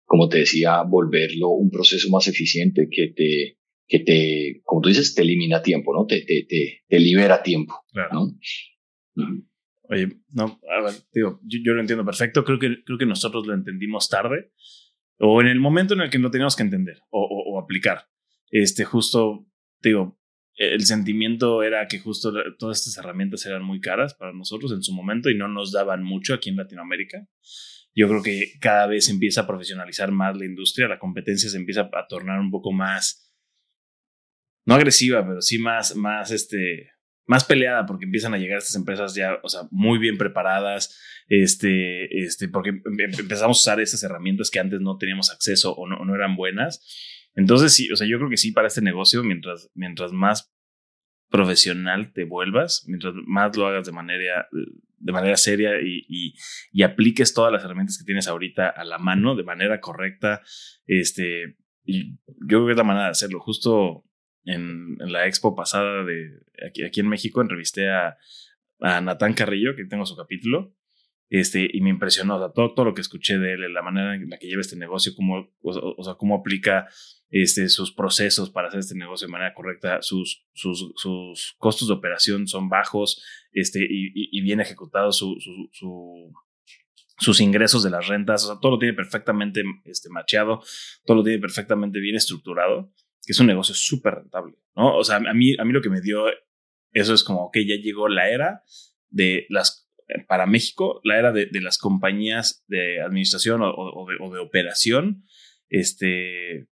como 0.04 0.28
te 0.30 0.40
decía, 0.40 0.82
volverlo 0.82 1.50
un 1.50 1.70
proceso 1.70 2.10
más 2.10 2.28
eficiente 2.28 2.88
que 2.90 3.10
te, 3.16 3.60
que 3.88 4.00
te, 4.00 4.62
como 4.64 4.82
tú 4.82 4.90
dices, 4.90 5.14
te 5.14 5.22
elimina 5.22 5.62
tiempo, 5.62 5.94
¿no? 5.94 6.08
Te, 6.08 6.22
te, 6.22 6.48
te, 6.50 6.86
te 6.88 7.00
libera 7.00 7.44
tiempo, 7.44 7.76
claro. 7.92 8.32
¿no? 9.14 9.46
Oye, 9.90 10.08
no, 10.32 10.60
a 10.68 10.84
ver, 10.84 10.94
digo, 11.14 11.40
yo, 11.44 11.74
lo 11.74 11.82
entiendo 11.82 12.04
perfecto. 12.04 12.44
Creo 12.44 12.58
que, 12.58 12.84
creo 12.84 12.98
que 12.98 13.06
nosotros 13.06 13.46
lo 13.46 13.54
entendimos 13.54 14.10
tarde 14.10 14.54
o 15.20 15.40
en 15.40 15.48
el 15.50 15.60
momento 15.60 15.94
en 15.94 16.02
el 16.02 16.10
que 16.10 16.18
lo 16.18 16.32
teníamos 16.32 16.56
que 16.56 16.64
entender 16.64 16.98
o, 17.12 17.22
o, 17.22 17.60
aplicar. 17.60 18.08
Este, 18.50 18.86
justo, 18.86 19.46
digo, 19.84 20.20
el 20.56 20.86
sentimiento 20.86 21.64
era 21.64 21.88
que 21.88 22.00
justo 22.00 22.34
todas 22.58 22.80
estas 22.80 22.98
herramientas 22.98 23.46
eran 23.46 23.64
muy 23.64 23.82
caras 23.82 24.14
para 24.14 24.34
nosotros 24.34 24.72
en 24.72 24.84
su 24.84 24.94
momento 24.94 25.30
y 25.30 25.38
no 25.38 25.48
nos 25.48 25.72
daban 25.72 26.04
mucho 26.04 26.34
aquí 26.34 26.50
en 26.50 26.58
Latinoamérica. 26.58 27.28
Yo 27.94 28.08
creo 28.08 28.22
que 28.22 28.54
cada 28.60 28.88
vez 28.88 29.10
empieza 29.10 29.42
a 29.42 29.48
profesionalizar 29.48 30.12
más 30.12 30.38
la 30.38 30.46
industria, 30.46 30.88
la 30.88 31.00
competencia 31.00 31.50
se 31.50 31.58
empieza 31.58 31.90
a 31.94 32.08
tornar 32.08 32.40
un 32.40 32.52
poco 32.52 32.72
más, 32.72 33.34
no 34.66 34.76
agresiva, 34.76 35.26
pero 35.26 35.42
sí 35.42 35.60
más, 35.60 35.96
más, 35.96 36.32
este, 36.32 36.90
más 37.26 37.44
peleada 37.46 37.86
porque 37.86 38.06
empiezan 38.06 38.34
a 38.34 38.38
llegar 38.38 38.58
estas 38.58 38.76
empresas 38.76 39.16
ya, 39.16 39.40
o 39.44 39.50
sea, 39.50 39.62
muy 39.72 39.98
bien 39.98 40.18
preparadas, 40.18 41.00
este, 41.28 42.24
este, 42.24 42.50
porque 42.50 42.70
em, 42.70 42.82
em, 42.86 43.12
empezamos 43.20 43.58
a 43.58 43.62
usar 43.62 43.80
esas 43.80 44.04
herramientas 44.04 44.52
que 44.52 44.60
antes 44.60 44.80
no 44.80 44.98
teníamos 44.98 45.32
acceso 45.32 45.74
o 45.74 45.88
no, 45.88 46.04
no, 46.06 46.16
eran 46.16 46.36
buenas. 46.36 46.86
Entonces, 47.36 47.74
sí, 47.74 47.92
o 47.92 47.96
sea, 47.96 48.08
yo 48.08 48.18
creo 48.18 48.30
que 48.30 48.38
sí 48.38 48.52
para 48.52 48.68
este 48.68 48.82
negocio, 48.82 49.24
mientras, 49.24 49.70
mientras 49.74 50.12
más 50.12 50.54
profesional 51.30 52.14
te 52.14 52.24
vuelvas, 52.24 52.86
mientras 52.88 53.14
más 53.26 53.56
lo 53.58 53.68
hagas 53.68 53.86
de 53.86 53.92
manera, 53.92 54.48
de 54.98 55.12
manera 55.12 55.36
seria 55.36 55.82
y, 55.82 56.06
y, 56.08 56.34
y 56.72 56.84
apliques 56.84 57.34
todas 57.34 57.52
las 57.52 57.64
herramientas 57.64 57.98
que 57.98 58.06
tienes 58.06 58.28
ahorita 58.28 58.70
a 58.70 58.86
la 58.86 58.98
mano 58.98 59.36
de 59.36 59.44
manera 59.44 59.82
correcta, 59.82 60.42
este, 60.86 61.58
yo 61.86 62.04
creo 62.48 62.66
que 62.66 62.72
es 62.72 62.78
la 62.78 62.84
manera 62.84 63.06
de 63.06 63.12
hacerlo. 63.12 63.40
Justo 63.40 64.06
en, 64.46 64.98
la 65.00 65.28
expo 65.28 65.56
pasada 65.56 66.04
de 66.04 66.40
aquí, 66.68 66.84
aquí 66.84 67.00
en 67.02 67.10
México, 67.10 67.42
entrevisté 67.42 67.90
a, 67.90 68.18
a 68.80 69.02
Natán 69.02 69.34
Carrillo, 69.34 69.76
que 69.76 69.86
tengo 69.86 70.06
su 70.06 70.16
capítulo, 70.16 70.74
este, 71.30 71.68
y 71.72 71.82
me 71.82 71.90
impresionó, 71.90 72.40
todo, 72.52 72.74
todo 72.74 72.86
lo 72.86 72.94
que 72.94 73.02
escuché 73.02 73.38
de 73.38 73.54
él, 73.54 73.74
la 73.74 73.82
manera 73.82 74.16
en 74.16 74.30
la 74.30 74.38
que 74.38 74.48
lleva 74.48 74.62
este 74.62 74.76
negocio, 74.76 75.14
cómo, 75.16 75.50
o, 75.62 76.04
sea, 76.04 76.16
cómo 76.16 76.36
aplica 76.36 76.88
este, 77.30 77.70
sus 77.70 77.94
procesos 77.94 78.50
para 78.52 78.68
hacer 78.68 78.80
este 78.80 78.96
negocio 78.96 79.28
de 79.28 79.32
manera 79.32 79.54
correcta, 79.54 80.02
sus, 80.02 80.46
sus, 80.54 80.92
sus 80.96 81.56
costos 81.58 81.88
de 81.88 81.96
operación 81.96 82.48
son 82.48 82.70
bajos 82.70 83.24
este, 83.52 83.80
y, 83.80 84.12
y, 84.14 84.42
bien 84.42 84.62
ejecutados, 84.62 85.18
su, 85.18 85.36
su, 85.40 86.32
sus 87.18 87.42
ingresos 87.42 87.84
de 87.84 87.90
las 87.90 88.08
rentas, 88.08 88.44
o 88.44 88.48
sea, 88.48 88.60
todo 88.60 88.74
lo 88.74 88.80
tiene 88.80 88.94
perfectamente 88.94 89.64
este, 89.86 90.10
macheado, 90.10 90.62
todo 91.06 91.18
lo 91.18 91.24
tiene 91.24 91.40
perfectamente 91.40 92.00
bien 92.00 92.16
estructurado 92.16 92.92
que 93.26 93.32
es 93.32 93.40
un 93.40 93.48
negocio 93.48 93.74
súper 93.74 94.14
rentable, 94.14 94.54
¿no? 94.76 94.96
O 94.96 95.04
sea, 95.04 95.16
a 95.16 95.34
mí, 95.34 95.56
a 95.58 95.66
mí 95.66 95.74
lo 95.74 95.82
que 95.82 95.90
me 95.90 96.00
dio 96.00 96.28
eso 96.96 97.14
es 97.14 97.24
como, 97.24 97.52
que 97.52 97.68
ya 97.68 97.76
llegó 97.76 98.08
la 98.08 98.30
era 98.30 98.64
de 99.10 99.46
las, 99.50 99.85
para 100.28 100.46
México, 100.46 101.02
la 101.04 101.18
era 101.18 101.32
de, 101.32 101.48
de 101.48 101.62
las 101.62 101.78
compañías 101.78 102.64
de 102.68 103.02
administración 103.02 103.62
o, 103.64 104.06
de, 104.08 104.18
o, 104.20 104.34
de, 104.34 104.40
operación, 104.40 105.24
este, 105.70 106.68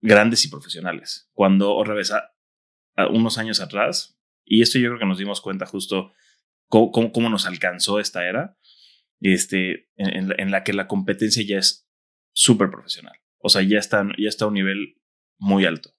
grandes 0.00 0.44
y 0.44 0.48
profesionales. 0.48 1.30
Cuando, 1.32 1.74
o 1.74 1.84
revés, 1.84 2.12
a, 2.12 2.30
unos 3.10 3.38
años 3.38 3.60
atrás, 3.60 4.18
y 4.44 4.62
esto 4.62 4.78
yo 4.78 4.88
creo 4.88 4.98
que 4.98 5.06
nos 5.06 5.18
dimos 5.18 5.40
cuenta 5.40 5.66
justo 5.66 6.12
cómo, 6.68 7.12
cómo, 7.12 7.28
nos 7.28 7.46
alcanzó 7.46 7.98
esta 8.00 8.28
era, 8.28 8.56
este, 9.20 9.88
en, 9.96 10.16
en, 10.16 10.40
en 10.40 10.50
la 10.50 10.62
que 10.62 10.74
la 10.74 10.86
competencia 10.86 11.42
ya 11.46 11.58
es 11.58 11.88
súper 12.32 12.70
profesional. 12.70 13.18
O 13.38 13.48
sea, 13.48 13.62
ya 13.62 13.78
está, 13.78 14.06
ya 14.18 14.28
está 14.28 14.44
a 14.44 14.48
un 14.48 14.54
nivel 14.54 14.96
muy 15.38 15.64
alto. 15.64 15.93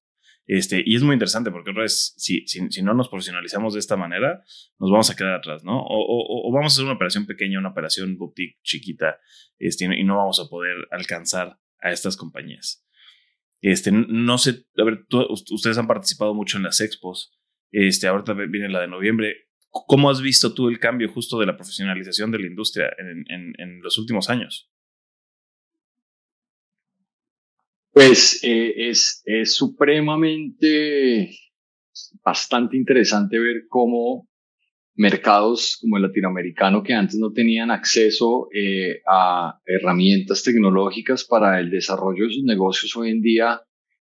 Este, 0.48 0.84
y 0.86 0.96
es 0.96 1.02
muy 1.02 1.14
interesante 1.14 1.50
porque 1.50 1.72
otra 1.72 1.84
vez, 1.84 2.14
si, 2.18 2.46
si, 2.48 2.70
si, 2.70 2.84
no 2.84 2.94
nos 2.94 3.10
profesionalizamos 3.10 3.74
de 3.74 3.80
esta 3.80 3.98
manera, 3.98 4.44
nos 4.80 4.92
vamos 4.92 5.10
a 5.10 5.16
quedar 5.16 5.34
atrás, 5.34 5.64
¿no? 5.64 5.80
O, 5.80 6.00
o, 6.00 6.50
o, 6.50 6.52
vamos 6.54 6.72
a 6.72 6.76
hacer 6.76 6.86
una 6.86 6.94
operación 6.94 7.26
pequeña, 7.26 7.58
una 7.58 7.70
operación 7.70 8.16
boutique 8.18 8.60
chiquita, 8.62 9.20
este, 9.58 9.86
y 9.86 10.04
no 10.04 10.18
vamos 10.18 10.40
a 10.40 10.48
poder 10.48 10.76
alcanzar 10.92 11.60
a 11.80 11.92
estas 11.92 12.16
compañías. 12.16 12.86
Este, 13.62 13.92
no 13.92 14.38
sé, 14.38 14.68
a 14.78 14.84
ver, 14.84 15.06
ustedes 15.50 15.78
han 15.80 15.88
participado 15.88 16.36
mucho 16.36 16.58
en 16.58 16.64
las 16.64 16.80
expos, 16.80 17.36
este, 17.72 18.08
ahorita 18.08 18.34
viene 18.34 18.70
la 18.70 18.82
de 18.82 18.88
noviembre. 18.88 19.48
¿Cómo 19.70 20.10
has 20.10 20.22
visto 20.22 20.54
tú 20.54 20.70
el 20.70 20.80
cambio 20.80 21.12
justo 21.12 21.40
de 21.40 21.48
la 21.48 21.58
profesionalización 21.58 22.32
de 22.32 22.40
la 22.40 22.48
industria 22.48 22.90
en, 22.98 23.26
en, 23.28 23.54
en 23.58 23.82
los 23.82 23.98
últimos 23.98 24.30
años? 24.30 24.72
Pues 27.96 28.44
eh, 28.44 28.90
es, 28.90 29.24
es 29.24 29.56
supremamente 29.56 31.30
bastante 32.26 32.76
interesante 32.76 33.40
ver 33.40 33.68
cómo 33.70 34.28
mercados 34.96 35.78
como 35.80 35.96
el 35.96 36.04
latinoamericano 36.04 36.84
que 36.84 36.94
antes 36.94 37.18
no 37.18 37.32
tenían 37.32 37.72
acceso 37.72 38.50
eh, 38.54 39.00
a 39.08 39.62
herramientas 39.66 40.44
tecnológicas 40.44 41.24
para 41.24 41.58
el 41.62 41.70
desarrollo 41.72 42.26
de 42.26 42.34
sus 42.34 42.44
negocios 42.44 42.94
hoy 42.98 43.12
en 43.12 43.22
día, 43.22 43.62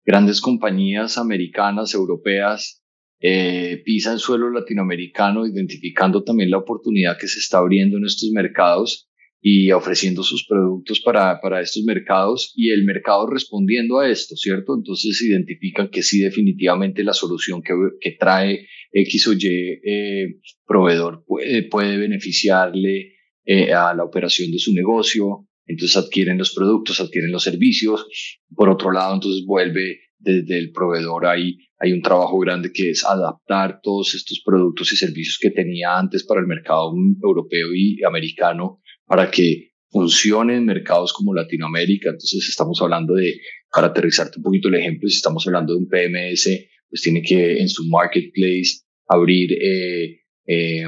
grandes 0.04 0.42
compañías 0.42 1.18
americanas, 1.18 1.94
europeas, 1.94 2.84
eh, 3.22 3.82
pisan 3.86 4.20
suelo 4.20 4.50
latinoamericano, 4.50 5.46
identificando 5.46 6.26
también 6.26 6.52
la 6.52 6.58
oportunidad 6.58 7.18
que 7.18 7.30
se 7.30 7.40
está 7.40 7.60
abriendo 7.60 7.96
en 7.96 8.06
estos 8.06 8.32
mercados 8.32 9.10
y 9.50 9.72
ofreciendo 9.72 10.24
sus 10.24 10.46
productos 10.46 11.00
para, 11.00 11.40
para 11.40 11.62
estos 11.62 11.82
mercados 11.86 12.52
y 12.54 12.72
el 12.72 12.84
mercado 12.84 13.28
respondiendo 13.28 13.98
a 14.00 14.10
esto, 14.10 14.36
¿cierto? 14.36 14.76
Entonces 14.76 15.22
identifican 15.22 15.88
que 15.88 16.04
sí 16.04 16.20
definitivamente 16.20 17.02
la 17.02 17.14
solución 17.14 17.62
que, 17.62 17.74
que 18.02 18.18
trae 18.20 18.68
X 18.92 19.28
o 19.30 19.34
Y 19.34 19.40
eh, 19.46 20.40
proveedor 20.66 21.24
puede, 21.26 21.64
puede 21.64 21.96
beneficiarle 21.96 23.14
eh, 23.46 23.72
a 23.72 23.94
la 23.94 24.04
operación 24.04 24.52
de 24.52 24.60
su 24.60 24.74
negocio, 24.74 25.48
entonces 25.66 25.96
adquieren 25.96 26.38
los 26.38 26.54
productos, 26.54 27.00
adquieren 27.00 27.32
los 27.32 27.44
servicios. 27.44 28.06
Por 28.54 28.68
otro 28.68 28.92
lado, 28.92 29.14
entonces 29.14 29.46
vuelve 29.46 30.02
desde 30.20 30.58
el 30.58 30.72
proveedor 30.72 31.26
ahí 31.26 31.58
hay 31.80 31.94
un 31.94 32.02
trabajo 32.02 32.40
grande 32.40 32.72
que 32.74 32.90
es 32.90 33.06
adaptar 33.06 33.80
todos 33.84 34.16
estos 34.16 34.42
productos 34.44 34.92
y 34.92 34.98
servicios 34.98 35.38
que 35.40 35.52
tenía 35.52 35.98
antes 35.98 36.26
para 36.26 36.42
el 36.42 36.48
mercado 36.48 36.92
europeo 37.24 37.68
y 37.74 38.04
americano 38.04 38.82
para 39.08 39.32
que 39.32 39.72
funcione 39.90 40.58
en 40.58 40.66
mercados 40.66 41.14
como 41.14 41.34
Latinoamérica. 41.34 42.10
Entonces 42.10 42.48
estamos 42.50 42.80
hablando 42.82 43.16
de, 43.16 43.40
para 43.72 43.88
aterrizarte 43.88 44.38
un 44.38 44.44
poquito 44.44 44.68
el 44.68 44.76
ejemplo, 44.76 45.10
si 45.10 45.16
estamos 45.16 45.46
hablando 45.48 45.74
de 45.74 45.80
un 45.80 45.88
PMS, 45.88 46.50
pues 46.90 47.02
tiene 47.02 47.22
que 47.22 47.60
en 47.60 47.70
su 47.70 47.88
marketplace 47.88 48.82
abrir 49.08 49.54
eh, 49.54 50.20
eh, 50.46 50.86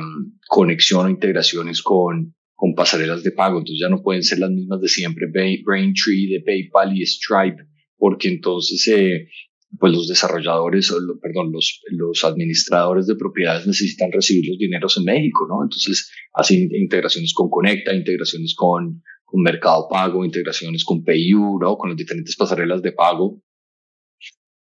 conexión 0.48 1.06
o 1.06 1.10
integraciones 1.10 1.82
con, 1.82 2.36
con 2.54 2.76
pasarelas 2.76 3.24
de 3.24 3.32
pago. 3.32 3.60
Entonces 3.60 3.80
ya 3.82 3.90
no 3.90 4.02
pueden 4.02 4.24
ser 4.24 4.40
las 4.40 4.52
mismas 4.52 4.82
de 4.82 4.90
siempre, 4.90 5.28
Braintree 5.28 6.28
de 6.28 6.42
PayPal 6.46 6.96
y 6.96 7.06
Stripe, 7.06 7.64
porque 7.98 8.28
entonces 8.28 8.86
eh, 8.88 9.30
pues 9.78 9.94
los 9.94 10.08
desarrolladores, 10.08 10.92
perdón, 11.22 11.52
los, 11.52 11.82
los 11.92 12.24
administradores 12.24 13.06
de 13.08 13.16
propiedades 13.16 13.68
necesitan 13.68 14.12
recibir 14.12 14.50
los 14.50 14.58
dineros 14.58 14.98
en 14.98 15.04
México, 15.04 15.46
¿no? 15.48 15.64
Entonces 15.64 16.12
hacen 16.34 16.70
integraciones 16.74 17.34
con 17.34 17.50
Conecta, 17.50 17.94
integraciones 17.94 18.56
con, 18.56 19.04
con 19.24 19.42
Mercado 19.42 19.88
Pago, 19.90 20.26
integraciones 20.26 20.84
con 20.84 21.04
PayU, 21.04 21.60
¿no? 21.60 21.78
Con 21.78 21.90
las 21.90 21.98
diferentes 21.98 22.36
pasarelas 22.36 22.82
de 22.82 22.94
pago. 22.94 23.42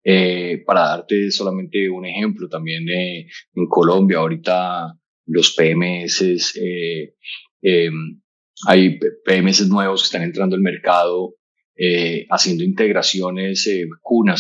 Eh, 0.03 0.63
para 0.65 0.81
darte 0.81 1.31
solamente 1.31 1.89
un 1.89 2.05
ejemplo, 2.05 2.47
también 2.47 2.87
eh, 2.87 3.27
en 3.55 3.67
Colombia 3.67 4.19
ahorita 4.19 4.93
los 5.25 5.53
PMS, 5.53 6.55
eh, 6.55 7.13
em, 7.61 8.21
hay 8.67 8.97
PMS 9.25 9.67
nuevos 9.67 10.01
que 10.01 10.05
están 10.05 10.23
entrando 10.23 10.55
al 10.55 10.61
mercado 10.61 11.35
eh, 11.80 12.25
haciendo 12.32 12.63
integraciones, 12.63 13.67
eh, 13.67 13.88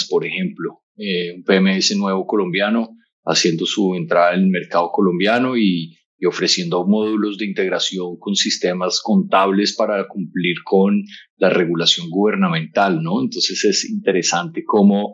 por 0.09 0.25
ejemplo, 0.25 0.81
eh, 0.97 1.33
un 1.35 1.43
PMS 1.43 1.95
nuevo 1.95 2.25
colombiano 2.25 2.89
haciendo 3.25 3.67
su 3.67 3.93
entrada 3.93 4.33
en 4.33 4.41
el 4.41 4.47
mercado 4.47 4.89
colombiano 4.91 5.55
y, 5.55 5.93
ofreciendo 6.27 6.83
módulos 6.87 7.37
de 7.37 7.45
integración 7.45 8.17
con 8.17 8.33
sistemas 8.33 9.01
contables 9.03 9.75
para 9.75 10.07
cumplir 10.07 10.55
con 10.65 11.03
la 11.35 11.51
regulación 11.51 12.09
gubernamental, 12.09 13.03
¿no? 13.03 13.21
Entonces 13.21 13.63
es 13.65 13.87
interesante 13.87 14.63
cómo 14.65 15.13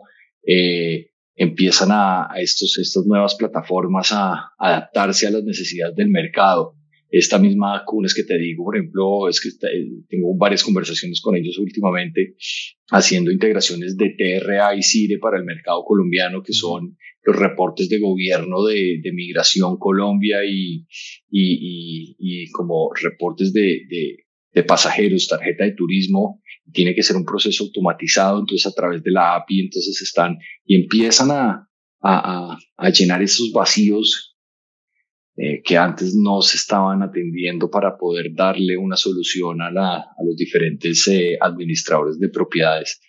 empiezan 1.36 1.90
a, 1.92 2.32
a, 2.32 2.40
estos, 2.40 2.78
estas 2.78 3.04
nuevas 3.04 3.34
plataformas 3.34 4.12
a 4.12 4.54
adaptarse 4.58 5.26
a 5.26 5.30
las 5.30 5.44
necesidades 5.44 5.94
del 5.94 6.08
mercado. 6.08 6.74
Esta 7.18 7.38
misma 7.38 7.84
es 8.04 8.12
que 8.12 8.24
te 8.24 8.36
digo, 8.36 8.64
por 8.64 8.76
ejemplo, 8.76 9.28
es 9.28 9.40
que 9.40 9.50
tengo 10.08 10.36
varias 10.36 10.64
conversaciones 10.64 11.20
con 11.20 11.36
ellos 11.36 11.56
últimamente 11.58 12.34
haciendo 12.90 13.30
integraciones 13.30 13.96
de 13.96 14.16
TRA 14.18 14.74
y 14.74 14.82
CIRE 14.82 15.18
para 15.18 15.38
el 15.38 15.44
mercado 15.44 15.84
colombiano, 15.84 16.42
que 16.42 16.52
son 16.52 16.96
los 17.22 17.36
reportes 17.36 17.88
de 17.88 18.00
gobierno 18.00 18.64
de, 18.64 18.98
de 19.00 19.12
Migración 19.12 19.76
Colombia 19.78 20.38
y, 20.44 20.86
y, 21.30 22.16
y, 22.18 22.50
como 22.50 22.90
reportes 23.00 23.52
de, 23.52 23.82
de, 23.88 24.16
de, 24.52 24.62
pasajeros, 24.64 25.28
tarjeta 25.28 25.64
de 25.64 25.74
turismo. 25.76 26.42
Tiene 26.72 26.96
que 26.96 27.04
ser 27.04 27.14
un 27.14 27.24
proceso 27.24 27.62
automatizado, 27.62 28.40
entonces 28.40 28.66
a 28.66 28.74
través 28.74 29.04
de 29.04 29.12
la 29.12 29.36
API, 29.36 29.60
entonces 29.60 30.02
están 30.02 30.38
y 30.66 30.74
empiezan 30.82 31.30
a, 31.30 31.68
a, 32.02 32.58
a 32.76 32.90
llenar 32.90 33.22
esos 33.22 33.52
vacíos 33.52 34.33
eh, 35.36 35.62
que 35.62 35.76
antes 35.76 36.14
no 36.14 36.42
se 36.42 36.56
estaban 36.56 37.02
atendiendo 37.02 37.68
para 37.68 37.96
poder 37.96 38.32
darle 38.34 38.76
una 38.76 38.96
solución 38.96 39.60
a, 39.62 39.70
la, 39.70 39.96
a 39.96 40.24
los 40.24 40.36
diferentes 40.36 41.08
eh, 41.08 41.36
administradores 41.40 42.18
de 42.18 42.28
propiedades. 42.28 43.00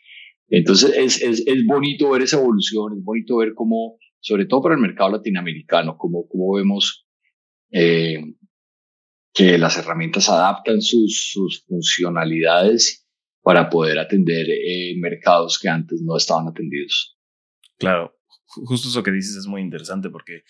Entonces 0.47 0.95
es, 0.95 1.21
es, 1.21 1.43
es, 1.45 1.65
bonito 1.65 2.09
ver 2.11 2.23
esa 2.23 2.37
evolución, 2.37 2.93
es 2.97 3.03
bonito 3.03 3.37
ver 3.37 3.53
cómo, 3.53 3.97
sobre 4.19 4.45
todo 4.45 4.63
para 4.63 4.75
el 4.75 4.81
mercado 4.81 5.11
latinoamericano, 5.11 5.97
cómo, 5.97 6.27
cómo 6.27 6.55
vemos 6.55 7.05
eh, 7.71 8.19
que 9.33 9.57
las 9.57 9.77
herramientas 9.77 10.29
adaptan 10.29 10.81
sus, 10.81 11.29
sus 11.31 11.63
funcionalidades 11.67 13.05
para 13.43 13.69
poder 13.69 13.99
atender 13.99 14.47
eh, 14.49 14.95
mercados 14.97 15.59
que 15.59 15.69
antes 15.69 16.01
no 16.01 16.17
estaban 16.17 16.47
atendidos. 16.47 17.19
Claro, 17.77 18.17
justo 18.45 18.87
eso 18.87 19.03
que 19.03 19.11
dices 19.11 19.35
es 19.35 19.45
muy 19.45 19.61
interesante 19.61 20.09
porque 20.09 20.43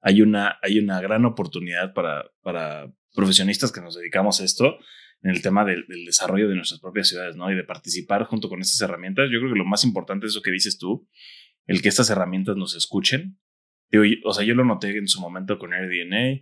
hay 0.00 0.22
una, 0.22 0.58
hay 0.62 0.78
una 0.78 1.00
gran 1.00 1.24
oportunidad 1.24 1.92
para, 1.92 2.30
para 2.42 2.92
profesionistas 3.14 3.72
que 3.72 3.80
nos 3.80 3.96
dedicamos 3.96 4.40
a 4.40 4.44
esto 4.44 4.78
en 5.22 5.30
el 5.30 5.42
tema 5.42 5.64
del, 5.64 5.84
desarrollo 6.06 6.48
de 6.48 6.56
nuestras 6.56 6.80
propias 6.80 7.08
ciudades, 7.08 7.36
¿no? 7.36 7.50
Y 7.50 7.54
de 7.54 7.64
participar 7.64 8.24
junto 8.24 8.48
con 8.48 8.60
estas 8.60 8.80
herramientas. 8.80 9.28
Yo 9.30 9.38
creo 9.38 9.52
que 9.52 9.58
lo 9.58 9.66
más 9.66 9.84
importante 9.84 10.26
es 10.26 10.34
lo 10.34 10.42
que 10.42 10.50
dices 10.50 10.78
tú, 10.78 11.08
el 11.66 11.82
que 11.82 11.88
estas 11.88 12.10
herramientas 12.10 12.56
nos 12.56 12.74
escuchen. 12.74 13.38
o 14.24 14.32
sea, 14.32 14.44
yo 14.44 14.54
lo 14.54 14.64
noté 14.64 14.96
en 14.96 15.08
su 15.08 15.20
momento 15.20 15.58
con 15.58 15.74
AirDNA, 15.74 16.40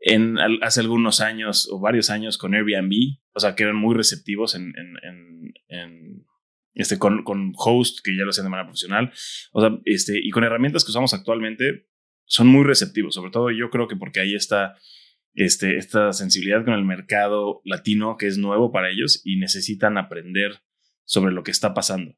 en, 0.00 0.38
hace 0.62 0.80
algunos 0.80 1.20
años 1.20 1.68
o 1.70 1.78
varios 1.78 2.10
años 2.10 2.38
con 2.38 2.54
Airbnb, 2.54 3.18
o 3.34 3.40
sea, 3.40 3.54
que 3.54 3.64
eran 3.64 3.76
muy 3.76 3.94
receptivos 3.94 4.54
en, 4.54 4.72
en, 4.76 5.52
en, 5.68 6.26
este, 6.74 6.98
con, 6.98 7.22
con 7.22 7.52
host 7.56 7.98
que 8.02 8.16
ya 8.16 8.24
lo 8.24 8.30
hacen 8.30 8.44
de 8.44 8.50
manera 8.50 8.66
profesional, 8.66 9.12
o 9.52 9.60
sea, 9.60 9.78
este, 9.84 10.18
y 10.18 10.30
con 10.30 10.44
herramientas 10.44 10.84
que 10.84 10.90
usamos 10.90 11.12
actualmente, 11.12 11.89
son 12.30 12.46
muy 12.46 12.64
receptivos, 12.64 13.16
sobre 13.16 13.32
todo 13.32 13.50
yo 13.50 13.70
creo 13.70 13.88
que 13.88 13.96
porque 13.96 14.20
ahí 14.20 14.36
está 14.36 14.76
este, 15.34 15.76
esta 15.76 16.12
sensibilidad 16.12 16.64
con 16.64 16.74
el 16.74 16.84
mercado 16.84 17.60
latino 17.64 18.16
que 18.16 18.28
es 18.28 18.38
nuevo 18.38 18.70
para 18.70 18.88
ellos 18.88 19.20
y 19.24 19.36
necesitan 19.36 19.98
aprender 19.98 20.62
sobre 21.04 21.32
lo 21.32 21.42
que 21.42 21.50
está 21.50 21.74
pasando. 21.74 22.14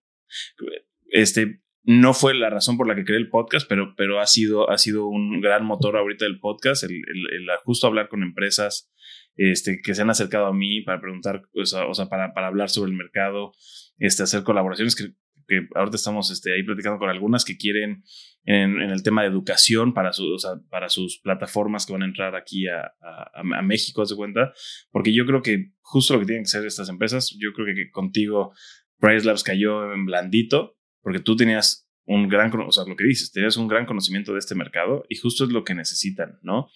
Este, 1.08 1.62
no 1.82 2.12
fue 2.12 2.34
la 2.34 2.50
razón 2.50 2.76
por 2.76 2.86
la 2.86 2.94
que 2.94 3.06
creé 3.06 3.16
el 3.16 3.30
podcast, 3.30 3.66
pero, 3.66 3.94
pero 3.96 4.20
ha, 4.20 4.26
sido, 4.26 4.70
ha 4.70 4.76
sido 4.76 5.06
un 5.06 5.40
gran 5.40 5.64
motor 5.64 5.96
ahorita 5.96 6.26
del 6.26 6.40
podcast, 6.40 6.84
el, 6.84 6.90
el, 6.92 7.46
justo 7.64 7.86
hablar 7.86 8.10
con 8.10 8.22
empresas 8.22 8.92
este, 9.36 9.80
que 9.82 9.94
se 9.94 10.02
han 10.02 10.10
acercado 10.10 10.44
a 10.44 10.52
mí 10.52 10.82
para 10.82 11.00
preguntar, 11.00 11.42
o 11.54 11.64
sea, 11.64 11.86
o 11.86 11.94
sea 11.94 12.10
para, 12.10 12.34
para 12.34 12.48
hablar 12.48 12.68
sobre 12.68 12.90
el 12.90 12.98
mercado, 12.98 13.52
este, 13.96 14.24
hacer 14.24 14.42
colaboraciones 14.42 14.94
que 14.94 15.14
que 15.46 15.68
ahorita 15.74 15.96
estamos 15.96 16.30
este, 16.30 16.54
ahí 16.54 16.62
platicando 16.62 16.98
con 16.98 17.08
algunas 17.08 17.44
que 17.44 17.56
quieren 17.56 18.04
en, 18.44 18.80
el 18.80 19.02
tema 19.02 19.22
de 19.22 19.28
educación 19.28 19.94
para, 19.94 20.12
su, 20.12 20.36
para 20.68 20.88
sus 20.88 21.20
plataformas 21.20 21.86
que 21.86 21.92
van 21.92 22.02
a 22.02 22.06
entrar 22.06 22.34
aquí 22.34 22.66
a, 22.68 22.92
a, 23.34 23.62
México, 23.62 24.04
¿se 24.04 24.16
cuenta? 24.16 24.52
Porque 24.90 25.12
yo 25.12 25.26
creo 25.26 25.42
que 25.42 25.72
justo 25.80 26.14
lo 26.14 26.20
que 26.20 26.26
tienen 26.26 26.44
que 26.44 26.48
hacer 26.48 26.66
estas 26.66 26.88
empresas, 26.88 27.34
yo 27.38 27.52
creo 27.52 27.66
que, 27.74 27.90
contigo 27.90 28.52
Price 28.98 29.26
Labs 29.26 29.42
cayó 29.42 29.92
en 29.92 30.06
blandito, 30.06 30.76
porque 31.00 31.20
tú 31.20 31.36
tenías 31.36 31.88
un 32.04 32.28
gran, 32.28 32.52
o 32.60 32.72
sea, 32.72 32.84
lo 32.86 32.96
que 32.96 33.04
dices, 33.04 33.32
tenías 33.32 33.56
un 33.56 33.68
gran 33.68 33.86
conocimiento 33.86 34.32
de 34.32 34.40
este 34.40 34.54
mercado 34.54 35.04
y 35.08 35.16
justo 35.16 35.44
es 35.44 35.50
lo 35.50 35.64
que 35.64 35.74
necesitan, 35.74 36.38
¿no? 36.42 36.68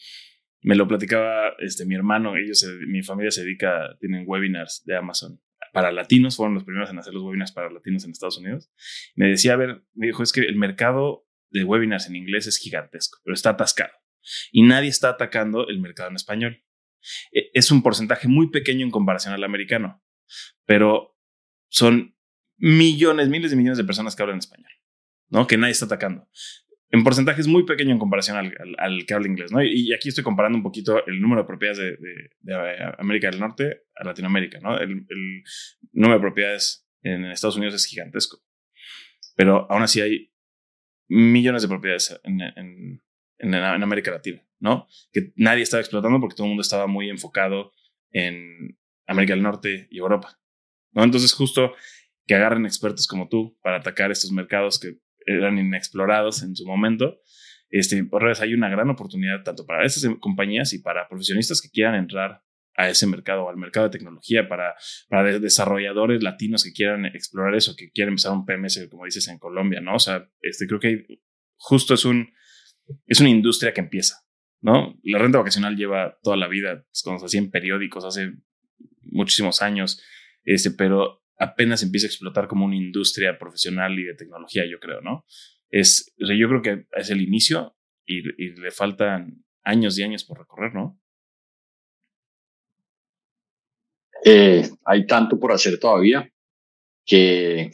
Me 0.62 0.74
lo 0.74 0.88
platicaba 0.88 1.52
este, 1.58 1.84
mi 1.84 1.94
hermano, 1.94 2.36
ellos, 2.36 2.66
mi 2.88 3.02
familia 3.02 3.30
se 3.30 3.42
dedica, 3.42 3.96
tienen 4.00 4.24
webinars 4.26 4.82
de 4.84 4.96
Amazon 4.96 5.40
para 5.76 5.92
latinos, 5.92 6.36
fueron 6.36 6.54
los 6.54 6.64
primeros 6.64 6.88
en 6.88 6.98
hacer 6.98 7.12
los 7.12 7.22
webinars 7.22 7.52
para 7.52 7.68
latinos 7.68 8.02
en 8.06 8.10
Estados 8.10 8.38
Unidos. 8.38 8.72
Me 9.14 9.26
decía, 9.26 9.52
a 9.52 9.56
ver, 9.56 9.84
me 9.92 10.06
dijo, 10.06 10.22
es 10.22 10.32
que 10.32 10.40
el 10.40 10.56
mercado 10.56 11.28
de 11.50 11.64
webinars 11.64 12.06
en 12.06 12.16
inglés 12.16 12.46
es 12.46 12.56
gigantesco, 12.56 13.18
pero 13.22 13.34
está 13.34 13.50
atascado. 13.50 13.92
Y 14.52 14.62
nadie 14.62 14.88
está 14.88 15.10
atacando 15.10 15.68
el 15.68 15.78
mercado 15.78 16.08
en 16.08 16.16
español. 16.16 16.64
E, 17.30 17.50
es 17.52 17.70
un 17.70 17.82
porcentaje 17.82 18.26
muy 18.26 18.50
pequeño 18.50 18.86
en 18.86 18.90
comparación 18.90 19.34
al 19.34 19.44
americano, 19.44 20.02
pero 20.64 21.14
son 21.68 22.16
millones, 22.56 23.28
miles 23.28 23.50
de 23.50 23.58
millones 23.58 23.76
de 23.76 23.84
personas 23.84 24.16
que 24.16 24.22
hablan 24.22 24.38
español, 24.38 24.72
¿no? 25.28 25.46
Que 25.46 25.58
nadie 25.58 25.72
está 25.72 25.84
atacando 25.84 26.26
en 26.90 27.02
porcentaje 27.02 27.40
es 27.40 27.48
muy 27.48 27.64
pequeño 27.64 27.92
en 27.92 27.98
comparación 27.98 28.36
al, 28.36 29.06
que 29.06 29.14
habla 29.14 29.26
inglés, 29.26 29.50
¿no? 29.52 29.62
Y, 29.62 29.92
aquí 29.92 30.08
estoy 30.08 30.22
comparando 30.22 30.56
un 30.56 30.62
poquito 30.62 31.04
el 31.06 31.20
número 31.20 31.42
de 31.42 31.46
propiedades 31.46 31.78
de, 31.78 32.58
América 32.98 33.30
del 33.30 33.40
Norte 33.40 33.82
a 33.96 34.04
Latinoamérica, 34.04 34.60
¿no? 34.60 34.78
El, 34.78 35.06
número 35.92 36.14
de 36.14 36.20
propiedades 36.20 36.86
en 37.02 37.24
Estados 37.26 37.56
Unidos 37.56 37.74
es 37.74 37.86
gigantesco, 37.86 38.38
pero 39.34 39.70
aún 39.70 39.82
así 39.82 40.00
hay 40.00 40.32
millones 41.08 41.62
de 41.62 41.68
propiedades 41.68 42.20
en 42.24 43.54
América 43.54 44.10
Latina, 44.10 44.46
¿no? 44.60 44.86
Que 45.12 45.32
nadie 45.36 45.62
estaba 45.62 45.80
explotando 45.80 46.20
porque 46.20 46.36
todo 46.36 46.46
el 46.46 46.50
mundo 46.50 46.62
estaba 46.62 46.86
muy 46.86 47.10
enfocado 47.10 47.72
en 48.10 48.78
América 49.06 49.34
del 49.34 49.42
Norte 49.42 49.88
y 49.90 49.98
Europa, 49.98 50.38
¿no? 50.92 51.04
Entonces 51.04 51.32
justo 51.32 51.74
que 52.26 52.34
agarren 52.34 52.66
expertos 52.66 53.06
como 53.06 53.28
tú 53.28 53.58
para 53.62 53.76
atacar 53.76 54.10
estos 54.10 54.32
mercados 54.32 54.78
que 54.80 54.98
eran 55.26 55.58
inexplorados 55.58 56.42
en 56.42 56.56
su 56.56 56.66
momento. 56.66 57.20
Este, 57.68 58.04
por 58.04 58.24
vez 58.24 58.40
hay 58.40 58.54
una 58.54 58.68
gran 58.68 58.88
oportunidad 58.90 59.42
tanto 59.42 59.66
para 59.66 59.84
estas 59.84 60.08
compañías 60.20 60.72
y 60.72 60.78
para 60.78 61.08
profesionistas 61.08 61.60
que 61.60 61.68
quieran 61.68 61.96
entrar 61.96 62.42
a 62.76 62.88
ese 62.88 63.06
mercado, 63.06 63.48
al 63.48 63.56
mercado 63.56 63.88
de 63.88 63.98
tecnología, 63.98 64.48
para, 64.48 64.74
para 65.08 65.38
desarrolladores 65.38 66.22
latinos 66.22 66.62
que 66.62 66.72
quieran 66.72 67.06
explorar 67.06 67.54
eso, 67.54 67.74
que 67.74 67.90
quieran 67.90 68.12
empezar 68.12 68.32
un 68.32 68.44
PMS, 68.44 68.86
como 68.90 69.06
dices, 69.06 69.26
en 69.28 69.38
Colombia, 69.38 69.80
¿no? 69.80 69.94
O 69.96 69.98
sea, 69.98 70.28
este, 70.42 70.66
creo 70.66 70.78
que 70.78 71.20
justo 71.56 71.94
es, 71.94 72.04
un, 72.04 72.32
es 73.06 73.20
una 73.20 73.30
industria 73.30 73.72
que 73.72 73.80
empieza, 73.80 74.26
¿no? 74.60 74.94
La 75.02 75.18
renta 75.18 75.38
vacacional 75.38 75.76
lleva 75.76 76.18
toda 76.22 76.36
la 76.36 76.48
vida, 76.48 76.84
pues, 76.86 77.02
cuando 77.02 77.20
se 77.20 77.26
hacían 77.26 77.50
periódicos 77.50 78.04
hace 78.04 78.32
muchísimos 79.00 79.62
años, 79.62 80.02
este, 80.44 80.70
pero 80.70 81.25
apenas 81.38 81.82
empieza 81.82 82.06
a 82.06 82.08
explotar 82.08 82.48
como 82.48 82.64
una 82.64 82.76
industria 82.76 83.38
profesional 83.38 83.98
y 83.98 84.04
de 84.04 84.14
tecnología, 84.14 84.64
yo 84.70 84.78
creo, 84.78 85.00
¿no? 85.00 85.24
Es, 85.70 86.14
yo 86.16 86.48
creo 86.48 86.62
que 86.62 86.86
es 86.92 87.10
el 87.10 87.20
inicio 87.20 87.76
y, 88.06 88.22
le 88.22 88.70
faltan 88.70 89.44
años 89.64 89.98
y 89.98 90.02
años 90.02 90.24
por 90.24 90.38
recorrer, 90.38 90.74
¿no? 90.74 91.00
Eh, 94.24 94.68
hay 94.84 95.06
tanto 95.06 95.38
por 95.38 95.52
hacer 95.52 95.78
todavía 95.78 96.28
que, 97.04 97.70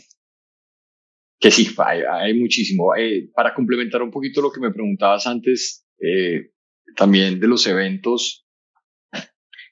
que 1.38 1.50
sí, 1.50 1.68
hay, 1.78 2.34
muchísimo. 2.34 2.94
Eh, 2.96 3.30
para 3.34 3.54
complementar 3.54 4.02
un 4.02 4.10
poquito 4.10 4.42
lo 4.42 4.52
que 4.52 4.60
me 4.60 4.72
preguntabas 4.72 5.26
antes, 5.26 5.86
eh, 5.98 6.50
también 6.96 7.40
de 7.40 7.48
los 7.48 7.66
eventos, 7.66 8.46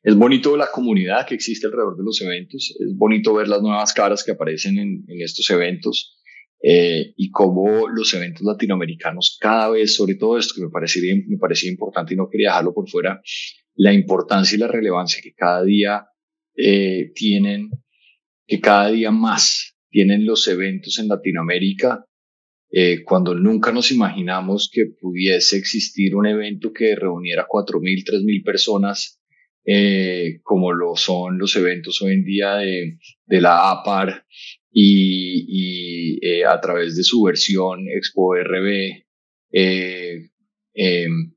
es 0.03 0.15
bonito 0.17 0.57
la 0.57 0.69
comunidad 0.73 1.27
que 1.27 1.35
existe 1.35 1.67
alrededor 1.67 1.97
de 1.97 2.05
los 2.05 2.21
eventos, 2.23 2.75
es 2.79 2.97
bonito 2.97 3.35
ver 3.35 3.49
las 3.49 3.61
nuevas 3.61 3.93
caras 3.93 4.25
que 4.25 4.33
aparecen 4.33 4.79
en, 4.79 5.05
estos 5.21 5.49
eventos 5.51 6.17
eh, 6.63 7.13
y 7.17 7.31
cómo 7.31 7.89
los 7.89 8.13
eventos 8.15 8.43
latinoamericanos 8.43 9.37
cada 9.41 9.71
vez, 9.71 9.95
sobre 9.95 10.15
todo 10.15 10.39
esto 10.39 10.55
que 10.57 10.63
me 10.63 10.71
parecía, 10.71 11.15
me 11.27 11.37
parecía 11.37 11.71
importante 11.71 12.15
y 12.15 12.17
no 12.17 12.29
quería 12.31 12.49
dejarlo 12.49 12.73
por 12.73 12.89
fuera, 12.89 13.21
la 13.75 13.93
importancia 13.93 14.57
y 14.57 14.59
la 14.59 14.69
relevancia 14.69 15.23
que 15.23 15.35
cada 15.35 15.63
día 15.65 16.07
eh, 16.57 17.13
tienen, 17.15 17.71
que 18.47 18.61
cada 18.61 18.91
día 18.91 19.11
más 19.11 19.77
tienen 19.91 20.25
los 20.25 20.47
eventos 20.49 20.99
en 20.99 21.09
Latinoamérica, 21.09 22.07
eh, 22.73 23.03
cuando 23.03 23.35
nunca 23.35 23.73
nos 23.73 23.91
imaginamos 23.91 24.71
que 24.73 24.87
pudiese 25.01 25.57
existir 25.57 26.15
un 26.15 26.27
evento 26.27 26.73
que 26.73 26.95
reuniera 26.95 27.47
4.000, 27.49 28.05
3.000 28.05 28.45
personas 28.45 29.20
eh, 29.65 30.41
como 30.43 30.73
lo 30.73 30.97
son 30.97 31.39
los 31.39 31.55
eventos 31.57 32.01
hoy 32.01 32.15
en 32.15 32.25
día 32.25 32.55
de, 32.57 32.99
de 33.27 33.41
la 33.41 33.71
APAR 33.71 34.25
y, 34.73 35.45
y 35.49 36.27
eh, 36.27 36.45
a 36.45 36.61
través 36.61 36.97
de 36.97 37.03
su 37.03 37.23
versión 37.23 37.87
Expo 37.89 38.35
RB, 38.37 39.05
eh, 39.53 40.31
em, 40.75 41.33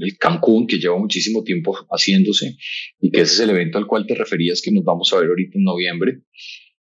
el 0.00 0.18
Cancún, 0.18 0.66
que 0.66 0.78
lleva 0.78 0.98
muchísimo 0.98 1.42
tiempo 1.44 1.74
haciéndose 1.90 2.56
y 3.00 3.10
que 3.10 3.22
ese 3.22 3.34
es 3.34 3.40
el 3.40 3.50
evento 3.50 3.78
al 3.78 3.86
cual 3.86 4.06
te 4.06 4.14
referías 4.14 4.62
que 4.62 4.72
nos 4.72 4.84
vamos 4.84 5.12
a 5.12 5.18
ver 5.18 5.28
ahorita 5.28 5.58
en 5.58 5.64
noviembre. 5.64 6.22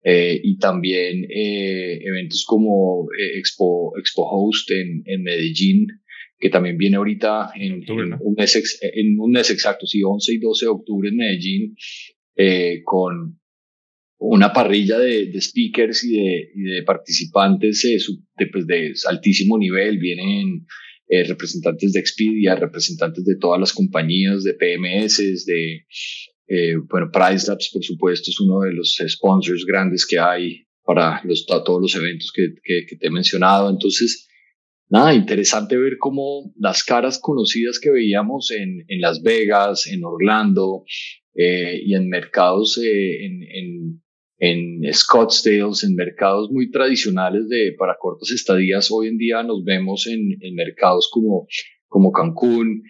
y 0.05 0.59
también 0.59 1.27
eventos 1.29 2.45
como 2.47 3.09
Expo, 3.35 3.93
Expo 3.99 4.23
Host 4.31 4.71
en, 4.71 5.03
en 5.05 5.23
Medellín, 5.23 5.87
que 6.39 6.51
también 6.51 6.77
viene 6.77 6.97
ahorita 6.97 7.51
en, 7.55 7.85
un, 7.89 8.35
mes 8.37 8.79
en 8.81 9.19
un 9.19 9.31
mes 9.31 9.51
exacto, 9.51 9.87
sí, 9.87 10.03
11 10.03 10.35
y 10.35 10.39
12 10.39 10.67
de 10.67 10.71
octubre 10.71 11.09
en 11.09 11.17
Medellín, 11.17 11.77
eh, 12.37 12.83
con 12.85 13.41
una 14.19 14.53
parrilla 14.53 14.99
de, 14.99 15.27
de 15.27 15.41
speakers 15.41 16.05
y 16.05 16.17
de, 16.17 16.51
y 16.55 16.63
de 16.63 16.83
participantes 16.83 17.85
eh, 17.85 17.99
de, 18.37 18.47
pues, 18.49 18.67
de, 18.67 18.93
altísimo 19.09 19.59
nivel. 19.59 19.99
Vienen 19.99 20.67
eh, 21.09 21.25
representantes 21.25 21.93
de 21.93 22.01
Expedia, 22.01 22.57
representantes 22.57 23.25
de 23.25 23.37
todas 23.37 23.59
las 23.59 23.73
compañías, 23.73 24.43
de 24.43 24.55
PMS, 24.55 25.47
de, 25.47 25.87
bueno, 26.91 27.11
Price 27.11 27.49
Labs, 27.49 27.71
por 27.73 27.83
supuesto, 27.83 28.31
es 28.31 28.41
uno 28.41 28.61
de 28.61 28.73
los 28.73 28.97
sponsors 29.09 29.65
grandes 29.65 30.07
que 30.07 30.19
hay 30.19 30.67
para 30.85 31.21
los, 31.25 31.47
todos 31.47 31.81
los 31.81 31.97
eventos 31.97 32.31
que, 32.33 32.55
que, 32.63 32.87
que 32.87 32.97
te 32.97 33.07
he 33.07 33.11
mencionado. 33.11 33.71
Entonces, 33.71 34.29
nada, 34.89 35.15
interesante 35.15 35.77
ver 35.77 35.99
cómo 35.99 36.53
las 36.59 36.85
caras 36.85 37.19
conocidas 37.21 37.79
que 37.81 37.91
veíamos 37.91 38.51
en, 38.51 38.85
en 38.89 39.01
Las 39.01 39.23
Vegas, 39.23 39.87
en 39.87 40.05
Orlando 40.05 40.85
eh, 41.35 41.81
y 41.85 41.95
en 41.95 42.09
mercados 42.09 42.79
eh, 42.79 43.25
en, 43.25 44.03
en, 44.39 44.93
Scottsdale, 44.93 45.73
en 45.83 45.95
mercados 45.95 46.51
muy 46.51 46.71
tradicionales 46.71 47.49
de, 47.49 47.75
para 47.79 47.97
cortas 47.99 48.31
estadías, 48.31 48.91
hoy 48.91 49.09
en 49.09 49.19
día 49.19 49.43
nos 49.43 49.65
vemos 49.65 50.07
en, 50.07 50.37
en 50.41 50.55
mercados 50.55 51.09
como, 51.11 51.47
como 51.89 52.13
Cancún, 52.13 52.83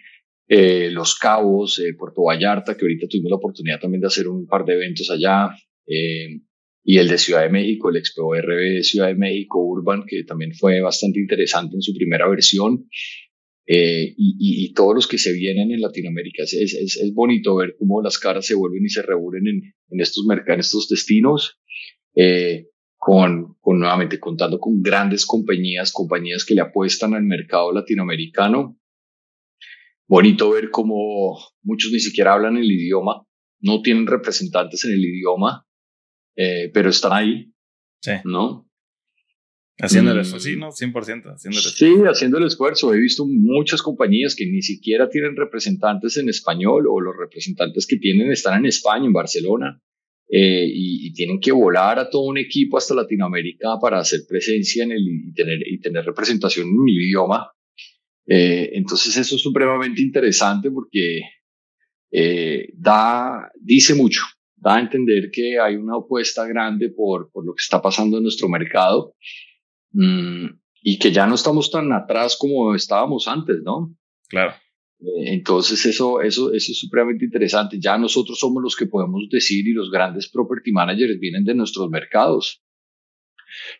eh, 0.47 0.89
Los 0.91 1.15
Cabos, 1.15 1.79
eh, 1.79 1.93
Puerto 1.97 2.23
Vallarta, 2.23 2.75
que 2.75 2.85
ahorita 2.85 3.07
tuvimos 3.09 3.31
la 3.31 3.37
oportunidad 3.37 3.79
también 3.79 4.01
de 4.01 4.07
hacer 4.07 4.27
un 4.29 4.47
par 4.47 4.63
de 4.63 4.75
eventos 4.75 5.09
allá, 5.09 5.49
eh, 5.85 6.41
y 6.89 6.99
el 6.99 7.09
de 7.09 7.17
Ciudad 7.17 7.41
de 7.41 7.49
México, 7.49 7.89
el 7.89 7.97
Expo 7.97 8.33
RB 8.33 8.81
Ciudad 8.81 9.07
de 9.07 9.15
México 9.15 9.59
Urban, 9.59 10.05
que 10.07 10.23
también 10.23 10.53
fue 10.53 10.79
bastante 10.79 11.19
interesante 11.19 11.75
en 11.75 11.81
su 11.81 11.93
primera 11.93 12.29
versión. 12.29 12.87
Eh, 13.65 14.13
y, 14.15 14.73
todos 14.73 14.95
los 14.95 15.05
que 15.05 15.17
se 15.17 15.33
vienen 15.33 15.71
en 15.71 15.81
Latinoamérica. 15.81 16.43
Es, 16.43 16.53
es, 16.53 16.95
es, 16.95 17.13
bonito 17.13 17.57
ver 17.57 17.75
cómo 17.77 18.01
las 18.01 18.17
caras 18.17 18.45
se 18.45 18.55
vuelven 18.55 18.85
y 18.85 18.89
se 18.89 19.01
reúnen 19.01 19.47
en, 19.47 19.73
en 19.89 19.99
estos 19.99 20.25
mercados, 20.25 20.53
en 20.53 20.59
estos 20.61 20.87
destinos, 20.87 21.59
eh, 22.15 22.67
con, 22.95 23.57
con, 23.59 23.79
nuevamente 23.79 24.17
contando 24.17 24.57
con 24.57 24.81
grandes 24.81 25.25
compañías, 25.25 25.91
compañías 25.91 26.45
que 26.45 26.55
le 26.55 26.61
apuestan 26.61 27.13
al 27.15 27.23
mercado 27.23 27.73
latinoamericano. 27.73 28.79
Bonito 30.07 30.51
ver 30.51 30.69
cómo 30.71 31.37
muchos 31.63 31.91
ni 31.91 31.99
siquiera 31.99 32.33
hablan 32.33 32.55
el 32.55 32.71
idioma, 32.71 33.27
no 33.59 33.81
tienen 33.81 34.07
representantes 34.07 34.85
en 34.85 34.93
el 34.93 35.03
idioma, 35.03 35.66
eh, 36.37 36.71
pero 36.73 36.89
están 36.89 37.11
ahí, 37.11 37.51
sí. 38.01 38.11
¿no? 38.23 38.69
Haciendo 39.79 40.11
el 40.11 40.19
esfuerzo, 40.19 40.47
sí, 40.47 40.55
¿no? 40.55 40.69
100%. 40.69 41.33
Haciendo 41.33 41.59
el 41.59 41.65
esfuerzo. 41.65 41.69
Sí, 41.69 41.93
haciendo 42.07 42.37
el 42.39 42.45
esfuerzo. 42.45 42.93
He 42.95 42.99
visto 42.99 43.27
muchas 43.27 43.81
compañías 43.83 44.35
que 44.35 44.47
ni 44.47 44.61
siquiera 44.61 45.07
tienen 45.07 45.35
representantes 45.35 46.17
en 46.17 46.29
español 46.29 46.87
o 46.89 46.99
los 46.99 47.15
representantes 47.15 47.85
que 47.85 47.97
tienen 47.97 48.31
están 48.31 48.59
en 48.59 48.65
España, 48.65 49.05
en 49.05 49.13
Barcelona, 49.13 49.79
eh, 50.29 50.65
y, 50.65 51.07
y, 51.07 51.13
tienen 51.13 51.39
que 51.39 51.51
volar 51.51 51.99
a 51.99 52.09
todo 52.09 52.23
un 52.23 52.37
equipo 52.37 52.77
hasta 52.77 52.95
Latinoamérica 52.95 53.77
para 53.79 53.99
hacer 53.99 54.21
presencia 54.27 54.83
en 54.83 54.91
el, 54.91 55.07
y, 55.07 55.33
tener, 55.33 55.59
y 55.65 55.79
tener 55.79 56.05
representación 56.05 56.67
en 56.67 56.75
el 56.87 57.03
idioma. 57.03 57.51
Eh, 58.27 58.71
entonces 58.73 59.15
eso 59.15 59.35
es 59.35 59.41
supremamente 59.41 60.01
interesante 60.01 60.69
porque 60.69 61.21
eh, 62.11 62.67
da, 62.73 63.49
dice 63.61 63.95
mucho, 63.95 64.23
da 64.57 64.75
a 64.75 64.79
entender 64.79 65.29
que 65.31 65.59
hay 65.59 65.75
una 65.75 65.97
apuesta 65.97 66.45
grande 66.45 66.89
por, 66.89 67.31
por 67.31 67.45
lo 67.45 67.53
que 67.53 67.61
está 67.61 67.81
pasando 67.81 68.17
en 68.17 68.23
nuestro 68.23 68.49
mercado 68.49 69.15
Mm, 69.91 70.59
y 70.83 70.99
que 70.99 71.11
ya 71.11 71.25
no 71.25 71.35
estamos 71.35 71.71
tan 71.71 71.91
atrás 71.91 72.37
como 72.39 72.75
estábamos 72.75 73.27
antes, 73.27 73.57
¿no? 73.63 73.95
Claro. 74.29 74.53
Eh, 74.99 75.33
entonces 75.33 75.83
eso, 75.85 76.21
eso, 76.21 76.53
eso 76.53 76.71
es 76.71 76.79
supremamente 76.79 77.25
interesante. 77.25 77.77
Ya 77.79 77.97
nosotros 77.97 78.39
somos 78.39 78.61
los 78.61 78.75
que 78.75 78.85
podemos 78.85 79.27
decir 79.29 79.67
y 79.67 79.73
los 79.73 79.89
grandes 79.89 80.29
property 80.29 80.71
managers 80.71 81.19
vienen 81.19 81.43
de 81.43 81.55
nuestros 81.55 81.89
mercados. 81.89 82.63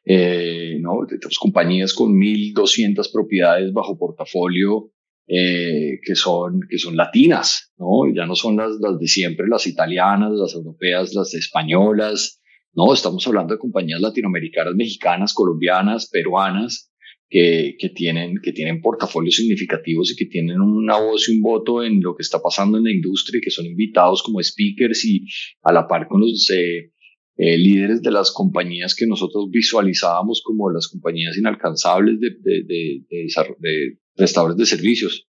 Eh, 0.05 0.77
¿no? 0.79 1.05
Tenemos 1.07 1.37
compañías 1.37 1.93
con 1.93 2.13
1.200 2.13 3.11
propiedades 3.11 3.71
bajo 3.73 3.97
portafolio 3.97 4.91
eh, 5.27 5.99
que, 6.03 6.15
son, 6.15 6.61
que 6.69 6.77
son 6.77 6.95
latinas, 6.95 7.73
¿no? 7.77 8.11
Ya 8.15 8.25
no 8.25 8.35
son 8.35 8.57
las, 8.57 8.71
las 8.79 8.97
de 8.97 9.07
siempre, 9.07 9.47
las 9.47 9.67
italianas, 9.67 10.31
las 10.33 10.53
europeas, 10.53 11.13
las 11.13 11.33
españolas, 11.33 12.41
no, 12.77 12.93
estamos 12.93 13.25
hablando 13.25 13.55
de 13.55 13.59
compañías 13.59 13.99
latinoamericanas, 14.01 14.75
mexicanas, 14.75 15.33
colombianas, 15.33 16.09
peruanas, 16.11 16.91
que, 17.27 17.75
que, 17.79 17.89
tienen, 17.89 18.35
que 18.41 18.53
tienen 18.53 18.81
portafolios 18.81 19.35
significativos 19.35 20.11
y 20.11 20.15
que 20.15 20.27
tienen 20.27 20.61
una 20.61 20.99
voz 20.99 21.27
y 21.27 21.37
un 21.37 21.41
voto 21.41 21.83
en 21.83 22.01
lo 22.01 22.15
que 22.15 22.21
está 22.21 22.39
pasando 22.39 22.77
en 22.77 22.83
la 22.83 22.91
industria 22.91 23.39
y 23.39 23.41
que 23.41 23.49
son 23.49 23.65
invitados 23.65 24.21
como 24.21 24.43
speakers 24.43 25.05
y 25.05 25.25
a 25.63 25.73
la 25.73 25.87
par 25.87 26.07
con 26.07 26.21
los 26.21 26.47
eh, 26.51 26.91
eh, 27.37 27.57
líderes 27.57 28.03
de 28.03 28.11
las 28.11 28.31
compañías 28.31 28.93
que 28.95 29.07
nosotros 29.07 29.49
visualizábamos 29.49 30.43
como 30.43 30.69
las 30.69 30.87
compañías 30.87 31.35
inalcanzables 31.35 32.19
de, 32.19 32.29
de, 32.39 32.63
de, 32.63 33.01
de 33.09 33.97
prestadores 34.17 34.57
de 34.57 34.65
servicios. 34.65 35.29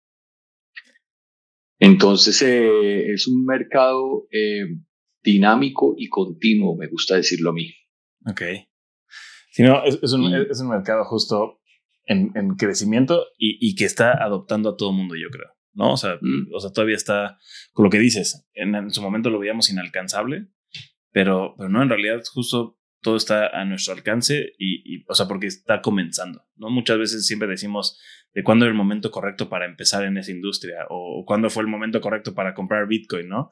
Entonces, 1.79 2.41
eh, 2.41 3.11
es 3.11 3.27
un 3.27 3.45
mercado 3.45 4.27
eh, 4.31 4.65
dinámico 5.21 5.95
y 5.97 6.07
continuo, 6.07 6.77
me 6.77 6.87
gusta 6.87 7.15
decirlo 7.15 7.49
a 7.49 7.53
mí. 7.53 7.73
Ok. 8.25 8.41
Si 9.51 9.63
no, 9.63 9.83
es, 9.83 10.13
un, 10.13 10.33
es 10.33 10.59
un, 10.61 10.69
mercado 10.69 11.03
justo 11.05 11.61
en, 12.05 12.31
en 12.35 12.55
crecimiento 12.55 13.25
y, 13.37 13.57
y, 13.59 13.75
que 13.75 13.85
está 13.85 14.11
adoptando 14.23 14.69
a 14.69 14.77
todo 14.77 14.91
el 14.91 14.97
mundo, 14.97 15.15
yo 15.15 15.29
creo. 15.29 15.49
¿No? 15.73 15.93
O 15.93 15.97
sea, 15.97 16.17
mm. 16.21 16.53
o 16.53 16.59
sea, 16.59 16.71
todavía 16.71 16.95
está 16.95 17.37
con 17.73 17.83
lo 17.85 17.89
que 17.89 17.99
dices. 17.99 18.47
En, 18.53 18.75
en, 18.75 18.91
su 18.91 19.01
momento 19.01 19.29
lo 19.29 19.39
veíamos 19.39 19.69
inalcanzable, 19.69 20.47
pero, 21.11 21.55
pero 21.57 21.69
no, 21.69 21.81
en 21.81 21.89
realidad, 21.89 22.21
justo 22.33 22.79
todo 23.01 23.17
está 23.17 23.47
a 23.47 23.65
nuestro 23.65 23.93
alcance 23.93 24.53
y, 24.57 24.95
y, 24.95 25.05
o 25.07 25.13
sea, 25.13 25.27
porque 25.27 25.47
está 25.47 25.81
comenzando, 25.81 26.43
¿no? 26.55 26.69
Muchas 26.69 26.97
veces 26.97 27.27
siempre 27.27 27.47
decimos 27.47 27.99
de 28.35 28.43
cuándo 28.43 28.65
era 28.65 28.71
el 28.71 28.77
momento 28.77 29.09
correcto 29.11 29.47
para 29.47 29.65
empezar 29.65 30.03
en 30.03 30.17
esa 30.17 30.29
industria 30.29 30.85
o, 30.89 31.21
o 31.21 31.25
cuándo 31.25 31.49
fue 31.49 31.63
el 31.63 31.69
momento 31.69 32.01
correcto 32.01 32.35
para 32.35 32.53
comprar 32.53 32.85
Bitcoin, 32.85 33.29
¿no? 33.29 33.49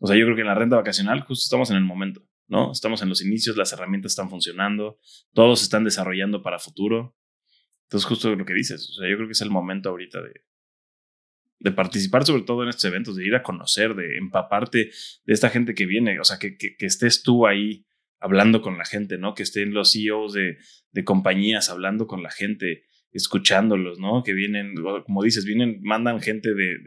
O 0.00 0.06
sea, 0.06 0.16
yo 0.16 0.26
creo 0.26 0.36
que 0.36 0.42
en 0.42 0.48
la 0.48 0.54
renta 0.54 0.76
vacacional 0.76 1.22
justo 1.22 1.44
estamos 1.44 1.70
en 1.70 1.78
el 1.78 1.84
momento, 1.84 2.22
¿no? 2.46 2.70
Estamos 2.70 3.00
en 3.00 3.08
los 3.08 3.24
inicios, 3.24 3.56
las 3.56 3.72
herramientas 3.72 4.12
están 4.12 4.28
funcionando, 4.28 4.98
todos 5.32 5.62
están 5.62 5.82
desarrollando 5.82 6.42
para 6.42 6.58
futuro. 6.58 7.16
Entonces, 7.84 8.06
justo 8.06 8.36
lo 8.36 8.44
que 8.44 8.52
dices, 8.52 8.90
o 8.90 9.00
sea, 9.00 9.08
yo 9.08 9.16
creo 9.16 9.28
que 9.28 9.32
es 9.32 9.40
el 9.40 9.48
momento 9.48 9.88
ahorita 9.88 10.20
de, 10.20 10.42
de 11.60 11.72
participar 11.72 12.26
sobre 12.26 12.42
todo 12.42 12.64
en 12.64 12.68
estos 12.68 12.84
eventos, 12.84 13.16
de 13.16 13.26
ir 13.26 13.34
a 13.34 13.42
conocer, 13.42 13.94
de 13.94 14.18
empaparte 14.18 14.90
de 15.24 15.32
esta 15.32 15.48
gente 15.48 15.74
que 15.74 15.86
viene, 15.86 16.20
o 16.20 16.24
sea, 16.24 16.38
que, 16.38 16.58
que, 16.58 16.76
que 16.76 16.84
estés 16.84 17.22
tú 17.22 17.46
ahí 17.46 17.86
hablando 18.20 18.60
con 18.60 18.76
la 18.76 18.84
gente, 18.84 19.16
¿no? 19.16 19.34
Que 19.34 19.44
estén 19.44 19.72
los 19.72 19.92
CEOs 19.92 20.34
de, 20.34 20.58
de 20.92 21.04
compañías 21.04 21.70
hablando 21.70 22.06
con 22.06 22.22
la 22.22 22.30
gente, 22.30 22.84
escuchándolos, 23.12 23.98
¿no? 23.98 24.22
Que 24.22 24.34
vienen, 24.34 24.74
como 25.04 25.22
dices, 25.22 25.44
vienen, 25.44 25.80
mandan 25.82 26.20
gente 26.20 26.54
de, 26.54 26.78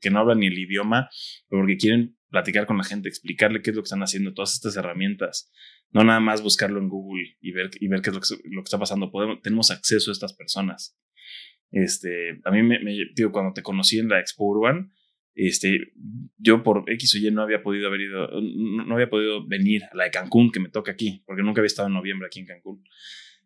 que 0.00 0.10
no 0.10 0.20
habla 0.20 0.34
ni 0.34 0.46
el 0.46 0.58
idioma, 0.58 1.08
porque 1.48 1.76
quieren 1.76 2.16
platicar 2.30 2.66
con 2.66 2.78
la 2.78 2.84
gente, 2.84 3.08
explicarle 3.08 3.62
qué 3.62 3.70
es 3.70 3.76
lo 3.76 3.82
que 3.82 3.86
están 3.86 4.02
haciendo, 4.02 4.34
todas 4.34 4.54
estas 4.54 4.76
herramientas. 4.76 5.52
No 5.90 6.02
nada 6.04 6.20
más 6.20 6.42
buscarlo 6.42 6.80
en 6.80 6.88
Google 6.88 7.36
y 7.40 7.52
ver, 7.52 7.70
y 7.78 7.88
ver 7.88 8.02
qué 8.02 8.10
es 8.10 8.14
lo 8.14 8.20
que, 8.20 8.48
lo 8.50 8.62
que 8.62 8.66
está 8.66 8.78
pasando. 8.78 9.10
Podemos, 9.10 9.40
tenemos 9.42 9.70
acceso 9.70 10.10
a 10.10 10.12
estas 10.12 10.34
personas. 10.34 10.98
Este, 11.70 12.40
a 12.44 12.50
mí 12.50 12.62
me, 12.62 12.80
me, 12.80 12.96
digo, 13.14 13.32
cuando 13.32 13.52
te 13.52 13.62
conocí 13.62 13.98
en 13.98 14.08
la 14.08 14.20
Expo 14.20 14.44
Urban, 14.44 14.92
este, 15.34 15.92
yo 16.38 16.62
por 16.62 16.90
X 16.90 17.14
o 17.14 17.18
Y 17.18 17.30
no 17.30 17.42
había 17.42 17.62
podido 17.62 17.88
haber 17.88 18.00
ido, 18.00 18.28
no, 18.40 18.86
no 18.86 18.94
había 18.94 19.10
podido 19.10 19.46
venir 19.46 19.84
a 19.84 19.94
la 19.94 20.04
de 20.04 20.10
Cancún 20.10 20.50
que 20.50 20.60
me 20.60 20.70
toca 20.70 20.92
aquí, 20.92 21.22
porque 21.26 21.42
nunca 21.42 21.60
había 21.60 21.66
estado 21.66 21.88
en 21.88 21.94
noviembre 21.94 22.26
aquí 22.26 22.40
en 22.40 22.46
Cancún. 22.46 22.82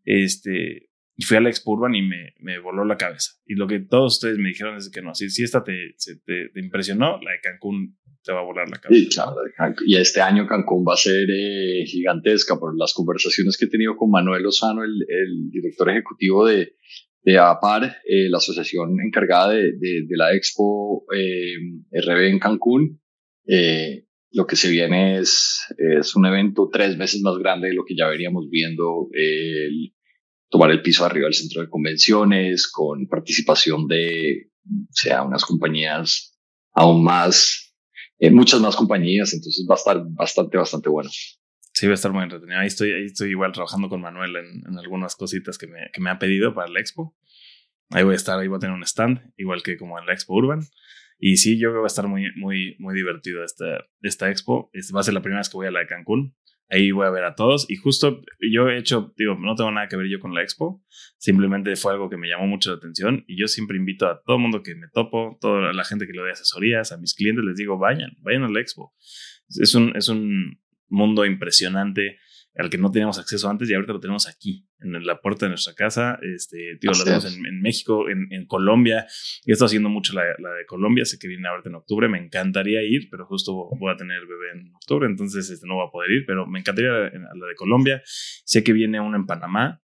Este, 0.05 0.90
y 1.17 1.25
fui 1.25 1.37
a 1.37 1.41
la 1.41 1.51
Expo 1.51 1.73
Urban 1.73 1.95
y 1.95 2.03
me, 2.03 2.35
me, 2.41 2.59
voló 2.59 2.85
la 2.85 2.97
cabeza. 2.97 3.33
Y 3.45 3.55
lo 3.55 3.67
que 3.67 3.81
todos 3.81 4.15
ustedes 4.15 4.39
me 4.39 4.49
dijeron 4.49 4.77
es 4.77 4.91
que 4.91 5.03
no, 5.03 5.15
si, 5.15 5.29
si 5.29 5.43
esta 5.43 5.63
te, 5.63 5.95
te, 6.25 6.61
impresionó, 6.61 7.21
la 7.21 7.33
de 7.33 7.41
Cancún 7.43 7.99
te 8.23 8.33
va 8.33 8.41
a 8.41 8.45
volar 8.45 8.69
la 8.69 8.79
cabeza. 8.79 9.27
Y 9.87 9.97
este 9.97 10.21
año 10.21 10.47
Cancún 10.47 10.85
va 10.89 10.95
a 10.95 10.97
ser 10.97 11.29
eh, 11.31 11.85
gigantesca 11.87 12.59
por 12.59 12.77
las 12.79 12.95
conversaciones 12.95 13.57
que 13.59 13.67
he 13.67 13.69
tenido 13.69 13.97
con 13.97 14.11
Manuel 14.11 14.43
Lozano, 14.43 14.83
el, 14.83 15.05
el 15.09 15.51
director 15.51 15.91
ejecutivo 15.91 16.47
de, 16.47 16.75
de 17.23 17.39
APAR, 17.39 17.97
eh, 18.07 18.29
la 18.31 18.39
asociación 18.39 18.97
encargada 19.05 19.53
de, 19.53 19.73
de, 19.73 20.17
la 20.17 20.35
Expo 20.35 21.05
eh, 21.15 21.55
RB 21.93 22.29
en 22.29 22.39
Cancún. 22.39 23.01
Eh, 23.47 24.07
lo 24.33 24.47
que 24.47 24.57
se 24.57 24.71
viene 24.71 25.19
es, 25.19 25.61
es 25.77 26.15
un 26.15 26.25
evento 26.25 26.69
tres 26.73 26.97
veces 26.97 27.21
más 27.21 27.37
grande 27.39 27.69
de 27.69 27.75
lo 27.75 27.85
que 27.85 27.97
ya 27.97 28.09
veríamos 28.09 28.49
viendo. 28.49 29.09
el, 29.13 29.93
tomar 30.51 30.71
el 30.71 30.83
piso 30.83 31.05
arriba 31.05 31.25
del 31.25 31.35
centro 31.35 31.63
de 31.63 31.71
convenciones, 31.71 32.71
con 32.71 33.07
participación 33.07 33.87
de, 33.87 34.51
sea, 34.91 35.23
unas 35.23 35.45
compañías 35.45 36.39
aún 36.73 37.03
más, 37.03 37.75
eh, 38.19 38.31
muchas 38.31 38.61
más 38.61 38.77
compañías, 38.77 39.33
entonces 39.33 39.67
va 39.69 39.75
a 39.75 39.79
estar 39.79 40.03
bastante, 40.11 40.59
bastante 40.59 40.89
bueno. 40.89 41.11
Sí, 41.73 41.87
va 41.87 41.93
a 41.93 41.95
estar 41.95 42.13
muy 42.13 42.25
entretenido. 42.25 42.61
Ahí 42.61 42.67
estoy, 42.67 42.93
ahí 42.93 43.07
estoy 43.07 43.31
igual 43.31 43.53
trabajando 43.53 43.89
con 43.89 44.03
Manuel 44.03 44.37
en, 44.37 44.63
en 44.69 44.79
algunas 44.79 45.17
cositas 45.17 45.57
que 45.57 45.67
me, 45.67 45.91
que 45.93 46.01
me 46.01 46.11
ha 46.11 46.19
pedido 46.19 46.53
para 46.53 46.69
la 46.69 46.81
expo. 46.81 47.17
Ahí 47.91 48.05
voy 48.05 48.13
a 48.13 48.17
estar, 48.17 48.39
ahí 48.39 48.47
voy 48.47 48.57
a 48.57 48.61
tener 48.61 48.75
un 48.75 48.85
stand, 48.85 49.33
igual 49.37 49.63
que 49.63 49.77
como 49.77 49.99
en 49.99 50.07
la 50.07 50.13
Expo 50.13 50.35
Urban. 50.35 50.61
Y 51.19 51.37
sí, 51.37 51.59
yo 51.59 51.69
creo 51.69 51.75
que 51.75 51.79
va 51.81 51.87
a 51.87 51.89
estar 51.89 52.07
muy, 52.07 52.29
muy, 52.37 52.77
muy 52.79 52.95
divertido 52.95 53.45
esta, 53.45 53.85
esta 54.01 54.31
expo. 54.31 54.71
Este 54.73 54.93
va 54.93 55.01
a 55.01 55.03
ser 55.03 55.13
la 55.13 55.23
primera 55.23 55.41
vez 55.41 55.51
que 55.51 55.57
voy 55.57 55.67
a 55.67 55.71
la 55.71 55.81
de 55.81 55.87
Cancún. 55.87 56.35
Ahí 56.71 56.93
voy 56.93 57.07
a 57.07 57.11
ver 57.11 57.25
a 57.25 57.35
todos. 57.35 57.69
Y 57.69 57.77
justo 57.77 58.23
yo 58.41 58.69
he 58.69 58.79
hecho, 58.79 59.13
digo, 59.17 59.35
no 59.35 59.57
tengo 59.57 59.73
nada 59.73 59.89
que 59.89 59.97
ver 59.97 60.09
yo 60.09 60.21
con 60.21 60.35
la 60.35 60.43
expo. 60.43 60.85
Simplemente 61.19 61.75
fue 61.77 61.93
algo 61.93 62.09
que 62.09 62.17
me 62.17 62.29
llamó 62.29 62.47
mucho 62.47 62.71
la 62.71 62.77
atención. 62.77 63.25
Y 63.27 63.39
yo 63.39 63.49
siempre 63.49 63.77
invito 63.77 64.07
a 64.07 64.23
todo 64.23 64.37
el 64.37 64.43
mundo 64.43 64.63
que 64.63 64.75
me 64.77 64.87
topo, 64.89 65.37
toda 65.41 65.73
la 65.73 65.85
gente 65.85 66.07
que 66.07 66.13
le 66.13 66.21
doy 66.21 66.31
asesorías, 66.31 66.93
a 66.93 66.99
mis 66.99 67.15
clientes, 67.15 67.45
les 67.45 67.57
digo, 67.57 67.77
vayan, 67.77 68.13
vayan 68.21 68.45
a 68.45 68.49
la 68.49 68.61
expo. 68.61 68.95
Es 69.49 69.75
un, 69.75 69.97
es 69.97 70.09
un 70.09 70.61
mundo 70.89 71.27
impresionante 71.27 72.19
al 72.57 72.69
que 72.69 72.79
no 72.79 72.91
teníamos 72.91 73.19
acceso 73.19 73.49
antes 73.49 73.71
y 73.71 73.75
ahorita 73.75 73.93
lo 73.93 74.01
tenemos 74.01 74.29
aquí, 74.29 74.67
en 74.81 75.05
la 75.05 75.21
puerta 75.21 75.47
de 75.47 75.51
nuestra 75.51 75.75
casa. 75.75 76.19
Este, 76.23 76.77
tío, 76.81 76.91
lo 76.91 77.05
tenemos 77.05 77.37
en, 77.37 77.61
México, 77.61 78.07
en, 78.09 78.47
Colombia. 78.47 79.07
Y 79.45 79.51
he 79.51 79.53
estado 79.53 79.67
haciendo 79.67 79.89
mucho 79.89 80.15
la, 80.15 80.23
de 80.25 80.67
Colombia, 80.67 81.05
sé 81.05 81.19
que 81.19 81.29
viene 81.29 81.49
ahorita 81.49 81.69
en 81.69 81.77
octubre. 81.77 82.09
Me 82.09 82.19
encantaría 82.19 82.83
ir, 82.83 83.09
pero 83.11 83.27
justo 83.27 83.69
voy 83.79 83.93
a 83.93 83.97
tener 83.97 84.21
bebé 84.27 84.61
en 84.61 84.75
octubre, 84.75 85.07
entonces 85.07 85.49
este, 85.51 85.67
no 85.67 85.77
voy 85.77 85.87
a 85.87 85.91
poder 85.91 86.11
ir, 86.11 86.25
pero 86.27 86.47
me 86.47 86.59
encantaría 86.59 86.91
la, 86.91 87.11
la 87.11 87.47
de 87.47 87.55
Colombia. 87.57 88.03
Sé 88.05 88.65
que 88.65 88.73
viene 88.73 89.01
una 89.01 89.17
en 89.17 89.27
Panamá. 89.27 89.83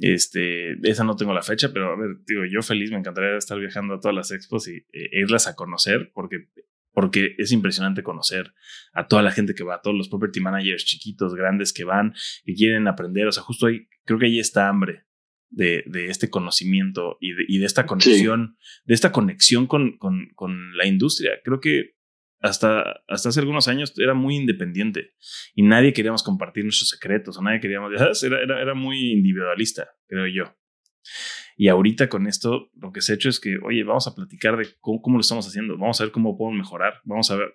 Este, 0.00 0.74
esa 0.88 1.02
no 1.02 1.16
tengo 1.16 1.34
la 1.34 1.42
fecha, 1.42 1.72
pero 1.72 1.92
a 1.92 1.96
ver, 1.96 2.18
digo, 2.24 2.42
yo 2.44 2.62
feliz, 2.62 2.90
me 2.92 2.98
encantaría 2.98 3.36
estar 3.36 3.58
viajando 3.58 3.94
a 3.94 4.00
todas 4.00 4.14
las 4.14 4.30
expos 4.30 4.68
y 4.68 4.76
e 4.92 5.20
irlas 5.20 5.48
a 5.48 5.56
conocer, 5.56 6.12
porque 6.14 6.46
porque 6.98 7.36
es 7.38 7.52
impresionante 7.52 8.02
conocer 8.02 8.52
a 8.92 9.06
toda 9.06 9.22
la 9.22 9.30
gente 9.30 9.54
que 9.54 9.62
va, 9.62 9.76
a 9.76 9.80
todos 9.80 9.96
los 9.96 10.08
property 10.08 10.40
managers 10.40 10.84
chiquitos, 10.84 11.32
grandes 11.36 11.72
que 11.72 11.84
van 11.84 12.12
y 12.44 12.56
quieren 12.56 12.88
aprender. 12.88 13.28
O 13.28 13.30
sea, 13.30 13.44
justo 13.44 13.66
ahí, 13.66 13.86
creo 14.04 14.18
que 14.18 14.26
ahí 14.26 14.40
está 14.40 14.68
hambre 14.68 15.04
de, 15.48 15.84
este 16.08 16.28
conocimiento 16.28 17.16
y 17.20 17.58
de, 17.60 17.64
esta 17.64 17.86
conexión, 17.86 18.58
de 18.84 18.94
esta 18.94 19.12
conexión 19.12 19.68
con, 19.68 19.96
con, 19.96 20.76
la 20.76 20.88
industria. 20.88 21.38
Creo 21.44 21.60
que 21.60 21.94
hasta, 22.40 23.04
hasta 23.06 23.28
hace 23.28 23.38
algunos 23.38 23.68
años 23.68 23.96
era 23.96 24.14
muy 24.14 24.34
independiente 24.34 25.12
y 25.54 25.62
nadie 25.62 25.92
queríamos 25.92 26.24
compartir 26.24 26.64
nuestros 26.64 26.88
secretos 26.88 27.38
o 27.38 27.42
nadie 27.42 27.60
queríamos, 27.60 27.92
era, 28.24 28.40
era, 28.42 28.60
era 28.60 28.74
muy 28.74 29.12
individualista, 29.12 29.88
creo 30.08 30.26
yo. 30.26 30.52
Y 31.60 31.66
ahorita 31.66 32.08
con 32.08 32.28
esto, 32.28 32.70
lo 32.80 32.92
que 32.92 33.00
se 33.00 33.10
ha 33.10 33.14
hecho 33.16 33.28
es 33.28 33.40
que, 33.40 33.56
oye, 33.64 33.82
vamos 33.82 34.06
a 34.06 34.14
platicar 34.14 34.56
de 34.56 34.68
cómo, 34.78 35.16
lo 35.16 35.20
estamos 35.20 35.44
haciendo, 35.44 35.76
vamos 35.76 36.00
a 36.00 36.04
ver 36.04 36.12
cómo 36.12 36.38
podemos 36.38 36.56
mejorar, 36.56 37.00
vamos 37.02 37.32
a 37.32 37.36
ver, 37.36 37.52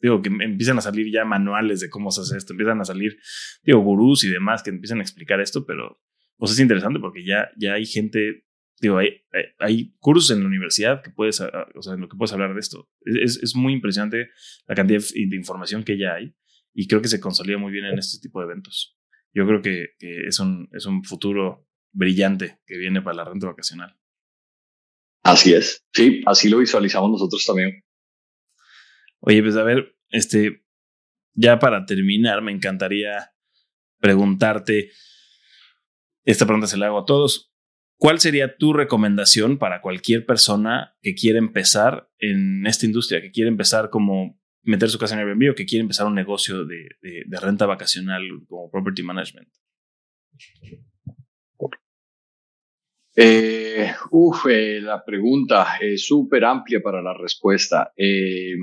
digo, 0.00 0.22
que 0.22 0.28
empiezan 0.28 0.78
a 0.78 0.80
salir 0.80 1.12
ya 1.12 1.24
manuales 1.24 1.80
de 1.80 1.90
cómo 1.90 2.12
se 2.12 2.20
hace 2.20 2.36
esto, 2.36 2.52
empiezan 2.52 2.80
a 2.80 2.84
salir, 2.84 3.18
digo, 3.64 3.80
gurús 3.80 4.22
y 4.22 4.30
demás 4.30 4.62
que 4.62 4.70
empiezan 4.70 5.00
a 5.00 5.02
explicar 5.02 5.40
esto, 5.40 5.66
pero 5.66 6.00
pues 6.36 6.52
es 6.52 6.60
interesante 6.60 7.00
porque 7.00 7.26
ya, 7.26 7.50
ya 7.56 7.74
hay 7.74 7.86
gente, 7.86 8.44
digo, 8.80 8.98
hay, 8.98 9.24
hay, 9.58 9.96
cursos 9.98 10.30
en 10.30 10.42
la 10.42 10.46
universidad 10.46 11.02
que 11.02 11.10
puedes, 11.10 11.40
o 11.40 11.82
sea, 11.82 11.94
en 11.94 12.02
lo 12.02 12.08
que 12.08 12.16
puedes 12.16 12.32
hablar 12.32 12.54
de 12.54 12.60
esto. 12.60 12.88
Es, 13.00 13.42
es 13.42 13.56
muy 13.56 13.72
impresionante 13.72 14.28
la 14.68 14.76
cantidad 14.76 15.00
de 15.00 15.36
información 15.36 15.82
que 15.82 15.98
ya 15.98 16.14
hay 16.14 16.36
y 16.72 16.86
creo 16.86 17.02
que 17.02 17.08
se 17.08 17.18
consolida 17.18 17.58
muy 17.58 17.72
bien 17.72 17.86
en 17.86 17.98
este 17.98 18.20
tipo 18.20 18.38
de 18.38 18.46
eventos. 18.46 18.96
Yo 19.32 19.44
creo 19.44 19.60
que, 19.60 19.88
que 19.98 20.28
es, 20.28 20.38
un, 20.38 20.68
es 20.70 20.86
un 20.86 21.02
futuro 21.02 21.66
brillante 21.94 22.58
que 22.66 22.76
viene 22.76 23.00
para 23.00 23.16
la 23.16 23.24
renta 23.24 23.46
vacacional. 23.46 23.96
Así 25.22 25.54
es, 25.54 25.86
sí, 25.92 26.22
así 26.26 26.50
lo 26.50 26.58
visualizamos 26.58 27.10
nosotros 27.10 27.44
también. 27.46 27.82
Oye, 29.20 29.42
pues 29.42 29.56
a 29.56 29.62
ver, 29.62 29.96
este, 30.10 30.66
ya 31.32 31.58
para 31.58 31.86
terminar, 31.86 32.42
me 32.42 32.52
encantaría 32.52 33.32
preguntarte, 34.00 34.90
esta 36.24 36.44
pregunta 36.44 36.66
se 36.66 36.76
la 36.76 36.86
hago 36.86 36.98
a 36.98 37.06
todos, 37.06 37.54
¿cuál 37.96 38.20
sería 38.20 38.58
tu 38.58 38.74
recomendación 38.74 39.58
para 39.58 39.80
cualquier 39.80 40.26
persona 40.26 40.94
que 41.00 41.14
quiere 41.14 41.38
empezar 41.38 42.10
en 42.18 42.66
esta 42.66 42.84
industria, 42.84 43.22
que 43.22 43.30
quiere 43.30 43.48
empezar 43.48 43.88
como 43.88 44.38
meter 44.62 44.90
su 44.90 44.98
casa 44.98 45.14
en 45.14 45.20
Airbnb 45.20 45.52
o 45.52 45.54
que 45.54 45.64
quiere 45.64 45.82
empezar 45.82 46.06
un 46.06 46.14
negocio 46.14 46.66
de, 46.66 46.88
de 47.00 47.40
renta 47.40 47.64
vacacional 47.64 48.22
como 48.46 48.70
property 48.70 49.02
management? 49.02 49.48
Eh, 53.16 53.92
uf, 54.10 54.46
eh, 54.46 54.80
la 54.80 55.04
pregunta 55.04 55.76
es 55.80 56.04
súper 56.04 56.44
amplia 56.44 56.80
para 56.82 57.00
la 57.00 57.14
respuesta. 57.14 57.92
Eh, 57.96 58.56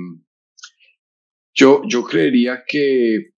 yo, 1.54 1.82
yo 1.86 2.04
creería 2.04 2.62
que, 2.66 3.30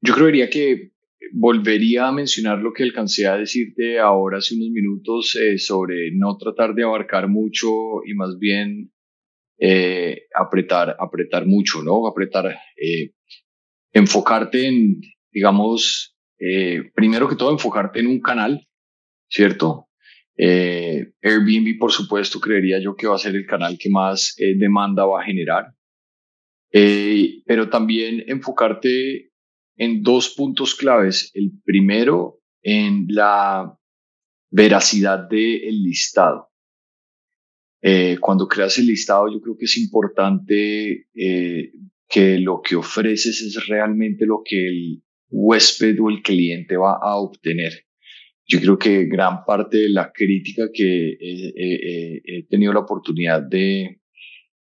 yo 0.00 0.14
creería 0.14 0.48
que 0.48 0.92
volvería 1.32 2.08
a 2.08 2.12
mencionar 2.12 2.58
lo 2.58 2.72
que 2.72 2.84
alcancé 2.84 3.26
a 3.26 3.36
decirte 3.36 3.98
ahora 3.98 4.38
hace 4.38 4.54
unos 4.54 4.70
minutos 4.70 5.36
eh, 5.36 5.58
sobre 5.58 6.12
no 6.12 6.36
tratar 6.36 6.74
de 6.74 6.84
abarcar 6.84 7.28
mucho 7.28 7.68
y 8.06 8.14
más 8.14 8.38
bien 8.38 8.92
apretar, 10.34 10.96
apretar 10.98 11.44
mucho, 11.44 11.82
¿no? 11.82 12.06
Apretar, 12.06 12.56
enfocarte 13.92 14.66
en, 14.66 15.02
digamos, 15.30 16.16
primero 16.94 17.28
que 17.28 17.36
todo, 17.36 17.50
enfocarte 17.50 18.00
en 18.00 18.06
un 18.06 18.20
canal 18.20 18.66
¿cierto? 19.30 19.86
Eh, 20.36 21.12
Airbnb, 21.22 21.78
por 21.78 21.92
supuesto, 21.92 22.40
creería 22.40 22.80
yo 22.80 22.96
que 22.96 23.06
va 23.06 23.14
a 23.14 23.18
ser 23.18 23.36
el 23.36 23.46
canal 23.46 23.78
que 23.78 23.90
más 23.90 24.34
eh, 24.38 24.56
demanda 24.56 25.04
va 25.04 25.20
a 25.22 25.24
generar. 25.24 25.66
Eh, 26.72 27.42
pero 27.46 27.68
también 27.68 28.24
enfocarte 28.26 29.32
en 29.76 30.02
dos 30.02 30.30
puntos 30.30 30.74
claves. 30.74 31.30
El 31.34 31.52
primero, 31.64 32.40
en 32.62 33.06
la 33.08 33.76
veracidad 34.50 35.28
del 35.28 35.82
listado. 35.82 36.48
cuando 38.20 38.46
creas 38.46 38.78
el 38.78 38.86
listado, 38.86 39.32
yo 39.32 39.40
creo 39.40 39.56
que 39.56 39.64
es 39.64 39.76
importante 39.78 41.06
que 41.14 42.38
lo 42.38 42.60
que 42.60 42.76
ofreces 42.76 43.40
es 43.40 43.66
realmente 43.68 44.26
lo 44.26 44.42
que 44.44 44.66
el 44.66 45.02
huésped 45.30 45.96
o 46.00 46.10
el 46.10 46.20
cliente 46.20 46.76
va 46.76 46.98
a 47.00 47.16
obtener 47.16 47.89
yo 48.50 48.60
creo 48.60 48.78
que 48.78 49.04
gran 49.04 49.44
parte 49.44 49.78
de 49.78 49.88
la 49.90 50.10
crítica 50.12 50.64
que 50.74 51.16
he, 51.20 52.46
tenido 52.48 52.72
la 52.72 52.80
oportunidad 52.80 53.42
de, 53.42 54.00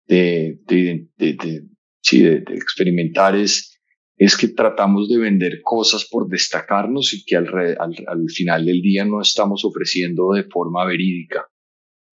de, 0.07 0.59
de, 0.67 1.63
sí, 1.99 2.21
de, 2.21 2.43
experimentar 2.49 3.35
es, 3.35 3.81
es 4.17 4.37
que 4.37 4.49
tratamos 4.49 5.09
de 5.09 5.17
vender 5.17 5.61
cosas 5.63 6.07
por 6.07 6.27
destacarnos 6.27 7.11
y 7.15 7.25
que 7.25 7.37
al, 7.37 7.47
al, 7.47 7.95
al, 8.05 8.29
final 8.29 8.65
del 8.65 8.81
día 8.81 9.03
no 9.03 9.19
estamos 9.19 9.65
ofreciendo 9.65 10.33
de 10.33 10.43
forma 10.43 10.85
verídica. 10.85 11.47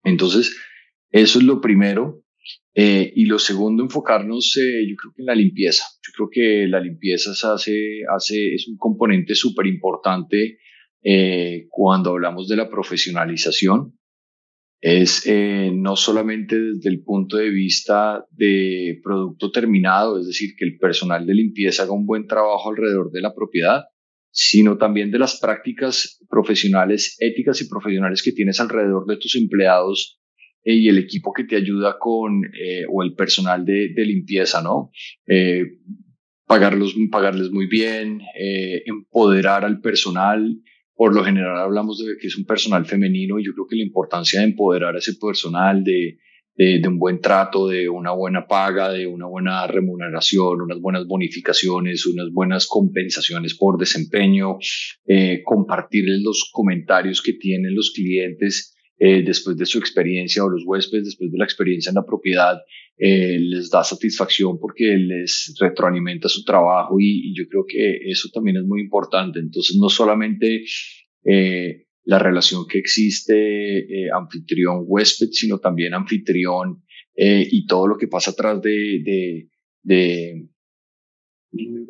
Entonces, 0.02 0.56
eso 1.12 1.38
es 1.38 1.44
lo 1.44 1.60
primero. 1.60 2.24
Eh, 2.74 3.12
y 3.14 3.26
lo 3.26 3.38
segundo, 3.38 3.84
enfocarnos, 3.84 4.56
eh, 4.56 4.84
yo 4.88 4.96
creo 4.96 5.12
que 5.14 5.22
en 5.22 5.26
la 5.26 5.34
limpieza. 5.36 5.84
Yo 6.04 6.12
creo 6.16 6.28
que 6.28 6.66
la 6.66 6.80
limpieza 6.80 7.34
se 7.36 7.46
hace, 7.46 8.00
hace, 8.12 8.54
es 8.54 8.66
un 8.66 8.78
componente 8.78 9.36
súper 9.36 9.68
importante 9.68 10.58
eh, 11.04 11.66
cuando 11.68 12.10
hablamos 12.10 12.48
de 12.48 12.56
la 12.56 12.70
profesionalización 12.70 13.98
es 14.80 15.24
eh, 15.26 15.70
no 15.74 15.96
solamente 15.96 16.58
desde 16.58 16.90
el 16.90 17.02
punto 17.02 17.36
de 17.36 17.50
vista 17.50 18.24
de 18.30 19.00
producto 19.02 19.50
terminado, 19.50 20.18
es 20.20 20.26
decir, 20.26 20.54
que 20.56 20.64
el 20.64 20.78
personal 20.78 21.26
de 21.26 21.34
limpieza 21.34 21.82
haga 21.84 21.92
un 21.92 22.06
buen 22.06 22.26
trabajo 22.26 22.70
alrededor 22.70 23.10
de 23.10 23.20
la 23.20 23.34
propiedad, 23.34 23.82
sino 24.30 24.78
también 24.78 25.10
de 25.10 25.18
las 25.18 25.38
prácticas 25.40 26.20
profesionales, 26.28 27.16
éticas 27.18 27.60
y 27.60 27.68
profesionales 27.68 28.22
que 28.22 28.32
tienes 28.32 28.60
alrededor 28.60 29.06
de 29.06 29.18
tus 29.18 29.36
empleados 29.36 30.20
eh, 30.64 30.74
y 30.74 30.88
el 30.88 30.98
equipo 30.98 31.32
que 31.32 31.44
te 31.44 31.56
ayuda 31.56 31.96
con, 31.98 32.42
o 32.92 33.02
el 33.02 33.14
personal 33.14 33.64
de, 33.64 33.92
de 33.94 34.04
limpieza, 34.04 34.62
¿no? 34.62 34.90
pagarlos, 36.46 36.94
pagarles 37.10 37.50
muy 37.50 37.66
bien, 37.66 38.20
empoderar 38.84 39.64
al 39.64 39.80
personal, 39.80 40.60
por 41.02 41.16
lo 41.16 41.24
general 41.24 41.58
hablamos 41.58 41.98
de 41.98 42.16
que 42.16 42.28
es 42.28 42.38
un 42.38 42.44
personal 42.44 42.86
femenino 42.86 43.36
y 43.36 43.44
yo 43.44 43.54
creo 43.54 43.66
que 43.66 43.74
la 43.74 43.82
importancia 43.82 44.38
de 44.38 44.46
empoderar 44.46 44.94
a 44.94 44.98
ese 44.98 45.14
personal, 45.14 45.82
de, 45.82 46.16
un 46.86 46.96
buen 46.96 47.20
trato, 47.20 47.66
de 47.66 47.88
una 47.88 48.12
buena 48.12 48.46
paga, 48.46 48.92
de 48.92 49.08
una 49.08 49.26
buena 49.26 49.66
remuneración, 49.66 50.60
unas 50.60 50.80
buenas 50.80 51.08
bonificaciones, 51.08 52.06
unas 52.06 52.30
buenas 52.32 52.68
compensaciones 52.68 53.56
por 53.58 53.78
desempeño, 53.78 54.58
eh, 55.04 55.42
compartirles 55.44 56.22
los 56.22 56.48
comentarios 56.52 57.20
que 57.20 57.32
tienen 57.32 57.74
los 57.74 57.90
clientes 57.90 58.76
eh, 58.96 59.24
después 59.24 59.56
de 59.56 59.66
su 59.66 59.78
experiencia 59.78 60.44
o 60.44 60.50
los 60.50 60.62
huéspedes 60.64 61.06
después 61.06 61.32
de 61.32 61.38
la 61.38 61.44
experiencia 61.46 61.90
en 61.90 61.96
la 61.96 62.06
propiedad, 62.06 62.58
eh, 62.98 63.38
les 63.40 63.70
da 63.70 63.82
satisfacción 63.82 64.58
porque 64.60 64.96
les 64.96 65.54
retroalimenta 65.58 66.28
su 66.28 66.44
trabajo 66.44 67.00
y, 67.00 67.34
yo 67.34 67.44
creo 67.48 67.64
que 67.66 68.10
eso 68.10 68.28
también 68.32 68.58
es 68.58 68.64
muy 68.64 68.80
importante. 68.80 69.38
Entonces, 69.40 69.76
no 69.80 69.88
solamente 69.88 70.64
eh, 71.24 71.86
la 72.04 72.18
relación 72.18 72.66
que 72.68 72.78
existe 72.78 74.08
anfitrión-huésped, 74.12 75.30
sino 75.30 75.58
también 75.58 75.94
anfitrión 75.94 76.82
y 77.14 77.66
todo 77.66 77.86
lo 77.86 77.96
que 77.96 78.08
pasa 78.08 78.32
atrás 78.32 78.60
de, 78.62 79.02
de, 79.04 79.48
de 79.82 80.48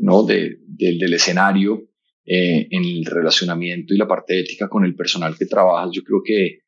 ¿no? 0.00 0.24
De, 0.24 0.58
del 0.66 1.14
escenario 1.14 1.88
en 2.24 2.84
el 2.84 3.04
relacionamiento 3.06 3.94
y 3.94 3.96
la 3.96 4.06
parte 4.06 4.38
ética 4.38 4.68
con 4.68 4.84
el 4.84 4.94
personal 4.94 5.36
que 5.36 5.46
trabajas. 5.46 5.90
Yo 5.92 6.02
creo 6.02 6.22
que 6.22 6.58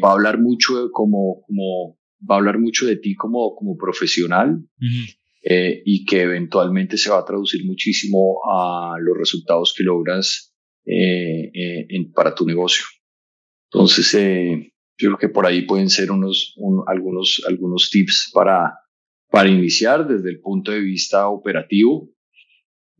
va 0.00 0.10
a 0.10 0.14
hablar 0.14 0.40
mucho 0.40 0.90
como, 0.90 1.42
como, 1.46 1.99
va 2.28 2.34
a 2.34 2.38
hablar 2.38 2.58
mucho 2.58 2.86
de 2.86 2.96
ti 2.96 3.14
como, 3.14 3.54
como 3.54 3.76
profesional 3.76 4.58
y 5.42 6.04
que 6.04 6.22
eventualmente 6.22 6.98
se 6.98 7.10
va 7.10 7.18
a 7.18 7.24
traducir 7.24 7.64
muchísimo 7.64 8.40
a 8.50 8.96
los 9.00 9.16
resultados 9.16 9.74
que 9.76 9.84
logras 9.84 10.54
en, 10.84 12.12
para 12.12 12.34
tu 12.34 12.44
negocio. 12.44 12.84
Entonces, 13.72 14.12
yo 15.00 15.08
creo 15.08 15.18
que 15.18 15.28
por 15.28 15.46
ahí 15.46 15.62
pueden 15.62 15.88
ser 15.88 16.10
unos, 16.10 16.54
algunos, 16.86 17.42
algunos 17.48 17.88
tips 17.90 18.30
para, 18.34 18.74
para 19.30 19.48
iniciar 19.48 20.06
desde 20.06 20.28
el 20.28 20.40
punto 20.40 20.72
de 20.72 20.80
vista 20.80 21.28
operativo. 21.28 22.10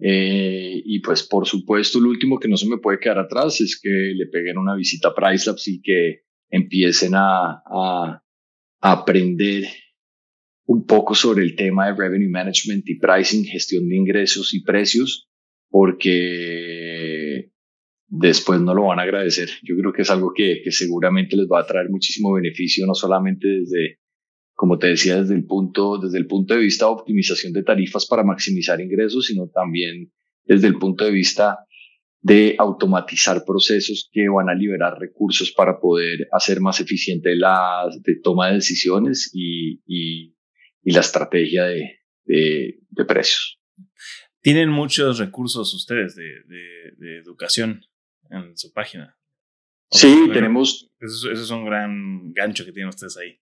Eh, 0.03 0.81
y 0.83 1.01
pues 1.01 1.23
por 1.23 1.47
supuesto, 1.47 2.01
lo 2.01 2.09
último 2.09 2.39
que 2.39 2.49
no 2.49 2.57
se 2.57 2.67
me 2.67 2.79
puede 2.79 2.99
quedar 2.99 3.19
atrás 3.19 3.61
es 3.61 3.79
que 3.79 3.91
le 4.17 4.27
peguen 4.27 4.57
una 4.57 4.75
visita 4.75 5.09
a 5.09 5.15
PriceLabs 5.15 5.69
y 5.69 5.83
que 5.83 6.23
empiecen 6.49 7.15
a, 7.15 7.63
a, 7.67 8.23
aprender 8.81 9.65
un 10.67 10.87
poco 10.87 11.15
sobre 11.15 11.43
el 11.43 11.57
tema 11.57 11.87
de 11.87 11.97
revenue 11.97 12.31
management 12.31 12.89
y 12.89 12.99
pricing, 12.99 13.45
gestión 13.45 13.89
de 13.89 13.97
ingresos 13.97 14.55
y 14.55 14.63
precios, 14.63 15.29
porque 15.69 17.51
después 18.07 18.61
no 18.61 18.75
lo 18.75 18.87
van 18.87 18.99
a 18.99 19.03
agradecer. 19.03 19.51
Yo 19.63 19.77
creo 19.77 19.93
que 19.93 20.03
es 20.03 20.11
algo 20.11 20.33
que, 20.35 20.61
que 20.63 20.73
seguramente 20.73 21.37
les 21.37 21.47
va 21.47 21.61
a 21.61 21.67
traer 21.67 21.91
muchísimo 21.91 22.33
beneficio, 22.33 22.87
no 22.87 22.95
solamente 22.95 23.49
desde, 23.49 23.99
como 24.55 24.79
te 24.79 24.89
decía, 24.89 25.21
desde 25.21 25.35
el 25.35 25.45
punto, 25.45 25.99
desde 25.99 26.19
el 26.19 26.27
punto 26.27 26.55
de 26.55 26.61
vista 26.61 26.87
de 26.87 26.93
optimización 26.93 27.53
de 27.53 27.63
tarifas 27.63 28.07
para 28.07 28.25
maximizar 28.25 28.81
ingresos, 28.81 29.27
sino 29.27 29.49
también 29.49 30.13
desde 30.45 30.69
el 30.69 30.75
punto 30.75 31.05
de 31.05 31.11
vista 31.11 31.59
de 32.23 32.55
automatizar 32.59 33.45
procesos 33.45 34.11
que 34.13 34.29
van 34.29 34.51
a 34.51 34.55
liberar 34.55 34.99
recursos 34.99 35.53
para 35.53 35.81
poder 35.81 36.29
hacer 36.33 36.61
más 36.61 36.81
eficiente 36.81 37.35
la 37.35 37.89
de 38.03 38.17
toma 38.23 38.49
de 38.49 38.55
decisiones 38.55 39.31
y, 39.33 39.81
y, 39.87 40.37
y 40.83 40.93
la 40.93 41.01
estrategia 41.01 41.65
de, 41.65 42.01
de, 42.25 42.79
de, 42.91 43.05
precios. 43.07 43.59
Tienen 44.43 44.69
muchos 44.69 45.19
recursos 45.19 45.73
ustedes 45.73 46.15
de, 46.15 46.25
de 46.99 47.19
educación 47.19 47.83
en 48.31 48.57
su 48.57 48.73
página. 48.73 49.17
sí, 49.91 50.29
tenemos... 50.33 50.91
Eso, 51.01 51.33
es 51.33 51.51
un 51.51 51.65
gran 51.65 52.33
gancho 52.33 52.65
que 52.65 52.73
tienen 52.73 52.91
ustedes 52.91 53.17
ahí. 53.17 53.41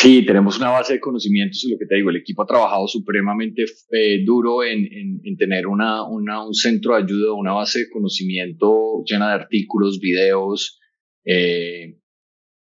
Sí, 0.00 0.24
tenemos 0.24 0.56
una 0.58 0.70
base 0.70 0.92
de 0.92 1.00
conocimientos, 1.00 1.66
lo 1.68 1.76
que 1.76 1.86
te 1.86 1.96
digo, 1.96 2.10
el 2.10 2.18
equipo 2.18 2.44
ha 2.44 2.46
trabajado 2.46 2.86
supremamente 2.86 3.64
eh, 3.90 4.22
duro 4.24 4.62
en, 4.62 4.86
en, 5.24 5.36
tener 5.36 5.66
una, 5.66 6.04
una, 6.04 6.46
un 6.46 6.54
centro 6.54 6.94
de 6.94 7.02
ayuda, 7.02 7.32
una 7.32 7.52
base 7.52 7.80
de 7.80 7.90
conocimiento 7.90 9.02
llena 9.04 9.26
de 9.30 9.34
artículos, 9.34 9.98
videos, 9.98 10.78
eh, 11.24 11.98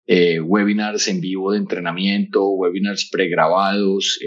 eh, 0.06 0.40
webinars 0.40 1.08
en 1.08 1.22
vivo 1.22 1.52
de 1.52 1.58
entrenamiento, 1.58 2.50
webinars 2.50 3.08
pregrabados, 3.10 4.18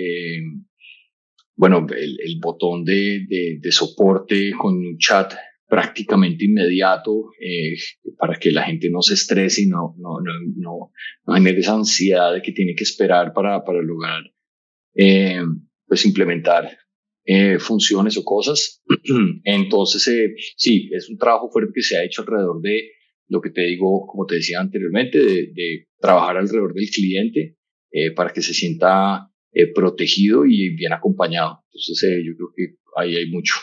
bueno, 1.55 1.85
el, 1.95 2.17
el 2.19 2.39
botón 2.41 2.83
de, 2.85 3.23
de, 3.29 3.59
de, 3.61 3.71
soporte 3.71 4.51
con 4.57 4.73
un 4.73 4.97
chat 4.97 5.31
prácticamente 5.67 6.45
inmediato 6.45 7.31
eh, 7.39 7.75
para 8.17 8.37
que 8.37 8.51
la 8.51 8.63
gente 8.63 8.89
no 8.89 9.01
se 9.01 9.15
estrese 9.15 9.63
y 9.63 9.67
no, 9.67 9.95
no, 9.97 10.19
no, 10.21 10.91
no, 11.25 11.35
genere 11.35 11.59
esa 11.59 11.73
ansiedad 11.73 12.33
de 12.33 12.41
que 12.41 12.51
tiene 12.51 12.75
que 12.75 12.83
esperar 12.83 13.33
para, 13.33 13.63
para 13.63 13.81
lograr 13.81 14.21
eh, 14.95 15.41
pues 15.87 16.05
implementar 16.05 16.77
eh, 17.25 17.59
funciones 17.59 18.17
o 18.17 18.23
cosas. 18.23 18.83
Entonces, 19.43 20.07
eh, 20.07 20.35
sí, 20.55 20.89
es 20.93 21.09
un 21.09 21.17
trabajo 21.17 21.49
fuerte 21.51 21.73
que 21.73 21.81
se 21.81 21.97
ha 21.97 22.03
hecho 22.03 22.21
alrededor 22.21 22.61
de 22.61 22.91
lo 23.27 23.41
que 23.41 23.49
te 23.49 23.61
digo, 23.61 24.05
como 24.05 24.25
te 24.25 24.35
decía 24.35 24.59
anteriormente, 24.59 25.17
de, 25.17 25.51
de 25.53 25.87
trabajar 25.99 26.37
alrededor 26.37 26.73
del 26.73 26.89
cliente 26.89 27.57
eh, 27.91 28.11
para 28.11 28.31
que 28.31 28.41
se 28.41 28.53
sienta 28.53 29.31
eh, 29.51 29.71
protegido 29.73 30.45
y 30.45 30.75
bien 30.75 30.93
acompañado. 30.93 31.63
Entonces, 31.73 32.23
yo 32.25 32.33
creo 32.35 32.49
que 32.55 32.75
ahí 32.97 33.15
hay 33.15 33.29
mucho. 33.29 33.53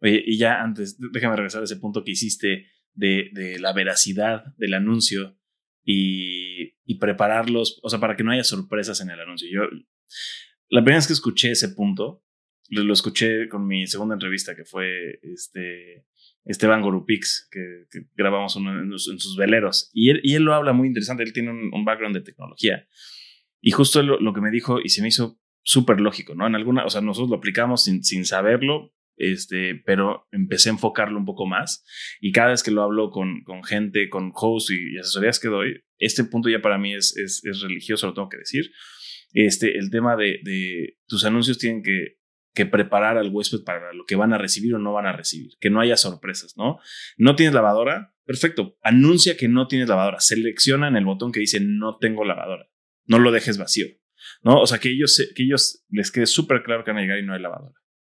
Oye, 0.00 0.22
y 0.26 0.38
ya 0.38 0.62
antes, 0.62 0.98
déjame 1.12 1.36
regresar 1.36 1.62
a 1.62 1.64
ese 1.64 1.76
punto 1.76 2.04
que 2.04 2.12
hiciste 2.12 2.66
de, 2.94 3.30
de 3.32 3.58
la 3.58 3.72
veracidad 3.72 4.44
del 4.56 4.74
anuncio 4.74 5.38
y, 5.84 6.74
y, 6.84 6.98
prepararlos, 6.98 7.80
o 7.82 7.88
sea, 7.88 7.98
para 7.98 8.16
que 8.16 8.24
no 8.24 8.32
haya 8.32 8.44
sorpresas 8.44 9.00
en 9.00 9.10
el 9.10 9.20
anuncio. 9.20 9.48
Yo, 9.50 9.62
la 10.68 10.82
primera 10.82 10.98
vez 10.98 11.06
que 11.06 11.12
escuché 11.14 11.50
ese 11.50 11.70
punto, 11.70 12.22
lo, 12.68 12.92
escuché 12.92 13.48
con 13.48 13.66
mi 13.66 13.86
segunda 13.86 14.14
entrevista, 14.14 14.54
que 14.54 14.64
fue 14.64 15.18
este 15.22 16.06
Esteban 16.44 16.82
Gorupix, 16.82 17.48
que, 17.50 17.86
que 17.90 18.08
grabamos 18.14 18.56
uno 18.56 18.80
en, 18.80 18.98
sus 18.98 19.36
veleros. 19.36 19.90
Y 19.92 20.10
él, 20.10 20.20
y 20.22 20.34
él 20.34 20.42
lo 20.42 20.54
habla 20.54 20.72
muy 20.72 20.88
interesante, 20.88 21.22
él 21.22 21.32
tiene 21.32 21.50
un, 21.50 21.70
un 21.72 21.84
background 21.84 22.16
de 22.16 22.22
tecnología. 22.22 22.86
Y 23.60 23.70
justo 23.70 24.02
lo, 24.02 24.20
lo, 24.20 24.34
que 24.34 24.40
me 24.40 24.50
dijo, 24.50 24.80
y 24.80 24.90
se 24.90 25.02
me 25.02 25.08
hizo 25.08 25.40
súper 25.62 26.00
lógico, 26.00 26.34
¿no? 26.34 26.46
En 26.46 26.54
alguna, 26.54 26.84
o 26.84 26.90
sea, 26.90 27.00
nosotros 27.00 27.30
lo 27.30 27.36
aplicamos 27.36 27.84
sin, 27.84 28.04
sin 28.04 28.24
saberlo, 28.24 28.94
este, 29.18 29.74
pero 29.84 30.26
empecé 30.32 30.68
a 30.68 30.72
enfocarlo 30.72 31.18
un 31.18 31.24
poco 31.24 31.46
más 31.46 31.84
y 32.20 32.32
cada 32.32 32.50
vez 32.50 32.62
que 32.62 32.70
lo 32.70 32.82
hablo 32.82 33.10
con, 33.10 33.42
con 33.44 33.64
gente, 33.64 34.08
con 34.08 34.32
hosts 34.34 34.72
y, 34.72 34.98
asesorías 34.98 35.40
que 35.40 35.48
doy, 35.48 35.82
este 35.98 36.24
punto 36.24 36.48
ya 36.48 36.60
para 36.60 36.78
mí 36.78 36.94
es, 36.94 37.16
es, 37.16 37.60
religioso, 37.62 38.06
lo 38.06 38.14
tengo 38.14 38.28
que 38.28 38.38
decir. 38.38 38.70
Este, 39.32 39.76
el 39.76 39.90
tema 39.90 40.16
de, 40.16 40.40
de 40.42 40.98
tus 41.06 41.24
anuncios 41.24 41.58
tienen 41.58 41.82
que, 41.82 42.18
que 42.58 42.66
preparar 42.66 43.18
al 43.18 43.30
huésped 43.30 43.62
para 43.64 43.92
lo 43.92 44.04
que 44.04 44.16
van 44.16 44.32
a 44.32 44.38
recibir 44.38 44.74
o 44.74 44.80
no 44.80 44.92
van 44.92 45.06
a 45.06 45.12
recibir, 45.12 45.52
que 45.60 45.70
no 45.70 45.80
haya 45.80 45.96
sorpresas, 45.96 46.56
¿no? 46.56 46.80
No 47.16 47.36
tienes 47.36 47.54
lavadora, 47.54 48.16
perfecto, 48.24 48.76
anuncia 48.82 49.36
que 49.36 49.46
no 49.46 49.68
tienes 49.68 49.88
lavadora, 49.88 50.18
selecciona 50.18 50.88
en 50.88 50.96
el 50.96 51.04
botón 51.04 51.30
que 51.30 51.38
dice 51.38 51.60
no 51.60 51.98
tengo 51.98 52.24
lavadora, 52.24 52.68
no 53.06 53.20
lo 53.20 53.30
dejes 53.30 53.58
vacío, 53.58 53.86
¿no? 54.42 54.60
O 54.60 54.66
sea, 54.66 54.78
que 54.78 54.90
ellos, 54.90 55.22
que 55.36 55.44
ellos 55.44 55.84
les 55.88 56.10
quede 56.10 56.26
súper 56.26 56.64
claro 56.64 56.82
que 56.82 56.90
van 56.90 56.98
a 56.98 57.02
llegar 57.02 57.20
y 57.20 57.26
no 57.26 57.34
hay 57.34 57.40
lavadora. 57.40 57.74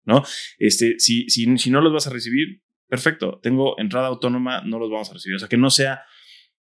¿No? 0.08 0.24
Este, 0.58 0.98
si, 0.98 1.28
si, 1.28 1.58
si 1.58 1.70
no 1.70 1.82
los 1.82 1.92
vas 1.92 2.06
a 2.06 2.10
recibir, 2.10 2.62
perfecto, 2.88 3.38
tengo 3.42 3.78
entrada 3.78 4.08
autónoma, 4.08 4.62
no 4.62 4.78
los 4.78 4.90
vamos 4.90 5.10
a 5.10 5.12
recibir. 5.12 5.36
O 5.36 5.38
sea, 5.38 5.48
que 5.48 5.58
no 5.58 5.68
sea, 5.68 6.00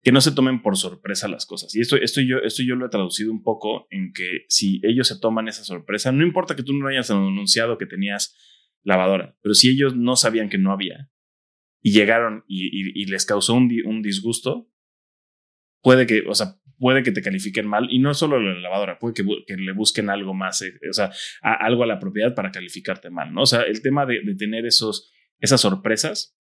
que 0.02 0.12
no 0.12 0.22
se 0.22 0.32
tomen 0.32 0.64
por 0.64 0.76
sorpresa 0.76 1.28
las 1.28 1.46
cosas. 1.46 1.74
Y 1.76 1.82
esto, 1.82 1.98
esto, 1.98 2.20
yo, 2.22 2.40
esto 2.40 2.64
yo 2.64 2.76
lo 2.76 2.88
he 2.88 2.90
traducido 2.90 3.32
un 3.32 3.44
poco 3.44 3.88
en 3.92 4.12
que 4.12 4.46
si 4.50 4.82
ellos 4.84 5.08
se 5.08 5.20
toman 5.20 5.48
esa 5.48 5.64
sorpresa, 5.64 6.12
no 6.12 6.26
importa 6.26 6.56
que 6.56 6.64
tú 6.64 6.74
no 6.74 6.88
hayas 6.88 7.12
anunciado 7.12 7.78
que 7.78 7.86
tenías 7.86 8.36
lavadora, 8.84 9.38
pero 9.44 9.54
si 9.54 9.70
ellos 9.70 9.96
no 9.96 10.16
sabían 10.16 10.50
que 10.50 10.58
no 10.58 10.72
había 10.72 11.12
y 11.82 11.92
llegaron 11.92 12.44
y, 12.48 13.02
y, 13.02 13.06
les 13.06 13.26
causó 13.26 13.54
un, 13.54 13.72
un 13.86 14.02
disgusto, 14.02 14.72
puede 15.82 16.08
que, 16.08 16.24
o 16.28 16.34
sea, 16.34 16.60
puede 16.78 17.04
que 17.04 17.12
te 17.12 17.22
califiquen 17.22 17.68
mal 17.68 17.88
y 17.90 18.00
no 18.00 18.14
solo 18.14 18.40
la 18.40 18.60
lavadora, 18.60 19.00
puede 19.00 19.14
que, 19.14 19.24
que 19.46 19.58
le 19.58 19.72
busquen 19.74 20.10
algo 20.10 20.34
más, 20.34 20.62
eh, 20.62 20.74
o 20.90 20.94
sea, 20.94 21.12
algo 21.42 21.84
a 21.84 21.88
la 21.88 22.00
propiedad 22.00 22.36
para 22.36 22.52
calificarte 22.52 23.10
mal, 23.10 23.34
¿no? 23.34 23.42
O 23.42 23.46
sea, 23.46 23.62
el 23.62 23.82
tema 23.82 24.06
de, 24.06 24.22
de 24.24 24.36
tener 24.36 24.66
esos, 24.66 25.12
esas 25.40 25.62
sorpresas 25.62 26.38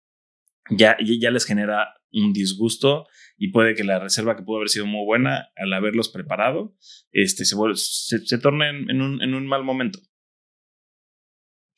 ya, 0.70 0.97
ya 1.01 1.30
les 1.30 1.45
genera 1.45 1.95
un 2.12 2.32
disgusto 2.32 3.07
y 3.37 3.51
puede 3.51 3.74
que 3.74 3.84
la 3.84 3.99
reserva 3.99 4.37
que 4.37 4.43
pudo 4.43 4.59
haber 4.59 4.68
sido 4.68 4.87
muy 4.87 5.05
buena 5.05 5.49
al 5.57 5.72
haberlos 5.72 6.09
preparado 6.09 6.74
este, 7.12 7.44
se, 7.44 7.56
se, 7.74 8.19
se 8.19 8.39
torne 8.39 8.69
en, 8.70 8.90
en, 8.90 9.02
un, 9.02 9.23
en 9.23 9.35
un 9.35 9.47
mal 9.47 9.65
momento. 9.65 9.98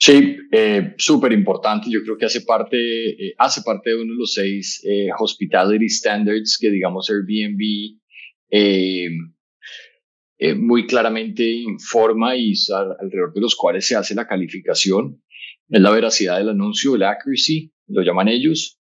Sí, 0.01 0.37
eh, 0.53 0.95
súper 0.97 1.33
importante. 1.33 1.91
Yo 1.91 2.03
creo 2.05 2.17
que 2.17 2.27
hace 2.27 2.43
parte, 2.43 2.79
eh, 2.79 3.35
hace 3.37 3.63
parte 3.63 3.91
de 3.91 3.97
uno 3.97 4.13
de 4.13 4.19
los 4.19 4.33
seis 4.33 4.81
eh, 4.89 5.09
hospitality 5.19 5.89
standards 5.89 6.57
que 6.59 6.71
digamos 6.71 7.11
Airbnb 7.11 7.99
eh, 8.51 9.09
eh, 10.39 10.55
muy 10.55 10.87
claramente 10.87 11.45
informa 11.45 12.37
y 12.37 12.55
alrededor 12.73 13.33
de 13.35 13.41
los 13.41 13.57
cuales 13.57 13.87
se 13.87 13.97
hace 13.97 14.15
la 14.15 14.27
calificación. 14.27 15.23
Es 15.69 15.81
la 15.81 15.91
veracidad 15.91 16.39
del 16.39 16.51
anuncio, 16.51 16.95
el 16.95 17.03
accuracy, 17.03 17.73
lo 17.89 18.03
llaman 18.03 18.29
ellos. 18.29 18.81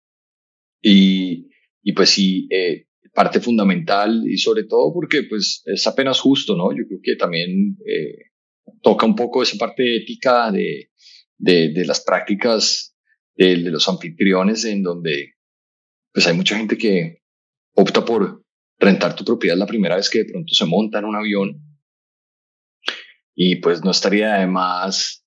Y, 0.82 1.50
y 1.82 1.94
pues 1.94 2.10
sí, 2.10 2.48
eh, 2.52 2.88
parte 3.14 3.40
fundamental 3.40 4.24
y 4.28 4.38
sobre 4.38 4.66
todo 4.66 4.94
porque 4.94 5.24
pues 5.24 5.64
es 5.66 5.88
apenas 5.88 6.20
justo, 6.20 6.56
¿no? 6.56 6.72
Yo 6.72 6.86
creo 6.88 7.00
que 7.02 7.16
también 7.16 7.78
toca 8.82 9.06
un 9.06 9.16
poco 9.16 9.42
esa 9.42 9.58
parte 9.58 9.96
ética 9.96 10.52
de, 10.52 10.92
de, 11.38 11.86
las 11.86 12.04
prácticas 12.04 12.96
de, 13.36 13.58
los 13.58 13.88
anfitriones 13.88 14.66
en 14.66 14.84
donde 14.84 15.34
pues 16.14 16.28
hay 16.28 16.36
mucha 16.36 16.58
gente 16.58 16.78
que 16.78 17.22
opta 17.74 18.06
por 18.06 18.45
rentar 18.80 19.16
tu 19.16 19.24
propiedad 19.24 19.58
la 19.58 19.68
primera 19.68 19.96
vez 19.96 20.10
que 20.10 20.20
de 20.20 20.32
pronto 20.32 20.54
se 20.54 20.66
monta 20.66 21.00
en 21.00 21.06
un 21.06 21.16
avión. 21.16 21.62
Y 23.34 23.58
pues 23.58 23.84
no 23.84 23.92
estaría 23.92 24.36
de 24.36 24.48
más 24.48 25.26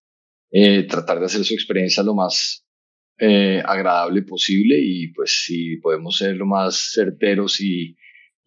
eh, 0.50 0.84
tratar 0.84 1.20
de 1.20 1.26
hacer 1.26 1.44
su 1.44 1.54
experiencia 1.54 2.02
lo 2.02 2.14
más 2.14 2.64
eh, 3.18 3.62
agradable 3.64 4.22
posible 4.22 4.76
y 4.80 5.12
pues 5.12 5.44
si 5.44 5.76
podemos 5.76 6.16
ser 6.16 6.36
lo 6.36 6.46
más 6.46 6.92
certeros 6.94 7.60
y, 7.60 7.96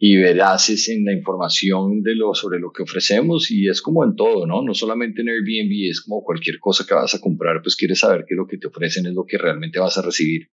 y 0.03 0.17
veraces 0.17 0.89
en 0.89 1.05
la 1.05 1.13
información 1.13 2.01
de 2.01 2.15
lo, 2.15 2.33
sobre 2.33 2.59
lo 2.59 2.71
que 2.71 2.81
ofrecemos 2.81 3.51
y 3.51 3.67
es 3.67 3.83
como 3.83 4.03
en 4.03 4.15
todo, 4.15 4.47
¿no? 4.47 4.63
No 4.63 4.73
solamente 4.73 5.21
en 5.21 5.29
Airbnb, 5.29 5.89
es 5.89 6.01
como 6.01 6.23
cualquier 6.23 6.57
cosa 6.59 6.85
que 6.87 6.95
vas 6.95 7.13
a 7.13 7.21
comprar, 7.21 7.61
pues 7.61 7.75
quieres 7.75 7.99
saber 7.99 8.25
que 8.27 8.33
lo 8.33 8.47
que 8.47 8.57
te 8.57 8.65
ofrecen 8.65 9.05
es 9.05 9.13
lo 9.13 9.25
que 9.25 9.37
realmente 9.37 9.77
vas 9.79 9.99
a 9.99 10.01
recibir. 10.01 10.49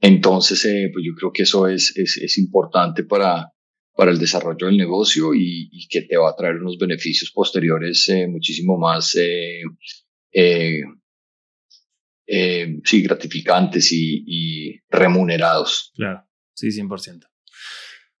Entonces, 0.00 0.64
eh, 0.64 0.90
pues 0.92 1.04
yo 1.04 1.14
creo 1.14 1.32
que 1.32 1.42
eso 1.42 1.66
es, 1.66 1.96
es, 1.96 2.18
es 2.18 2.38
importante 2.38 3.02
para, 3.04 3.52
para 3.94 4.10
el 4.12 4.18
desarrollo 4.18 4.66
del 4.66 4.76
negocio 4.76 5.34
y, 5.34 5.86
que 5.90 6.02
te 6.02 6.16
va 6.16 6.30
a 6.30 6.36
traer 6.36 6.56
unos 6.56 6.78
beneficios 6.78 7.32
posteriores 7.32 8.08
eh, 8.08 8.28
muchísimo 8.28 8.78
más 8.78 9.16
eh, 9.16 9.62
sí, 12.84 13.02
gratificantes 13.02 13.90
y, 13.92 14.80
remunerados. 14.88 15.92
Claro, 15.96 16.24
sí, 16.54 16.68
100%. 16.68 17.26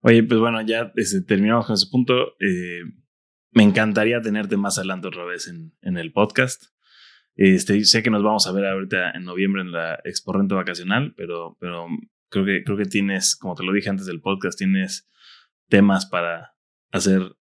Oye, 0.00 0.22
pues 0.22 0.40
bueno, 0.40 0.62
ya 0.62 0.92
este, 0.96 1.22
terminamos 1.22 1.66
con 1.66 1.74
ese 1.74 1.86
punto. 1.90 2.34
me 3.52 3.62
encantaría 3.62 4.20
tenerte 4.20 4.56
más 4.56 4.78
adelante 4.78 5.08
otra 5.08 5.24
vez 5.24 5.46
en, 5.48 5.76
en 5.82 5.96
el 5.96 6.12
podcast. 6.12 6.64
Este, 7.38 7.84
sé 7.84 8.02
que 8.02 8.10
nos 8.10 8.24
vamos 8.24 8.48
a 8.48 8.52
ver 8.52 8.66
ahorita 8.66 9.12
en 9.12 9.22
noviembre 9.22 9.62
en 9.62 9.70
la 9.70 10.00
Expo 10.02 10.32
Rento 10.32 10.56
Vacacional, 10.56 11.14
pero, 11.16 11.56
pero 11.60 11.86
creo, 12.28 12.44
que, 12.44 12.64
creo 12.64 12.76
que 12.76 12.84
tienes, 12.84 13.36
como 13.36 13.54
te 13.54 13.62
lo 13.62 13.72
dije 13.72 13.88
antes 13.88 14.06
del 14.06 14.20
podcast, 14.20 14.58
tienes 14.58 15.08
temas 15.68 16.04
para 16.04 16.56
hacer 16.90 17.36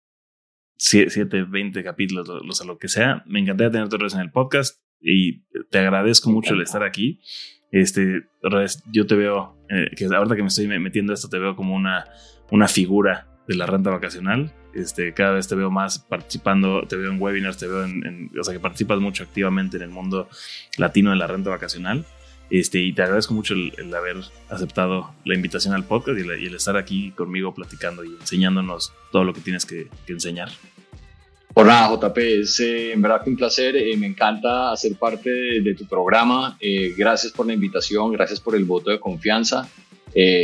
7, 0.78 1.42
20 1.42 1.84
capítulos, 1.84 2.26
los 2.26 2.62
a 2.62 2.64
lo 2.64 2.78
que 2.78 2.88
sea. 2.88 3.22
Me 3.26 3.40
encantaría 3.40 3.70
tenerte 3.70 3.96
otra 3.96 4.06
vez 4.06 4.14
en 4.14 4.22
el 4.22 4.30
podcast 4.30 4.82
y 4.98 5.42
te 5.70 5.80
agradezco 5.80 6.30
mucho 6.30 6.54
el 6.54 6.62
estar 6.62 6.82
aquí. 6.82 7.20
Este, 7.70 8.22
yo 8.90 9.06
te 9.06 9.14
veo, 9.14 9.62
eh, 9.68 9.90
que 9.94 10.06
ahorita 10.06 10.36
que 10.36 10.42
me 10.42 10.48
estoy 10.48 10.68
metiendo 10.68 11.12
esto, 11.12 11.28
te 11.28 11.38
veo 11.38 11.54
como 11.54 11.74
una, 11.74 12.06
una 12.50 12.66
figura 12.66 13.28
de 13.46 13.54
la 13.56 13.66
renta 13.66 13.90
vacacional. 13.90 14.52
Este, 14.74 15.12
cada 15.12 15.32
vez 15.32 15.48
te 15.48 15.54
veo 15.54 15.70
más 15.70 15.98
participando, 15.98 16.86
te 16.86 16.96
veo 16.96 17.10
en 17.10 17.20
webinars, 17.20 17.58
te 17.58 17.66
veo 17.66 17.84
en, 17.84 18.30
o 18.38 18.44
sea, 18.44 18.54
que 18.54 18.60
participas 18.60 18.98
mucho 19.00 19.22
activamente 19.22 19.76
en 19.76 19.82
el 19.82 19.90
mundo 19.90 20.28
latino 20.78 21.10
de 21.10 21.16
la 21.16 21.26
renta 21.26 21.50
vacacional. 21.50 22.04
Este, 22.50 22.80
y 22.80 22.92
te 22.92 23.02
agradezco 23.02 23.32
mucho 23.32 23.54
el, 23.54 23.94
haber 23.94 24.18
aceptado 24.50 25.14
la 25.24 25.34
invitación 25.34 25.72
al 25.72 25.84
podcast 25.84 26.18
y, 26.18 26.46
el 26.46 26.54
estar 26.54 26.76
aquí 26.76 27.10
conmigo 27.12 27.54
platicando 27.54 28.04
y 28.04 28.08
enseñándonos 28.20 28.92
todo 29.10 29.24
lo 29.24 29.32
que 29.32 29.40
tienes 29.40 29.64
que, 29.64 29.88
enseñar. 30.06 30.50
Por 31.54 31.66
nada, 31.66 31.94
JP, 31.94 32.18
es 32.18 32.60
eh, 32.60 32.92
en 32.92 33.00
verdad 33.00 33.22
que 33.24 33.30
un 33.30 33.36
placer. 33.36 33.76
Eh, 33.76 33.96
me 33.96 34.06
encanta 34.06 34.70
hacer 34.70 34.96
parte 34.96 35.30
de, 35.30 35.74
tu 35.74 35.86
programa. 35.86 36.56
Eh, 36.60 36.94
gracias 36.96 37.32
por 37.32 37.46
la 37.46 37.54
invitación, 37.54 38.12
gracias 38.12 38.38
por 38.38 38.54
el 38.54 38.64
voto 38.64 38.90
de 38.90 39.00
confianza. 39.00 39.66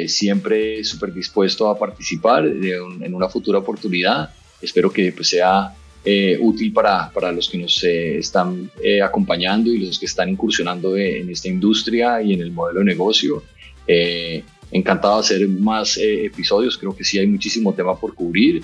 Siempre 0.06 0.82
súper 0.84 1.12
dispuesto 1.12 1.68
a 1.68 1.78
participar 1.78 2.46
en 2.46 3.14
una 3.14 3.28
futura 3.28 3.58
oportunidad. 3.58 4.30
Espero 4.60 4.90
que 4.90 5.12
pues, 5.12 5.28
sea 5.28 5.74
eh, 6.04 6.38
útil 6.40 6.72
para, 6.72 7.10
para, 7.10 7.32
los 7.32 7.48
que 7.48 7.58
nos 7.58 7.82
eh, 7.84 8.18
están 8.18 8.70
eh, 8.82 9.02
acompañando 9.02 9.70
y 9.70 9.78
los 9.84 9.98
que 9.98 10.06
están 10.06 10.28
incursionando 10.28 10.96
en 10.96 11.28
esta 11.28 11.48
industria 11.48 12.22
y 12.22 12.32
en 12.32 12.40
el 12.40 12.52
modelo 12.52 12.78
de 12.80 12.86
negocio. 12.86 13.42
encantado 14.70 15.14
de 15.14 15.20
hacer 15.20 15.48
más 15.48 15.98
episodios, 15.98 16.78
creo 16.78 16.94
que 16.96 17.04
sí 17.04 17.18
hay 17.18 17.26
muchísimo 17.26 17.74
tema 17.74 17.98
por 17.98 18.14
cubrir. 18.14 18.62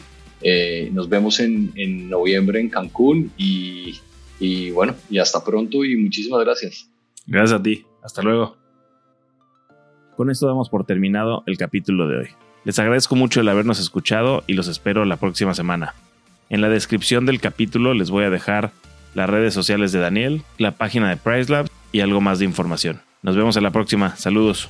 nos 0.93 1.09
vemos 1.09 1.41
en, 1.41 1.73
en, 1.75 2.09
noviembre 2.09 2.61
en 2.61 2.69
Cancún 2.69 3.33
y, 3.37 3.97
y 4.39 4.71
bueno, 4.71 4.95
y 5.11 5.19
hasta 5.19 5.43
pronto 5.43 5.85
y 5.85 5.97
muchísimas 5.97 6.45
gracias. 6.45 6.89
Gracias 7.27 7.61
a 7.61 7.63
ti, 7.63 7.85
hasta 8.03 8.23
luego. 8.23 8.64
Con 10.17 10.31
esto 10.31 10.47
damos 10.47 10.69
por 10.69 10.85
terminado 10.85 11.43
el 11.47 11.59
capítulo 11.59 12.09
de 12.09 12.19
hoy. 12.19 12.29
Les 12.65 12.79
agradezco 12.79 13.17
mucho 13.17 13.41
el 13.41 13.49
habernos 13.49 13.81
escuchado 13.81 14.45
y 14.47 14.55
los 14.55 14.69
espero 14.69 15.05
la 15.05 15.17
próxima 15.17 15.55
semana. 15.55 15.95
En 16.49 16.61
la 16.61 16.69
descripción 16.69 17.27
del 17.27 17.41
capítulo 17.41 17.95
les 17.95 18.11
voy 18.11 18.25
a 18.25 18.31
dejar 18.31 18.73
las 19.15 19.29
redes 19.29 19.55
sociales 19.55 19.93
de 19.93 20.01
Daniel, 20.01 20.43
la 20.59 20.73
página 20.73 21.09
de 21.09 21.17
PriceLab 21.17 21.69
y 21.93 22.01
algo 22.01 22.21
más 22.21 22.39
de 22.39 22.45
información. 22.45 23.01
Nos 23.23 23.37
vemos 23.37 23.57
en 23.57 23.63
la 23.63 23.71
próxima. 23.71 24.17
Saludos. 24.17 24.69